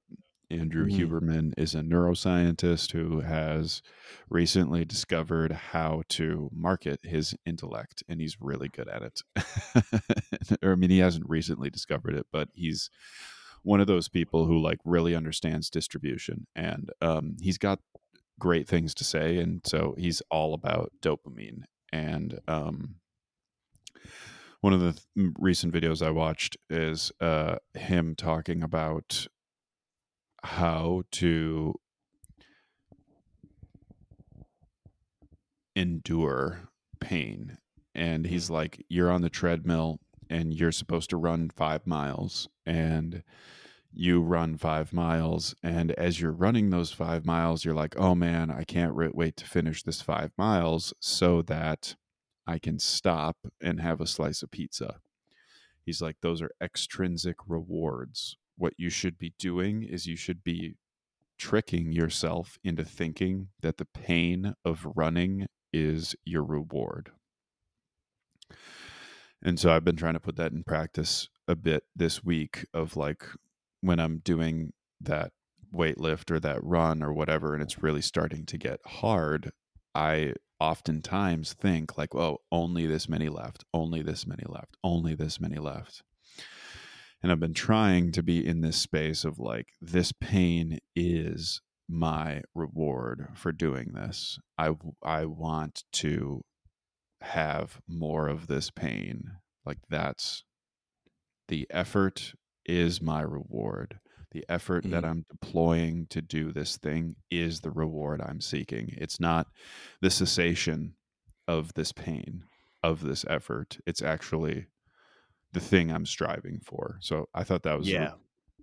Andrew 0.50 0.86
Mm. 0.86 0.96
Huberman 0.96 1.54
is 1.56 1.74
a 1.74 1.80
neuroscientist 1.80 2.92
who 2.92 3.20
has 3.20 3.82
recently 4.28 4.84
discovered 4.84 5.52
how 5.52 6.02
to 6.10 6.48
market 6.52 7.00
his 7.02 7.34
intellect, 7.44 8.02
and 8.08 8.20
he's 8.20 8.40
really 8.40 8.68
good 8.68 8.88
at 8.88 9.02
it. 9.02 9.22
or, 10.62 10.72
I 10.72 10.74
mean, 10.76 10.90
he 10.90 10.98
hasn't 10.98 11.28
recently 11.28 11.70
discovered 11.70 12.14
it, 12.14 12.26
but 12.32 12.48
he's 12.54 12.90
one 13.62 13.80
of 13.80 13.88
those 13.88 14.08
people 14.08 14.46
who 14.46 14.60
like 14.60 14.78
really 14.84 15.14
understands 15.16 15.68
distribution, 15.70 16.46
and 16.54 16.90
um, 17.00 17.36
he's 17.40 17.58
got 17.58 17.80
great 18.38 18.68
things 18.68 18.94
to 18.94 19.04
say, 19.04 19.38
and 19.38 19.62
so 19.64 19.94
he's 19.98 20.22
all 20.30 20.54
about 20.54 20.92
dopamine. 21.02 21.62
And 21.92 22.38
um, 22.46 22.96
one 24.60 24.72
of 24.72 24.80
the 24.80 24.92
th- 24.92 25.32
recent 25.38 25.74
videos 25.74 26.04
I 26.04 26.10
watched 26.10 26.56
is 26.70 27.10
uh, 27.20 27.56
him 27.74 28.14
talking 28.14 28.62
about 28.62 29.26
how 30.46 31.02
to 31.10 31.74
endure 35.74 36.68
pain. 37.00 37.58
And 37.94 38.26
he's 38.26 38.48
like, 38.48 38.84
You're 38.88 39.10
on 39.10 39.22
the 39.22 39.30
treadmill 39.30 40.00
and 40.30 40.54
you're 40.54 40.72
supposed 40.72 41.10
to 41.10 41.16
run 41.16 41.50
five 41.50 41.86
miles. 41.86 42.48
And 42.64 43.22
you 43.92 44.20
run 44.20 44.56
five 44.56 44.92
miles. 44.92 45.54
And 45.62 45.92
as 45.92 46.20
you're 46.20 46.32
running 46.32 46.70
those 46.70 46.92
five 46.92 47.24
miles, 47.24 47.64
you're 47.64 47.74
like, 47.74 47.94
Oh 47.98 48.14
man, 48.14 48.50
I 48.50 48.64
can't 48.64 48.94
wait 48.94 49.36
to 49.36 49.44
finish 49.44 49.82
this 49.82 50.00
five 50.00 50.30
miles 50.38 50.94
so 51.00 51.42
that 51.42 51.96
I 52.46 52.58
can 52.58 52.78
stop 52.78 53.36
and 53.60 53.80
have 53.80 54.00
a 54.00 54.06
slice 54.06 54.42
of 54.42 54.50
pizza. 54.50 55.00
He's 55.84 56.00
like, 56.00 56.16
Those 56.22 56.40
are 56.40 56.50
extrinsic 56.60 57.36
rewards. 57.48 58.36
What 58.56 58.74
you 58.78 58.90
should 58.90 59.18
be 59.18 59.34
doing 59.38 59.82
is 59.82 60.06
you 60.06 60.16
should 60.16 60.42
be 60.42 60.76
tricking 61.38 61.92
yourself 61.92 62.58
into 62.64 62.84
thinking 62.84 63.48
that 63.60 63.76
the 63.76 63.84
pain 63.84 64.54
of 64.64 64.86
running 64.94 65.46
is 65.72 66.14
your 66.24 66.42
reward. 66.42 67.10
And 69.42 69.60
so 69.60 69.70
I've 69.70 69.84
been 69.84 69.96
trying 69.96 70.14
to 70.14 70.20
put 70.20 70.36
that 70.36 70.52
in 70.52 70.64
practice 70.64 71.28
a 71.46 71.54
bit 71.54 71.84
this 71.94 72.24
week 72.24 72.66
of 72.72 72.96
like 72.96 73.24
when 73.80 74.00
I'm 74.00 74.18
doing 74.18 74.72
that 75.00 75.32
weight 75.70 75.98
lift 75.98 76.30
or 76.30 76.40
that 76.40 76.64
run 76.64 77.02
or 77.02 77.12
whatever 77.12 77.52
and 77.52 77.62
it's 77.62 77.82
really 77.82 78.00
starting 78.00 78.46
to 78.46 78.58
get 78.58 78.80
hard, 78.86 79.52
I 79.94 80.32
oftentimes 80.58 81.52
think 81.52 81.98
like, 81.98 82.14
oh, 82.14 82.38
only 82.50 82.86
this 82.86 83.08
many 83.08 83.28
left, 83.28 83.64
only 83.74 84.02
this 84.02 84.26
many 84.26 84.44
left, 84.46 84.76
only 84.82 85.14
this 85.14 85.40
many 85.40 85.56
left. 85.56 86.02
And 87.22 87.32
I've 87.32 87.40
been 87.40 87.54
trying 87.54 88.12
to 88.12 88.22
be 88.22 88.46
in 88.46 88.60
this 88.60 88.76
space 88.76 89.24
of 89.24 89.38
like, 89.38 89.72
this 89.80 90.12
pain 90.12 90.78
is 90.94 91.60
my 91.88 92.42
reward 92.54 93.28
for 93.34 93.52
doing 93.52 93.92
this. 93.92 94.38
I 94.58 94.74
I 95.02 95.26
want 95.26 95.84
to 95.94 96.42
have 97.22 97.80
more 97.88 98.28
of 98.28 98.48
this 98.48 98.70
pain. 98.70 99.38
Like 99.64 99.78
that's 99.88 100.44
the 101.48 101.66
effort 101.70 102.34
is 102.64 103.00
my 103.00 103.20
reward. 103.20 104.00
The 104.32 104.44
effort 104.48 104.90
that 104.90 105.04
Mhm. 105.04 105.04
I'm 105.04 105.24
deploying 105.30 106.06
to 106.08 106.20
do 106.20 106.52
this 106.52 106.76
thing 106.76 107.16
is 107.30 107.60
the 107.60 107.70
reward 107.70 108.20
I'm 108.20 108.40
seeking. 108.40 108.90
It's 108.96 109.20
not 109.20 109.46
the 110.00 110.10
cessation 110.10 110.96
of 111.46 111.72
this 111.74 111.92
pain, 111.92 112.44
of 112.82 113.02
this 113.02 113.24
effort. 113.28 113.78
It's 113.86 114.02
actually 114.02 114.66
the 115.56 115.62
thing 115.62 115.90
I'm 115.90 116.06
striving 116.06 116.60
for. 116.60 116.98
So 117.00 117.28
I 117.34 117.44
thought 117.44 117.62
that 117.64 117.78
was 117.78 117.92
Yeah. 117.92 118.14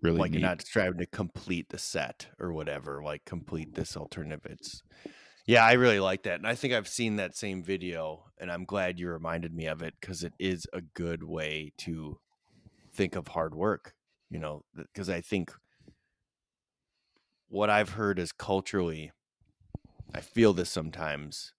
really 0.02 0.24
like 0.24 0.30
neat. 0.30 0.42
you're 0.42 0.50
not 0.50 0.62
striving 0.62 1.00
to 1.00 1.08
complete 1.08 1.70
the 1.70 1.78
set 1.80 2.30
or 2.40 2.54
whatever, 2.54 3.04
like 3.04 3.26
complete 3.26 3.76
this 3.76 3.98
alternative. 3.98 4.46
It's 4.52 4.84
yeah, 5.48 5.66
I 5.66 5.74
really 5.74 6.00
like 6.00 6.24
that. 6.24 6.36
And 6.38 6.48
I 6.48 6.56
think 6.56 6.74
I've 6.74 6.88
seen 6.88 7.18
that 7.18 7.36
same 7.36 7.64
video 7.64 8.26
and 8.40 8.52
I'm 8.52 8.66
glad 8.66 9.00
you 9.00 9.10
reminded 9.10 9.54
me 9.54 9.68
of 9.68 9.82
it 9.84 9.96
because 10.02 10.24
it 10.24 10.34
is 10.40 10.68
a 10.74 10.82
good 10.82 11.24
way 11.24 11.74
to 11.80 12.20
think 12.94 13.16
of 13.16 13.30
hard 13.30 13.56
work, 13.56 13.96
you 14.30 14.40
know, 14.40 14.64
because 14.76 15.10
I 15.10 15.22
think 15.22 15.52
what 17.48 17.70
I've 17.70 17.90
heard 17.92 18.20
is 18.20 18.32
culturally, 18.32 19.12
I 20.14 20.22
feel 20.22 20.54
this 20.54 20.70
sometimes. 20.70 21.54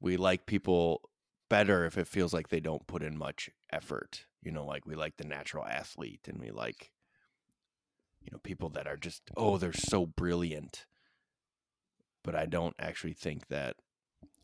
We 0.00 0.16
like 0.16 0.46
people 0.46 1.10
better 1.50 1.84
if 1.86 1.98
it 1.98 2.08
feels 2.08 2.34
like 2.34 2.48
they 2.48 2.60
don't 2.60 2.86
put 2.86 3.02
in 3.02 3.16
much 3.18 3.50
effort. 3.72 4.26
You 4.42 4.52
know, 4.52 4.64
like 4.64 4.86
we 4.86 4.94
like 4.94 5.16
the 5.16 5.26
natural 5.26 5.64
athlete 5.64 6.28
and 6.28 6.38
we 6.40 6.50
like, 6.50 6.90
you 8.22 8.30
know, 8.32 8.38
people 8.42 8.68
that 8.70 8.86
are 8.86 8.96
just, 8.96 9.22
oh, 9.36 9.58
they're 9.58 9.72
so 9.72 10.06
brilliant. 10.06 10.86
But 12.22 12.34
I 12.34 12.46
don't 12.46 12.74
actually 12.78 13.14
think 13.14 13.48
that 13.48 13.76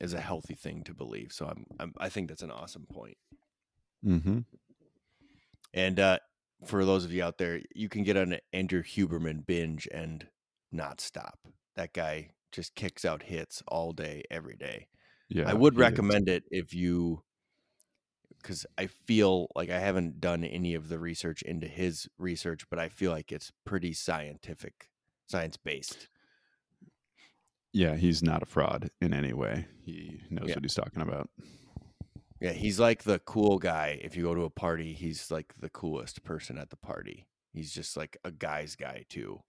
is 0.01 0.13
a 0.13 0.21
healthy 0.21 0.55
thing 0.55 0.83
to 0.85 0.95
believe. 0.95 1.33
So 1.33 1.47
I'm, 1.47 1.65
I'm 1.79 1.93
I 1.99 2.09
think 2.09 2.29
that's 2.29 2.43
an 2.43 2.51
awesome 2.51 2.87
point. 2.93 3.17
mm-hmm. 4.05 4.41
And 5.75 6.01
uh, 6.01 6.19
for 6.67 6.85
those 6.85 7.05
of 7.05 7.13
you 7.13 7.23
out 7.25 7.39
there, 7.39 7.61
you 7.75 7.89
can 7.89 8.05
get 8.05 8.17
on 8.17 8.33
an 8.33 8.41
Andrew 8.53 8.83
Huberman 8.83 9.47
binge 9.47 9.89
and 9.93 10.27
not 10.71 11.01
stop. 11.01 11.39
That 11.77 11.93
guy 11.93 12.31
just 12.51 12.75
kicks 12.75 13.05
out 13.05 13.23
hits 13.23 13.63
all 13.69 13.93
day, 13.93 14.25
every 14.31 14.57
day. 14.57 14.89
Yeah. 15.29 15.49
I 15.49 15.55
would 15.55 15.75
he 15.75 15.79
is. 15.79 15.81
recommend 15.81 16.29
it 16.29 16.45
if 16.51 16.75
you, 16.75 17.23
because 18.43 18.67
I 18.77 18.87
feel 18.87 19.49
like 19.55 19.71
I 19.71 19.79
haven't 19.79 20.21
done 20.21 20.45
any 20.45 20.75
of 20.75 20.89
the 20.89 20.99
research 20.99 21.43
into 21.43 21.67
his 21.69 22.09
research, 22.19 22.69
but 22.69 22.79
I 22.79 22.89
feel 22.89 23.13
like 23.13 23.33
it's 23.33 23.53
pretty 23.65 23.93
scientific, 23.93 24.91
science 25.29 25.57
based. 25.57 26.09
Yeah, 27.73 27.97
he's 27.97 28.23
not 28.23 28.43
a 28.43 28.47
fraud 28.47 28.91
in 29.01 29.15
any 29.15 29.33
way. 29.33 29.67
He 29.85 30.21
knows 30.31 30.49
Yeah. 30.49 30.57
what 30.57 30.65
he's 30.65 30.75
talking 30.75 31.03
about. 31.03 31.31
Yeah, 32.41 32.53
he's 32.53 32.79
like 32.81 33.05
the 33.05 33.21
cool 33.21 33.59
guy. 33.59 33.99
If 34.03 34.17
you 34.17 34.25
go 34.25 34.35
to 34.35 34.43
a 34.43 34.51
party, 34.51 34.93
he's 34.93 35.31
like 35.31 35.55
the 35.59 35.71
coolest 35.71 36.25
person 36.25 36.59
at 36.59 36.71
the 36.71 36.77
party. 36.77 37.29
He's 37.53 37.73
just 37.73 37.97
like 37.97 38.17
a 38.25 38.31
guy's 38.33 38.77
guy 38.77 39.05
too. 39.09 39.43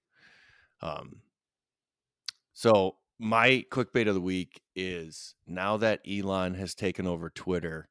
Um 0.81 1.21
so 2.53 2.97
my 3.19 3.65
clickbait 3.71 4.07
of 4.07 4.13
the 4.15 4.21
week 4.21 4.61
is 4.75 5.35
now 5.47 5.77
that 5.77 6.01
Elon 6.07 6.53
has 6.55 6.75
taken 6.75 7.07
over 7.07 7.29
Twitter, 7.29 7.89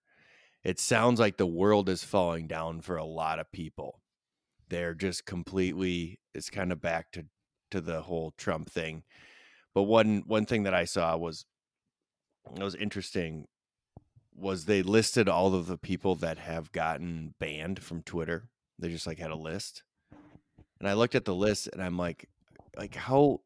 it 0.64 0.78
sounds 0.78 1.18
like 1.18 1.36
the 1.36 1.46
world 1.46 1.88
is 1.88 2.04
falling 2.04 2.46
down 2.46 2.80
for 2.80 2.96
a 2.96 3.04
lot 3.04 3.38
of 3.38 3.50
people. 3.52 4.00
They're 4.68 4.94
just 4.94 5.26
completely 5.26 6.18
it's 6.34 6.50
kind 6.50 6.72
of 6.72 6.80
back 6.80 7.10
to 7.12 7.26
to 7.70 7.80
the 7.80 8.02
whole 8.02 8.32
Trump 8.36 8.70
thing. 8.70 9.02
But 9.74 9.82
one 9.84 10.22
one 10.26 10.46
thing 10.46 10.62
that 10.64 10.74
I 10.74 10.84
saw 10.84 11.16
was 11.16 11.44
that 12.54 12.62
was 12.62 12.74
interesting 12.74 13.46
was 14.34 14.64
they 14.64 14.82
listed 14.82 15.28
all 15.28 15.54
of 15.54 15.66
the 15.66 15.76
people 15.76 16.14
that 16.16 16.38
have 16.38 16.72
gotten 16.72 17.34
banned 17.38 17.82
from 17.82 18.02
Twitter. 18.02 18.48
They 18.78 18.88
just 18.88 19.06
like 19.06 19.18
had 19.18 19.30
a 19.30 19.36
list. 19.36 19.82
And 20.80 20.88
I 20.88 20.94
looked 20.94 21.14
at 21.14 21.24
the 21.24 21.34
list 21.34 21.68
and 21.72 21.82
I'm 21.82 21.98
like 21.98 22.28
like 22.76 22.94
how 22.94 23.40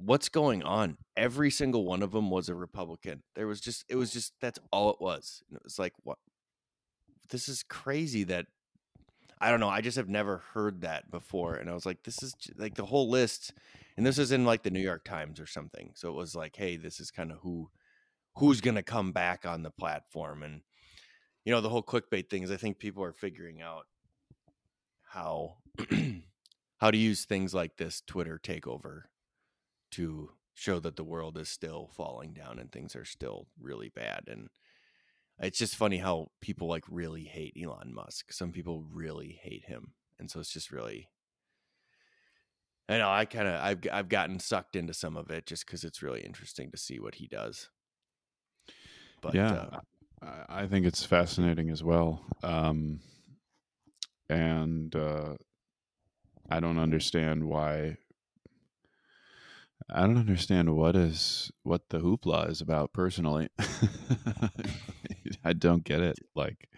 what's 0.00 0.28
going 0.28 0.62
on? 0.62 0.96
Every 1.16 1.50
single 1.50 1.84
one 1.84 2.02
of 2.02 2.12
them 2.12 2.30
was 2.30 2.48
a 2.48 2.54
Republican. 2.54 3.22
There 3.34 3.46
was 3.46 3.60
just 3.60 3.84
it 3.88 3.96
was 3.96 4.12
just 4.12 4.32
that's 4.40 4.58
all 4.72 4.90
it 4.90 5.00
was. 5.00 5.42
And 5.48 5.56
it 5.56 5.64
was 5.64 5.78
like 5.78 5.92
what 6.02 6.18
this 7.30 7.48
is 7.48 7.62
crazy 7.62 8.24
that 8.24 8.46
I 9.40 9.50
don't 9.50 9.60
know. 9.60 9.68
I 9.68 9.80
just 9.80 9.96
have 9.96 10.08
never 10.08 10.42
heard 10.52 10.82
that 10.82 11.10
before, 11.10 11.54
and 11.54 11.70
I 11.70 11.74
was 11.74 11.86
like, 11.86 12.02
this 12.02 12.22
is 12.22 12.34
like 12.58 12.74
the 12.74 12.84
whole 12.84 13.08
list, 13.08 13.54
and 13.96 14.04
this 14.04 14.18
is 14.18 14.32
in 14.32 14.44
like 14.44 14.62
the 14.62 14.70
New 14.70 14.80
York 14.80 15.04
Times 15.04 15.40
or 15.40 15.46
something. 15.46 15.92
So 15.94 16.10
it 16.10 16.14
was 16.14 16.34
like, 16.34 16.56
hey, 16.56 16.76
this 16.76 17.00
is 17.00 17.10
kind 17.10 17.32
of 17.32 17.38
who 17.38 17.70
who's 18.36 18.60
going 18.60 18.76
to 18.76 18.82
come 18.82 19.12
back 19.12 19.46
on 19.46 19.62
the 19.62 19.70
platform, 19.70 20.42
and 20.42 20.60
you 21.44 21.52
know 21.52 21.60
the 21.60 21.70
whole 21.70 21.82
clickbait 21.82 22.28
thing 22.28 22.42
is 22.42 22.50
I 22.50 22.56
think 22.56 22.78
people 22.78 23.02
are 23.02 23.14
figuring 23.14 23.62
out 23.62 23.86
how 25.02 25.56
how 26.78 26.90
to 26.90 26.98
use 26.98 27.24
things 27.24 27.54
like 27.54 27.76
this 27.76 28.02
Twitter 28.06 28.38
takeover 28.42 29.04
to 29.92 30.30
show 30.54 30.80
that 30.80 30.96
the 30.96 31.04
world 31.04 31.38
is 31.38 31.48
still 31.48 31.90
falling 31.96 32.32
down 32.32 32.58
and 32.58 32.70
things 32.70 32.94
are 32.94 33.04
still 33.04 33.46
really 33.58 33.88
bad 33.88 34.24
and 34.26 34.50
it's 35.40 35.58
just 35.58 35.76
funny 35.76 35.98
how 35.98 36.30
people 36.40 36.68
like 36.68 36.84
really 36.90 37.24
hate 37.24 37.56
Elon 37.60 37.94
Musk. 37.94 38.32
Some 38.32 38.52
people 38.52 38.84
really 38.92 39.38
hate 39.42 39.64
him, 39.64 39.92
and 40.18 40.30
so 40.30 40.40
it's 40.40 40.52
just 40.52 40.70
really. 40.70 41.08
I 42.88 42.98
know 42.98 43.08
I 43.08 43.24
kind 43.24 43.48
of 43.48 43.54
I've 43.54 43.78
I've 43.90 44.08
gotten 44.08 44.38
sucked 44.38 44.76
into 44.76 44.92
some 44.92 45.16
of 45.16 45.30
it 45.30 45.46
just 45.46 45.66
because 45.66 45.84
it's 45.84 46.02
really 46.02 46.20
interesting 46.20 46.70
to 46.70 46.76
see 46.76 47.00
what 47.00 47.14
he 47.14 47.26
does. 47.26 47.68
But 49.22 49.34
yeah, 49.34 49.66
uh, 50.22 50.44
I 50.48 50.66
think 50.66 50.86
it's 50.86 51.04
fascinating 51.04 51.70
as 51.70 51.82
well, 51.82 52.22
um, 52.42 53.00
and 54.28 54.94
uh, 54.94 55.34
I 56.50 56.60
don't 56.60 56.78
understand 56.78 57.44
why 57.44 57.96
I 59.92 60.02
don't 60.02 60.18
understand 60.18 60.74
what 60.74 60.96
is 60.96 61.50
what 61.62 61.88
the 61.88 61.98
hoopla 61.98 62.50
is 62.50 62.60
about 62.60 62.92
personally. 62.92 63.48
I 65.44 65.52
don't 65.52 65.84
get 65.84 66.00
it. 66.00 66.18
Like, 66.34 66.68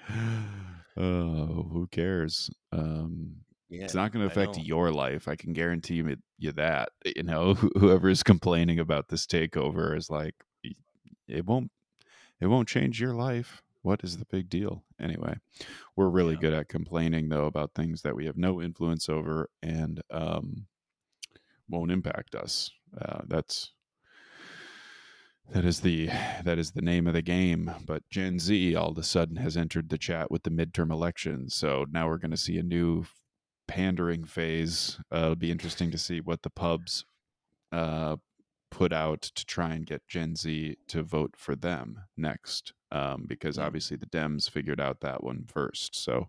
oh, 0.97 1.69
who 1.73 1.89
cares? 1.91 2.51
Um, 2.73 3.37
yeah, 3.69 3.85
it's 3.85 3.95
not 3.95 4.13
going 4.13 4.27
to 4.27 4.31
affect 4.31 4.59
your 4.59 4.91
life. 4.93 5.29
I 5.29 5.37
can 5.37 5.53
guarantee 5.53 5.95
you, 5.95 6.17
you 6.39 6.53
that. 6.53 6.91
You 7.05 7.23
know, 7.23 7.55
whoever 7.79 8.09
is 8.09 8.23
complaining 8.23 8.79
about 8.79 9.09
this 9.09 9.27
takeover 9.27 9.97
is 9.97 10.11
like, 10.11 10.35
it 11.27 11.47
won't, 11.47 11.71
it 12.41 12.47
won't 12.47 12.69
change 12.69 13.01
your 13.01 13.15
life. 13.15 13.63
What 13.83 14.05
is 14.05 14.19
the 14.19 14.27
big 14.27 14.49
deal? 14.49 14.85
Anyway, 15.01 15.35
we're 15.97 16.09
really 16.09 16.35
yeah. 16.35 16.41
good 16.41 16.55
at 16.55 16.69
complaining 16.69 17.31
though 17.31 17.47
about 17.47 17.75
things 17.75 18.03
that 18.03 18.15
we 18.15 18.27
have 18.27 18.37
no 18.37 18.63
influence 18.63 19.09
over 19.09 19.51
and 19.63 20.01
um, 20.11 20.67
won't 21.69 21.91
impact 21.91 22.35
us. 22.35 22.71
Uh, 23.01 23.21
that's 23.27 23.73
that 25.51 25.65
is 25.65 25.81
the 25.81 26.07
that 26.45 26.59
is 26.59 26.73
the 26.73 26.83
name 26.83 27.07
of 27.07 27.15
the 27.15 27.23
game. 27.23 27.71
But 27.87 28.09
Gen 28.11 28.39
Z 28.39 28.75
all 28.75 28.91
of 28.91 28.99
a 28.99 29.03
sudden 29.03 29.37
has 29.37 29.57
entered 29.57 29.89
the 29.89 29.99
chat 29.99 30.31
with 30.31 30.43
the 30.43 30.51
midterm 30.51 30.91
elections. 30.91 31.55
So 31.55 31.87
now 31.91 32.09
we're 32.09 32.19
going 32.19 32.31
to 32.31 32.37
see 32.37 32.59
a 32.59 32.63
new 32.63 33.05
pandering 33.69 34.25
phase. 34.25 34.99
Uh, 35.13 35.19
it'll 35.19 35.37
be 35.37 35.51
interesting 35.51 35.91
to 35.91 35.99
see 35.99 36.21
what 36.21 36.43
the 36.43 36.51
pubs 36.51 37.05
uh, 37.71 38.17
put 38.71 38.93
out 38.93 39.23
to 39.23 39.47
try 39.47 39.75
and 39.75 39.87
get 39.87 40.07
Gen 40.09 40.37
Z 40.37 40.77
to 40.89 41.03
vote 41.03 41.35
for 41.37 41.55
them 41.55 42.01
next, 42.17 42.73
um, 42.91 43.25
because 43.29 43.57
hmm. 43.57 43.63
obviously 43.63 43.97
the 43.97 44.07
Dems 44.07 44.51
figured 44.51 44.81
out 44.81 45.01
that 45.01 45.23
one 45.23 45.45
first. 45.47 45.95
So 46.03 46.29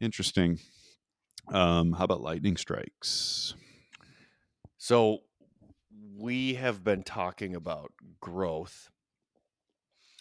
interesting. 0.00 0.58
Um, 1.48 1.92
how 1.92 2.04
about 2.04 2.20
lightning 2.20 2.56
strikes? 2.56 3.54
So 4.78 5.20
we 6.20 6.54
have 6.54 6.84
been 6.84 7.02
talking 7.02 7.56
about 7.56 7.92
growth 8.20 8.90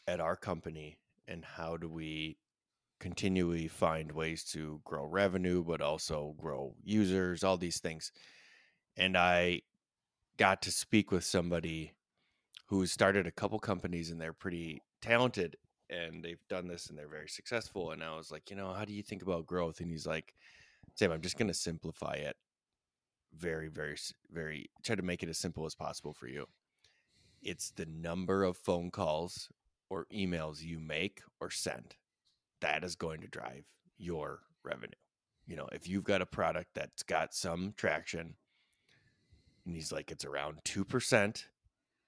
at 0.07 0.21
our 0.21 0.37
company 0.37 0.97
and 1.27 1.43
how 1.43 1.75
do 1.75 1.89
we 1.89 2.37
continually 3.01 3.67
find 3.67 4.13
ways 4.13 4.45
to 4.45 4.79
grow 4.85 5.05
revenue 5.05 5.61
but 5.61 5.81
also 5.81 6.35
grow 6.39 6.73
users 6.83 7.43
all 7.43 7.57
these 7.57 7.79
things. 7.79 8.13
And 8.95 9.17
i 9.17 9.61
got 10.37 10.61
to 10.61 10.71
speak 10.71 11.11
with 11.11 11.25
somebody 11.25 11.93
who 12.67 12.85
started 12.85 13.27
a 13.27 13.31
couple 13.31 13.59
companies 13.59 14.09
and 14.09 14.21
they're 14.21 14.31
pretty 14.31 14.81
talented 15.01 15.57
and 15.89 16.23
they've 16.23 16.47
done 16.49 16.67
this 16.67 16.87
and 16.87 16.97
they're 16.97 17.09
very 17.09 17.27
successful. 17.27 17.91
And 17.91 18.01
i 18.01 18.15
was 18.15 18.31
like 18.31 18.49
you 18.49 18.55
know 18.55 18.71
how 18.73 18.85
do 18.85 18.93
you 18.93 19.03
think 19.03 19.21
about 19.21 19.45
growth? 19.45 19.81
And 19.81 19.91
he's 19.91 20.07
like 20.07 20.33
sam 20.95 21.11
i'm 21.11 21.21
just 21.21 21.37
going 21.37 21.49
to 21.49 21.53
simplify 21.53 22.13
it 22.13 22.37
very, 23.37 23.67
very, 23.67 23.95
very 24.31 24.69
try 24.83 24.95
to 24.95 25.01
make 25.01 25.23
it 25.23 25.29
as 25.29 25.37
simple 25.37 25.65
as 25.65 25.75
possible 25.75 26.13
for 26.13 26.27
you. 26.27 26.47
It's 27.41 27.71
the 27.71 27.85
number 27.85 28.43
of 28.43 28.57
phone 28.57 28.91
calls 28.91 29.49
or 29.89 30.07
emails 30.13 30.61
you 30.61 30.79
make 30.79 31.21
or 31.39 31.49
send 31.49 31.95
that 32.61 32.83
is 32.83 32.95
going 32.95 33.21
to 33.21 33.27
drive 33.27 33.65
your 33.97 34.41
revenue. 34.63 34.91
You 35.47 35.55
know, 35.55 35.67
if 35.71 35.87
you've 35.87 36.03
got 36.03 36.21
a 36.21 36.25
product 36.25 36.71
that's 36.75 37.03
got 37.03 37.33
some 37.33 37.73
traction 37.75 38.35
and 39.65 39.75
he's 39.75 39.91
like, 39.91 40.11
it's 40.11 40.25
around 40.25 40.59
2%, 40.65 41.43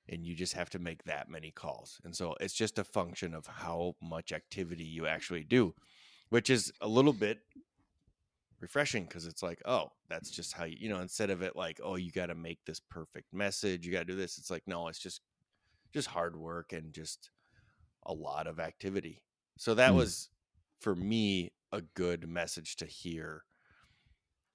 and 0.10 0.26
you 0.26 0.36
just 0.36 0.54
have 0.54 0.70
to 0.72 0.80
make 0.80 1.04
that 1.04 1.30
many 1.30 1.52
calls. 1.52 2.00
And 2.04 2.16
so 2.16 2.36
it's 2.40 2.54
just 2.54 2.80
a 2.80 2.84
function 2.84 3.34
of 3.34 3.46
how 3.46 3.96
much 4.02 4.32
activity 4.32 4.84
you 4.84 5.06
actually 5.06 5.44
do, 5.44 5.74
which 6.30 6.50
is 6.50 6.72
a 6.82 6.88
little 6.88 7.14
bit 7.14 7.40
refreshing 8.62 9.04
because 9.04 9.26
it's 9.26 9.44
like, 9.44 9.62
oh, 9.66 9.92
that's 10.10 10.30
just 10.30 10.54
how 10.54 10.64
you, 10.64 10.78
you 10.80 10.90
know, 10.90 11.02
instead 11.02 11.30
of 11.30 11.42
it 11.42 11.56
like, 11.56 11.80
oh, 11.84 11.96
you 11.96 12.12
got 12.12 12.28
to 12.28 12.36
make 12.36 12.60
this 12.66 12.80
perfect 12.80 13.34
message, 13.34 13.86
you 13.86 13.92
got 13.92 14.00
to 14.00 14.06
do 14.06 14.16
this. 14.16 14.38
It's 14.38 14.52
like, 14.52 14.64
no, 14.68 14.88
it's 14.88 15.00
just, 15.00 15.22
just 15.94 16.08
hard 16.08 16.38
work 16.38 16.72
and 16.72 16.94
just 16.94 17.32
a 18.06 18.14
lot 18.14 18.48
of 18.48 18.60
activity. 18.60 19.24
So 19.58 19.74
that 19.76 19.92
mm. 19.92 19.96
was 19.96 20.30
for 20.80 20.96
me 20.96 21.52
a 21.72 21.82
good 21.82 22.28
message 22.28 22.76
to 22.78 22.86
hear. 22.86 23.44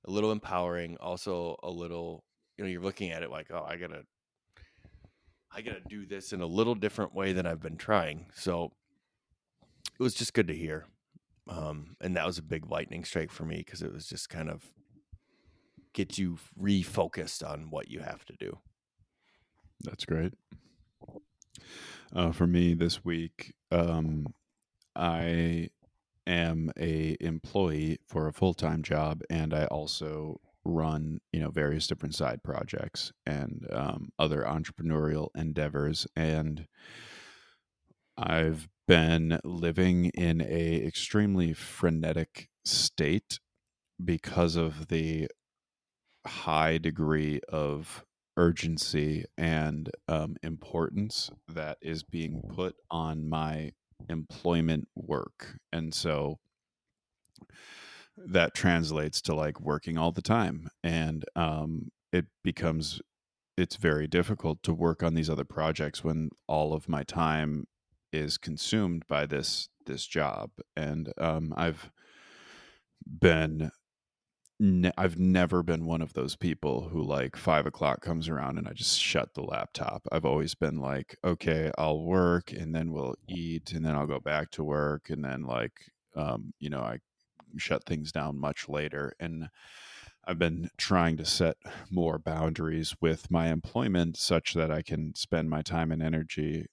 A 0.08 0.10
little 0.10 0.30
empowering, 0.30 0.96
also 1.00 1.56
a 1.64 1.70
little, 1.70 2.24
you 2.56 2.64
know, 2.64 2.70
you're 2.70 2.80
looking 2.80 3.10
at 3.10 3.24
it 3.24 3.30
like, 3.30 3.48
oh, 3.50 3.66
I 3.68 3.76
gotta, 3.76 4.02
I 5.52 5.62
gotta 5.62 5.80
do 5.88 6.06
this 6.06 6.32
in 6.32 6.40
a 6.42 6.46
little 6.46 6.76
different 6.76 7.12
way 7.12 7.32
than 7.32 7.44
I've 7.44 7.60
been 7.60 7.76
trying. 7.76 8.26
So 8.34 8.70
it 9.98 10.02
was 10.02 10.14
just 10.14 10.32
good 10.32 10.46
to 10.46 10.54
hear 10.54 10.86
um, 11.48 11.96
and 12.00 12.16
that 12.16 12.26
was 12.26 12.38
a 12.38 12.42
big 12.42 12.70
lightning 12.70 13.04
strike 13.04 13.30
for 13.30 13.44
me 13.44 13.58
because 13.58 13.82
it 13.82 13.92
was 13.92 14.06
just 14.06 14.28
kind 14.28 14.50
of 14.50 14.64
get 15.92 16.18
you 16.18 16.38
refocused 16.60 17.48
on 17.48 17.70
what 17.70 17.88
you 17.88 18.00
have 18.00 18.24
to 18.26 18.34
do. 18.38 18.58
That's 19.82 20.04
great. 20.04 20.32
Uh, 22.14 22.32
for 22.32 22.46
me 22.46 22.74
this 22.74 23.04
week, 23.04 23.54
um, 23.70 24.26
I 24.94 25.70
am 26.26 26.70
a 26.78 27.16
employee 27.20 27.98
for 28.06 28.26
a 28.26 28.32
full 28.32 28.54
time 28.54 28.82
job, 28.82 29.22
and 29.30 29.54
I 29.54 29.66
also 29.66 30.40
run 30.64 31.20
you 31.32 31.40
know 31.40 31.50
various 31.50 31.86
different 31.86 32.14
side 32.14 32.42
projects 32.42 33.12
and 33.24 33.66
um, 33.72 34.10
other 34.18 34.42
entrepreneurial 34.42 35.28
endeavors 35.36 36.06
and 36.16 36.66
I've 38.16 38.68
been 38.88 39.40
living 39.44 40.06
in 40.06 40.40
a 40.40 40.86
extremely 40.86 41.52
frenetic 41.52 42.48
state 42.64 43.40
because 44.02 44.56
of 44.56 44.88
the 44.88 45.28
high 46.26 46.78
degree 46.78 47.40
of 47.48 48.04
urgency 48.36 49.24
and 49.38 49.90
um, 50.08 50.36
importance 50.42 51.30
that 51.48 51.78
is 51.80 52.02
being 52.02 52.42
put 52.54 52.76
on 52.90 53.28
my 53.28 53.72
employment 54.08 54.88
work. 54.94 55.58
And 55.72 55.94
so 55.94 56.38
that 58.16 58.54
translates 58.54 59.20
to 59.22 59.34
like 59.34 59.60
working 59.60 59.98
all 59.98 60.12
the 60.12 60.22
time. 60.22 60.68
And 60.82 61.24
um, 61.34 61.90
it 62.12 62.26
becomes 62.42 63.00
it's 63.56 63.76
very 63.76 64.06
difficult 64.06 64.62
to 64.62 64.74
work 64.74 65.02
on 65.02 65.14
these 65.14 65.30
other 65.30 65.44
projects 65.44 66.04
when 66.04 66.28
all 66.46 66.74
of 66.74 66.90
my 66.90 67.02
time 67.02 67.66
is 68.12 68.38
consumed 68.38 69.04
by 69.08 69.26
this 69.26 69.68
this 69.86 70.06
job 70.06 70.50
and 70.76 71.12
um, 71.18 71.52
i've 71.56 71.90
been 73.06 73.70
ne- 74.58 74.92
i've 74.96 75.18
never 75.18 75.62
been 75.62 75.84
one 75.84 76.02
of 76.02 76.12
those 76.14 76.36
people 76.36 76.88
who 76.88 77.02
like 77.02 77.36
five 77.36 77.66
o'clock 77.66 78.00
comes 78.00 78.28
around 78.28 78.58
and 78.58 78.66
i 78.68 78.72
just 78.72 79.00
shut 79.00 79.34
the 79.34 79.42
laptop. 79.42 80.06
I've 80.10 80.24
always 80.24 80.54
been 80.54 80.80
like 80.80 81.16
okay 81.24 81.70
i'll 81.78 82.00
work 82.00 82.52
and 82.52 82.74
then 82.74 82.92
we'll 82.92 83.14
eat 83.28 83.72
and 83.72 83.84
then 83.84 83.94
i'll 83.94 84.06
go 84.06 84.20
back 84.20 84.50
to 84.52 84.64
work 84.64 85.10
and 85.10 85.24
then 85.24 85.42
like 85.42 85.72
um, 86.16 86.52
you 86.58 86.70
know 86.70 86.80
i 86.80 86.98
shut 87.56 87.84
things 87.84 88.12
down 88.12 88.38
much 88.38 88.68
later 88.68 89.12
and 89.20 89.48
I've 90.28 90.38
been 90.40 90.70
trying 90.76 91.16
to 91.18 91.24
set 91.24 91.56
more 91.88 92.18
boundaries 92.18 92.96
with 93.00 93.30
my 93.30 93.48
employment 93.48 94.16
such 94.16 94.54
that 94.54 94.72
I 94.72 94.82
can 94.82 95.14
spend 95.14 95.48
my 95.48 95.62
time 95.62 95.92
and 95.92 96.02
energy 96.02 96.66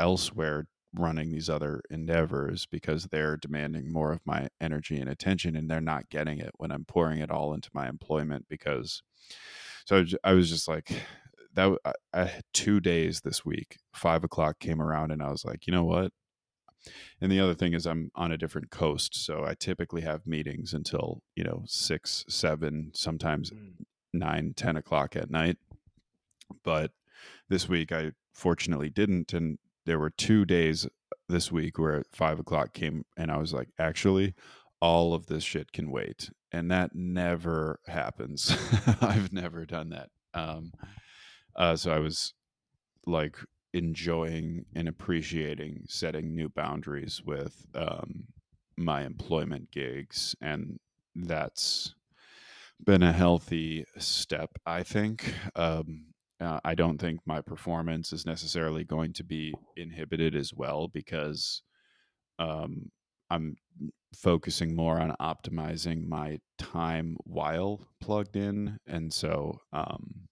elsewhere 0.00 0.66
running 0.94 1.30
these 1.30 1.48
other 1.48 1.82
endeavors 1.90 2.66
because 2.66 3.04
they're 3.06 3.36
demanding 3.36 3.92
more 3.92 4.12
of 4.12 4.20
my 4.26 4.48
energy 4.60 4.98
and 4.98 5.08
attention 5.08 5.54
and 5.56 5.70
they're 5.70 5.80
not 5.80 6.08
getting 6.10 6.40
it 6.40 6.50
when 6.56 6.72
I'm 6.72 6.84
pouring 6.84 7.20
it 7.20 7.30
all 7.30 7.54
into 7.54 7.70
my 7.72 7.88
employment 7.88 8.46
because 8.48 9.02
so 9.86 10.04
I 10.24 10.32
was 10.32 10.50
just 10.50 10.66
like 10.68 10.90
that 11.54 11.78
I, 12.12 12.24
had 12.24 12.44
two 12.54 12.80
days 12.80 13.20
this 13.20 13.44
week 13.44 13.78
five 13.94 14.24
o'clock 14.24 14.58
came 14.58 14.82
around 14.82 15.12
and 15.12 15.22
I 15.22 15.30
was 15.30 15.44
like 15.44 15.66
you 15.68 15.72
know 15.72 15.84
what 15.84 16.12
and 17.20 17.30
the 17.30 17.40
other 17.40 17.54
thing 17.54 17.74
is 17.74 17.86
I'm 17.86 18.10
on 18.14 18.32
a 18.32 18.38
different 18.38 18.70
coast, 18.70 19.14
so 19.14 19.44
I 19.44 19.54
typically 19.54 20.02
have 20.02 20.26
meetings 20.26 20.72
until 20.72 21.22
you 21.36 21.44
know 21.44 21.64
six, 21.66 22.24
seven, 22.28 22.92
sometimes 22.94 23.50
Mm. 23.50 23.84
nine, 24.12 24.54
ten 24.54 24.76
o'clock 24.76 25.16
at 25.16 25.30
night. 25.30 25.58
But 26.64 26.92
this 27.48 27.68
week 27.68 27.92
I 27.92 28.12
fortunately 28.32 28.90
didn't, 28.90 29.32
and 29.32 29.58
there 29.86 29.98
were 29.98 30.10
two 30.10 30.44
days 30.44 30.86
this 31.28 31.50
week 31.50 31.78
where 31.78 32.02
five 32.12 32.38
o'clock 32.38 32.72
came, 32.74 33.04
and 33.16 33.30
I 33.30 33.38
was 33.38 33.52
like, 33.52 33.68
actually, 33.78 34.34
all 34.80 35.14
of 35.14 35.26
this 35.26 35.44
shit 35.44 35.72
can 35.72 35.90
wait, 35.90 36.30
and 36.52 36.70
that 36.70 36.94
never 36.94 37.80
happens. 37.86 38.56
I've 39.00 39.32
never 39.32 39.64
done 39.64 39.90
that. 39.90 40.10
Um, 40.34 40.72
uh, 41.56 41.76
so 41.76 41.92
I 41.92 41.98
was 41.98 42.34
like 43.06 43.36
enjoying 43.72 44.64
and 44.74 44.88
appreciating 44.88 45.84
setting 45.86 46.34
new 46.34 46.48
boundaries 46.48 47.22
with 47.24 47.66
um, 47.74 48.24
my 48.76 49.04
employment 49.04 49.70
gigs, 49.70 50.34
and 50.40 50.78
that's 51.14 51.94
been 52.84 53.02
a 53.02 53.12
healthy 53.12 53.84
step, 53.98 54.50
I 54.64 54.82
think. 54.82 55.34
Um, 55.54 56.09
uh, 56.40 56.60
I 56.64 56.74
don't 56.74 56.98
think 56.98 57.20
my 57.26 57.40
performance 57.40 58.12
is 58.12 58.24
necessarily 58.24 58.84
going 58.84 59.12
to 59.14 59.24
be 59.24 59.54
inhibited 59.76 60.34
as 60.34 60.54
well 60.54 60.88
because 60.88 61.62
um, 62.38 62.90
I'm 63.30 63.56
focusing 64.14 64.74
more 64.74 65.00
on 65.00 65.14
optimizing 65.20 66.06
my 66.06 66.40
time 66.58 67.16
while 67.24 67.86
plugged 68.00 68.36
in, 68.36 68.78
and 68.86 69.12
so 69.12 69.60
um, 69.72 70.28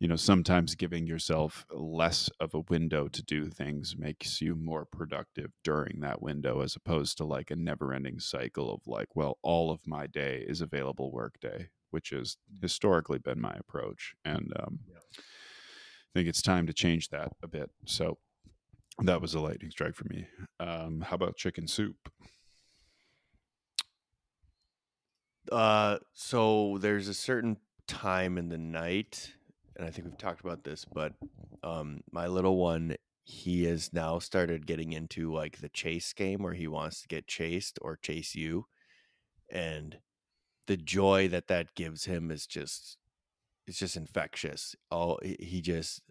you 0.00 0.08
know 0.08 0.16
sometimes 0.16 0.74
giving 0.74 1.06
yourself 1.06 1.66
less 1.70 2.30
of 2.40 2.54
a 2.54 2.60
window 2.68 3.08
to 3.08 3.22
do 3.22 3.48
things 3.48 3.96
makes 3.96 4.40
you 4.40 4.54
more 4.54 4.84
productive 4.84 5.50
during 5.64 6.00
that 6.00 6.22
window 6.22 6.60
as 6.60 6.76
opposed 6.76 7.16
to 7.18 7.24
like 7.24 7.50
a 7.50 7.56
never 7.56 7.92
ending 7.92 8.20
cycle 8.20 8.72
of 8.72 8.80
like 8.86 9.16
well 9.16 9.38
all 9.42 9.70
of 9.70 9.86
my 9.86 10.06
day 10.06 10.44
is 10.46 10.60
available 10.60 11.10
work 11.10 11.34
day 11.40 11.68
which 11.90 12.10
has 12.10 12.36
historically 12.62 13.18
been 13.18 13.40
my 13.40 13.54
approach 13.58 14.14
and 14.24 14.52
um, 14.60 14.78
Yeah. 14.90 14.98
i 15.16 16.10
think 16.14 16.28
it's 16.28 16.42
time 16.42 16.66
to 16.66 16.72
change 16.72 17.08
that 17.10 17.32
a 17.42 17.48
bit. 17.48 17.70
So 17.86 18.18
that 19.02 19.20
was 19.20 19.34
a 19.34 19.40
lightning 19.40 19.70
strike 19.70 19.94
for 19.94 20.06
me. 20.08 20.26
Um, 20.58 21.00
how 21.02 21.14
about 21.14 21.36
chicken 21.36 21.68
soup? 21.68 21.96
Uh, 25.50 25.98
so 26.12 26.78
there's 26.80 27.08
a 27.08 27.14
certain 27.14 27.56
time 27.86 28.36
in 28.38 28.48
the 28.48 28.58
night, 28.58 29.32
and 29.76 29.86
I 29.86 29.90
think 29.90 30.06
we've 30.06 30.18
talked 30.18 30.40
about 30.40 30.64
this, 30.64 30.84
but 30.84 31.14
um, 31.62 32.00
my 32.12 32.26
little 32.26 32.56
one, 32.56 32.96
he 33.24 33.64
has 33.64 33.92
now 33.92 34.18
started 34.18 34.66
getting 34.66 34.92
into 34.92 35.32
like 35.32 35.58
the 35.58 35.68
chase 35.68 36.12
game 36.12 36.42
where 36.42 36.54
he 36.54 36.66
wants 36.66 37.00
to 37.02 37.08
get 37.08 37.26
chased 37.26 37.78
or 37.80 37.96
chase 37.96 38.34
you, 38.34 38.66
and 39.50 39.96
the 40.68 40.76
joy 40.76 41.26
that 41.28 41.48
that 41.48 41.74
gives 41.74 42.04
him 42.04 42.30
is 42.30 42.46
just, 42.46 42.96
it's 43.66 43.78
just 43.80 43.96
infectious. 43.96 44.76
Oh, 44.90 45.18
he 45.22 45.60
just 45.60 46.02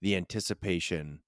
the 0.00 0.16
anticipation 0.16 1.20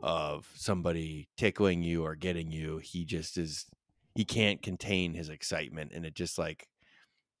of 0.00 0.48
somebody 0.54 1.28
tickling 1.36 1.82
you 1.82 2.04
or 2.04 2.16
getting 2.16 2.50
you, 2.50 2.78
he 2.78 3.04
just 3.04 3.38
is 3.38 3.66
he 4.14 4.24
can't 4.24 4.62
contain 4.62 5.14
his 5.14 5.28
excitement 5.28 5.92
and 5.94 6.04
it 6.04 6.14
just 6.14 6.38
like 6.38 6.66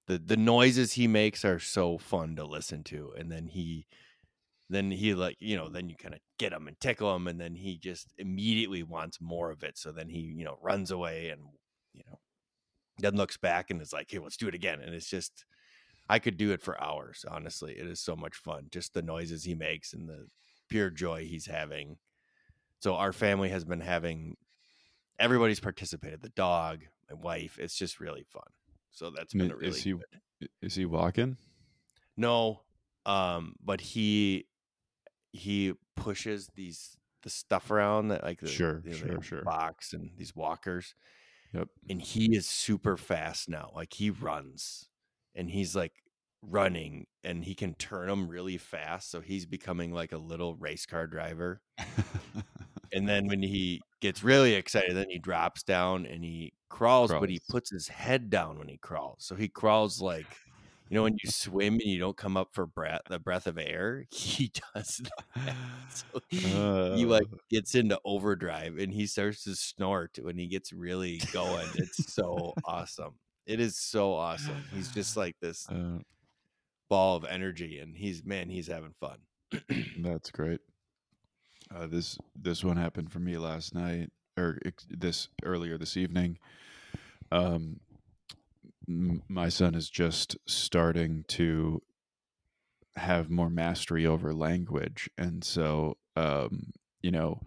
the 0.06 0.16
the 0.16 0.36
noises 0.36 0.92
he 0.92 1.08
makes 1.08 1.44
are 1.44 1.58
so 1.58 1.98
fun 1.98 2.36
to 2.36 2.44
listen 2.44 2.84
to 2.84 3.12
and 3.18 3.32
then 3.32 3.48
he 3.48 3.84
then 4.70 4.90
he 4.90 5.14
like 5.14 5.36
you 5.40 5.56
know 5.56 5.68
then 5.68 5.88
you 5.88 5.96
kind 5.96 6.14
of 6.14 6.20
get 6.38 6.52
him 6.52 6.68
and 6.68 6.78
tickle 6.78 7.14
him 7.16 7.26
and 7.26 7.40
then 7.40 7.54
he 7.54 7.78
just 7.78 8.12
immediately 8.18 8.84
wants 8.84 9.20
more 9.20 9.50
of 9.50 9.64
it 9.64 9.76
so 9.76 9.90
then 9.90 10.08
he 10.08 10.20
you 10.20 10.44
know 10.44 10.56
runs 10.62 10.92
away 10.92 11.30
and 11.30 11.40
then 12.98 13.16
looks 13.16 13.36
back 13.36 13.70
and 13.70 13.80
is 13.80 13.92
like 13.92 14.10
hey 14.10 14.18
let's 14.18 14.36
do 14.36 14.48
it 14.48 14.54
again. 14.54 14.80
And 14.80 14.94
it's 14.94 15.08
just 15.08 15.44
i 16.08 16.18
could 16.18 16.36
do 16.36 16.52
it 16.52 16.62
for 16.62 16.82
hours 16.82 17.24
honestly. 17.28 17.72
It 17.72 17.86
is 17.86 18.00
so 18.00 18.16
much 18.16 18.36
fun 18.36 18.68
just 18.70 18.94
the 18.94 19.02
noises 19.02 19.44
he 19.44 19.54
makes 19.54 19.92
and 19.92 20.08
the 20.08 20.26
pure 20.68 20.90
joy 20.90 21.24
he's 21.24 21.46
having. 21.46 21.96
So 22.80 22.94
our 22.94 23.12
family 23.12 23.48
has 23.48 23.64
been 23.64 23.80
having 23.80 24.36
everybody's 25.18 25.60
participated 25.60 26.22
the 26.22 26.28
dog 26.30 26.80
my 27.10 27.16
wife 27.16 27.58
it's 27.58 27.76
just 27.76 28.00
really 28.00 28.24
fun. 28.24 28.42
So 28.90 29.10
that's 29.10 29.32
been 29.32 29.50
a 29.50 29.56
really 29.56 29.68
is 29.68 29.82
he 29.82 29.92
good 29.92 30.48
is 30.62 30.74
he 30.74 30.84
walking? 30.84 31.36
No, 32.16 32.62
um, 33.06 33.54
but 33.64 33.80
he 33.80 34.46
he 35.32 35.74
pushes 35.96 36.48
these 36.54 36.96
the 37.22 37.30
stuff 37.30 37.70
around 37.70 38.08
that 38.08 38.22
like 38.22 38.40
the, 38.40 38.48
Sure, 38.48 38.82
you 38.84 38.90
know, 38.90 38.96
sure, 38.96 39.16
the 39.16 39.22
sure. 39.22 39.42
box 39.42 39.92
and 39.92 40.10
these 40.16 40.34
walkers, 40.34 40.94
yep 41.52 41.68
and 41.88 42.00
he 42.02 42.36
is 42.36 42.46
super 42.46 42.96
fast 42.96 43.48
now. 43.48 43.70
Like 43.74 43.94
he 43.94 44.10
runs, 44.10 44.88
and 45.34 45.50
he's 45.50 45.74
like 45.76 45.92
running, 46.42 47.06
and 47.24 47.44
he 47.44 47.54
can 47.54 47.74
turn 47.74 48.08
them 48.08 48.28
really 48.28 48.58
fast. 48.58 49.10
So 49.10 49.20
he's 49.20 49.46
becoming 49.46 49.92
like 49.92 50.12
a 50.12 50.18
little 50.18 50.54
race 50.56 50.86
car 50.86 51.06
driver. 51.06 51.62
And 52.92 53.06
then 53.06 53.26
when 53.26 53.42
he 53.42 53.82
gets 54.00 54.24
really 54.24 54.54
excited, 54.54 54.96
then 54.96 55.10
he 55.10 55.18
drops 55.18 55.62
down 55.62 56.06
and 56.06 56.24
he 56.24 56.54
crawls, 56.70 57.10
but 57.10 57.28
he 57.28 57.38
puts 57.50 57.70
his 57.70 57.86
head 57.86 58.30
down 58.30 58.58
when 58.58 58.68
he 58.68 58.78
crawls. 58.78 59.16
So 59.20 59.34
he 59.34 59.48
crawls 59.48 60.00
like, 60.00 60.26
you 60.90 60.96
know, 60.96 61.02
when 61.04 61.16
you 61.22 61.30
swim 61.30 61.74
and 61.74 61.82
you 61.84 61.98
don't 61.98 62.16
come 62.16 62.36
up 62.36 62.50
for 62.52 62.66
breath, 62.66 63.02
the 63.08 63.18
breath 63.18 63.46
of 63.46 63.58
air, 63.58 64.04
he 64.12 64.52
does 64.74 65.00
that. 65.46 65.56
So 65.88 66.04
he 66.90 67.06
like 67.06 67.26
Uh. 67.26 67.38
gets 67.50 67.74
into 67.74 67.98
overdrive 68.04 68.78
and 68.78 68.92
he 68.92 69.06
starts 69.06 69.44
to 69.44 69.54
snort 69.56 70.18
when 70.22 70.38
he 70.38 70.46
gets 70.48 70.72
really 70.72 71.26
going. 71.30 71.72
It's 71.74 72.12
so 72.12 72.56
awesome. 72.64 73.18
It 73.46 73.60
is 73.60 73.78
so 73.78 74.12
awesome. 74.14 74.66
He's 74.70 74.90
just 74.90 75.16
like 75.16 75.36
this 75.40 75.68
Uh, 75.68 75.98
ball 76.88 77.16
of 77.16 77.24
energy, 77.24 77.78
and 77.78 77.96
he's 77.96 78.24
man, 78.24 78.48
he's 78.48 78.66
having 78.68 78.94
fun. 79.00 79.18
That's 79.96 80.30
great. 80.30 80.60
Uh, 81.74 81.86
this 81.86 82.18
this 82.34 82.64
one 82.64 82.76
happened 82.76 83.12
for 83.12 83.18
me 83.20 83.36
last 83.36 83.74
night, 83.74 84.10
or 84.38 84.58
this 84.88 85.28
earlier 85.44 85.76
this 85.76 85.96
evening. 85.96 86.38
Um, 87.32 87.80
m- 88.88 89.22
my 89.28 89.48
son 89.48 89.74
is 89.74 89.88
just 89.90 90.36
starting 90.46 91.24
to 91.28 91.82
have 92.96 93.30
more 93.30 93.50
mastery 93.50 94.06
over 94.06 94.34
language, 94.34 95.08
and 95.18 95.44
so 95.44 95.96
um, 96.16 96.72
you 97.02 97.10
know, 97.10 97.40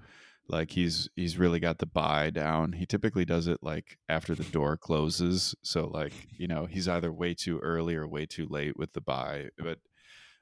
like 0.48 0.72
he's 0.72 1.10
he's 1.16 1.38
really 1.38 1.60
got 1.60 1.78
the 1.80 1.86
buy 1.86 2.30
down. 2.30 2.74
He 2.74 2.86
typically 2.86 3.26
does 3.26 3.48
it 3.48 3.60
like 3.62 3.98
after 4.10 4.34
the 4.36 4.44
door 4.46 4.78
closes, 4.78 5.56
so 5.64 5.88
like 5.88 6.14
you 6.38 6.48
know 6.48 6.66
he's 6.66 6.88
either 6.88 7.12
way 7.12 7.34
too 7.34 7.60
early 7.60 7.96
or 7.96 8.08
way 8.08 8.26
too 8.26 8.48
late 8.50 8.78
with 8.78 8.94
the 8.94 9.02
buy, 9.02 9.50
but. 9.58 9.80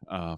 Um, 0.07 0.37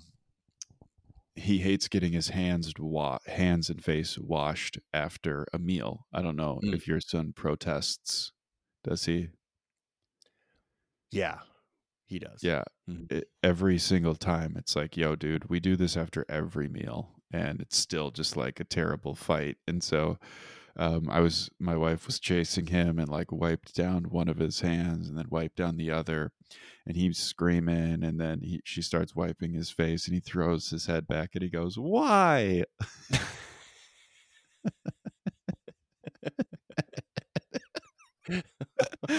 he 1.36 1.60
hates 1.60 1.88
getting 1.88 2.12
his 2.12 2.28
hands 2.30 2.74
wa- 2.78 3.20
hands 3.26 3.70
and 3.70 3.82
face 3.84 4.18
washed 4.18 4.78
after 4.94 5.48
a 5.54 5.58
meal. 5.60 6.06
I 6.12 6.22
don't 6.22 6.36
know 6.36 6.60
Mm. 6.64 6.74
if 6.74 6.88
your 6.88 7.00
son 7.00 7.32
protests. 7.34 8.34
Does 8.84 9.06
he? 9.06 9.30
Yeah, 11.12 11.40
he 12.08 12.20
does. 12.20 12.44
Yeah. 12.44 12.64
Mhm. 12.90 13.12
It- 13.12 13.30
every 13.44 13.78
single 13.80 14.16
time 14.16 14.56
it's 14.58 14.76
like, 14.76 14.98
"Yo, 14.98 15.16
dude, 15.16 15.50
we 15.50 15.60
do 15.60 15.76
this 15.76 15.98
after 15.98 16.26
every 16.30 16.68
meal." 16.70 17.16
And 17.32 17.62
it's 17.62 17.78
still 17.78 18.12
just 18.12 18.38
like 18.38 18.60
a 18.60 18.66
terrible 18.66 19.16
fight. 19.16 19.58
And 19.68 19.84
so 19.84 20.20
um, 20.78 21.10
I 21.10 21.22
was 21.22 21.50
my 21.60 21.78
wife 21.78 22.08
was 22.08 22.20
chasing 22.20 22.68
him 22.68 23.00
and 23.00 23.10
like 23.10 23.32
wiped 23.32 23.76
down 23.76 24.06
one 24.06 24.30
of 24.30 24.38
his 24.40 24.62
hands 24.62 25.10
and 25.10 25.18
then 25.18 25.28
wiped 25.30 25.58
down 25.58 25.78
the 25.78 25.92
other 25.92 26.32
and 26.88 26.98
he's 26.98 27.18
screaming 27.20 28.04
and 28.04 28.20
then 28.22 28.42
he, 28.42 28.62
she 28.66 28.82
starts 28.84 29.16
wiping 29.16 29.54
his 29.54 29.70
face 29.72 30.08
and 30.08 30.16
he 30.16 30.22
throws 30.22 30.70
his 30.72 30.88
head 30.88 31.08
back 31.08 31.32
and 31.36 31.44
he 31.44 31.50
goes 31.50 31.78
why 31.80 32.64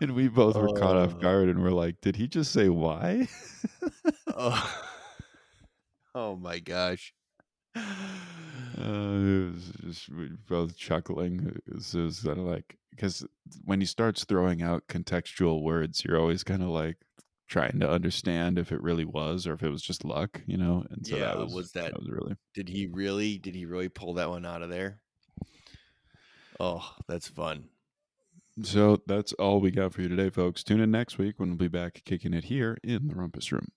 and 0.00 0.14
we 0.14 0.28
both 0.28 0.56
were 0.56 0.72
caught 0.72 0.96
off 0.96 1.14
Uh. 1.14 1.18
guard 1.18 1.48
and 1.48 1.62
we're 1.62 1.70
like 1.70 2.00
did 2.00 2.16
he 2.16 2.26
just 2.28 2.52
say 2.52 2.68
why 2.68 3.28
oh. 4.34 4.80
oh 6.14 6.36
my 6.36 6.58
gosh. 6.58 7.12
uh, 7.76 7.80
it 8.78 9.52
was 9.52 9.72
just 9.84 10.08
we 10.10 10.28
were 10.30 10.38
both 10.48 10.76
chuckling 10.76 11.60
it 11.66 11.74
was, 11.74 11.94
it 11.94 12.02
was 12.02 12.20
kind 12.20 12.38
of 12.38 12.44
like 12.46 12.78
because 12.90 13.26
when 13.64 13.80
he 13.80 13.86
starts 13.86 14.24
throwing 14.24 14.62
out 14.62 14.86
contextual 14.88 15.62
words 15.62 16.04
you're 16.04 16.18
always 16.18 16.42
kind 16.42 16.62
of 16.62 16.68
like 16.68 16.96
trying 17.48 17.78
to 17.78 17.88
understand 17.88 18.58
if 18.58 18.72
it 18.72 18.82
really 18.82 19.04
was 19.04 19.46
or 19.46 19.52
if 19.54 19.62
it 19.62 19.68
was 19.70 19.82
just 19.82 20.04
luck 20.04 20.40
you 20.46 20.56
know 20.56 20.84
and 20.90 21.06
so 21.06 21.16
Yeah, 21.16 21.26
that 21.26 21.38
was, 21.38 21.54
was 21.54 21.72
that- 21.72 21.92
that 21.92 21.98
was 21.98 22.08
really 22.08 22.34
Did 22.54 22.68
he 22.68 22.86
really? 22.86 23.38
Did 23.38 23.54
he 23.54 23.66
really 23.66 23.88
pull 23.88 24.14
that 24.14 24.28
one 24.30 24.44
out 24.46 24.62
of 24.62 24.70
there? 24.70 24.98
Oh, 26.58 26.94
that's 27.06 27.28
fun. 27.28 27.68
So 28.62 29.02
that's 29.06 29.32
all 29.34 29.60
we 29.60 29.70
got 29.70 29.92
for 29.92 30.02
you 30.02 30.08
today, 30.08 30.30
folks. 30.30 30.64
Tune 30.64 30.80
in 30.80 30.90
next 30.90 31.18
week 31.18 31.38
when 31.38 31.50
we'll 31.50 31.58
be 31.58 31.68
back 31.68 32.02
kicking 32.04 32.32
it 32.32 32.44
here 32.44 32.78
in 32.82 33.08
the 33.08 33.14
Rumpus 33.14 33.52
Room. 33.52 33.68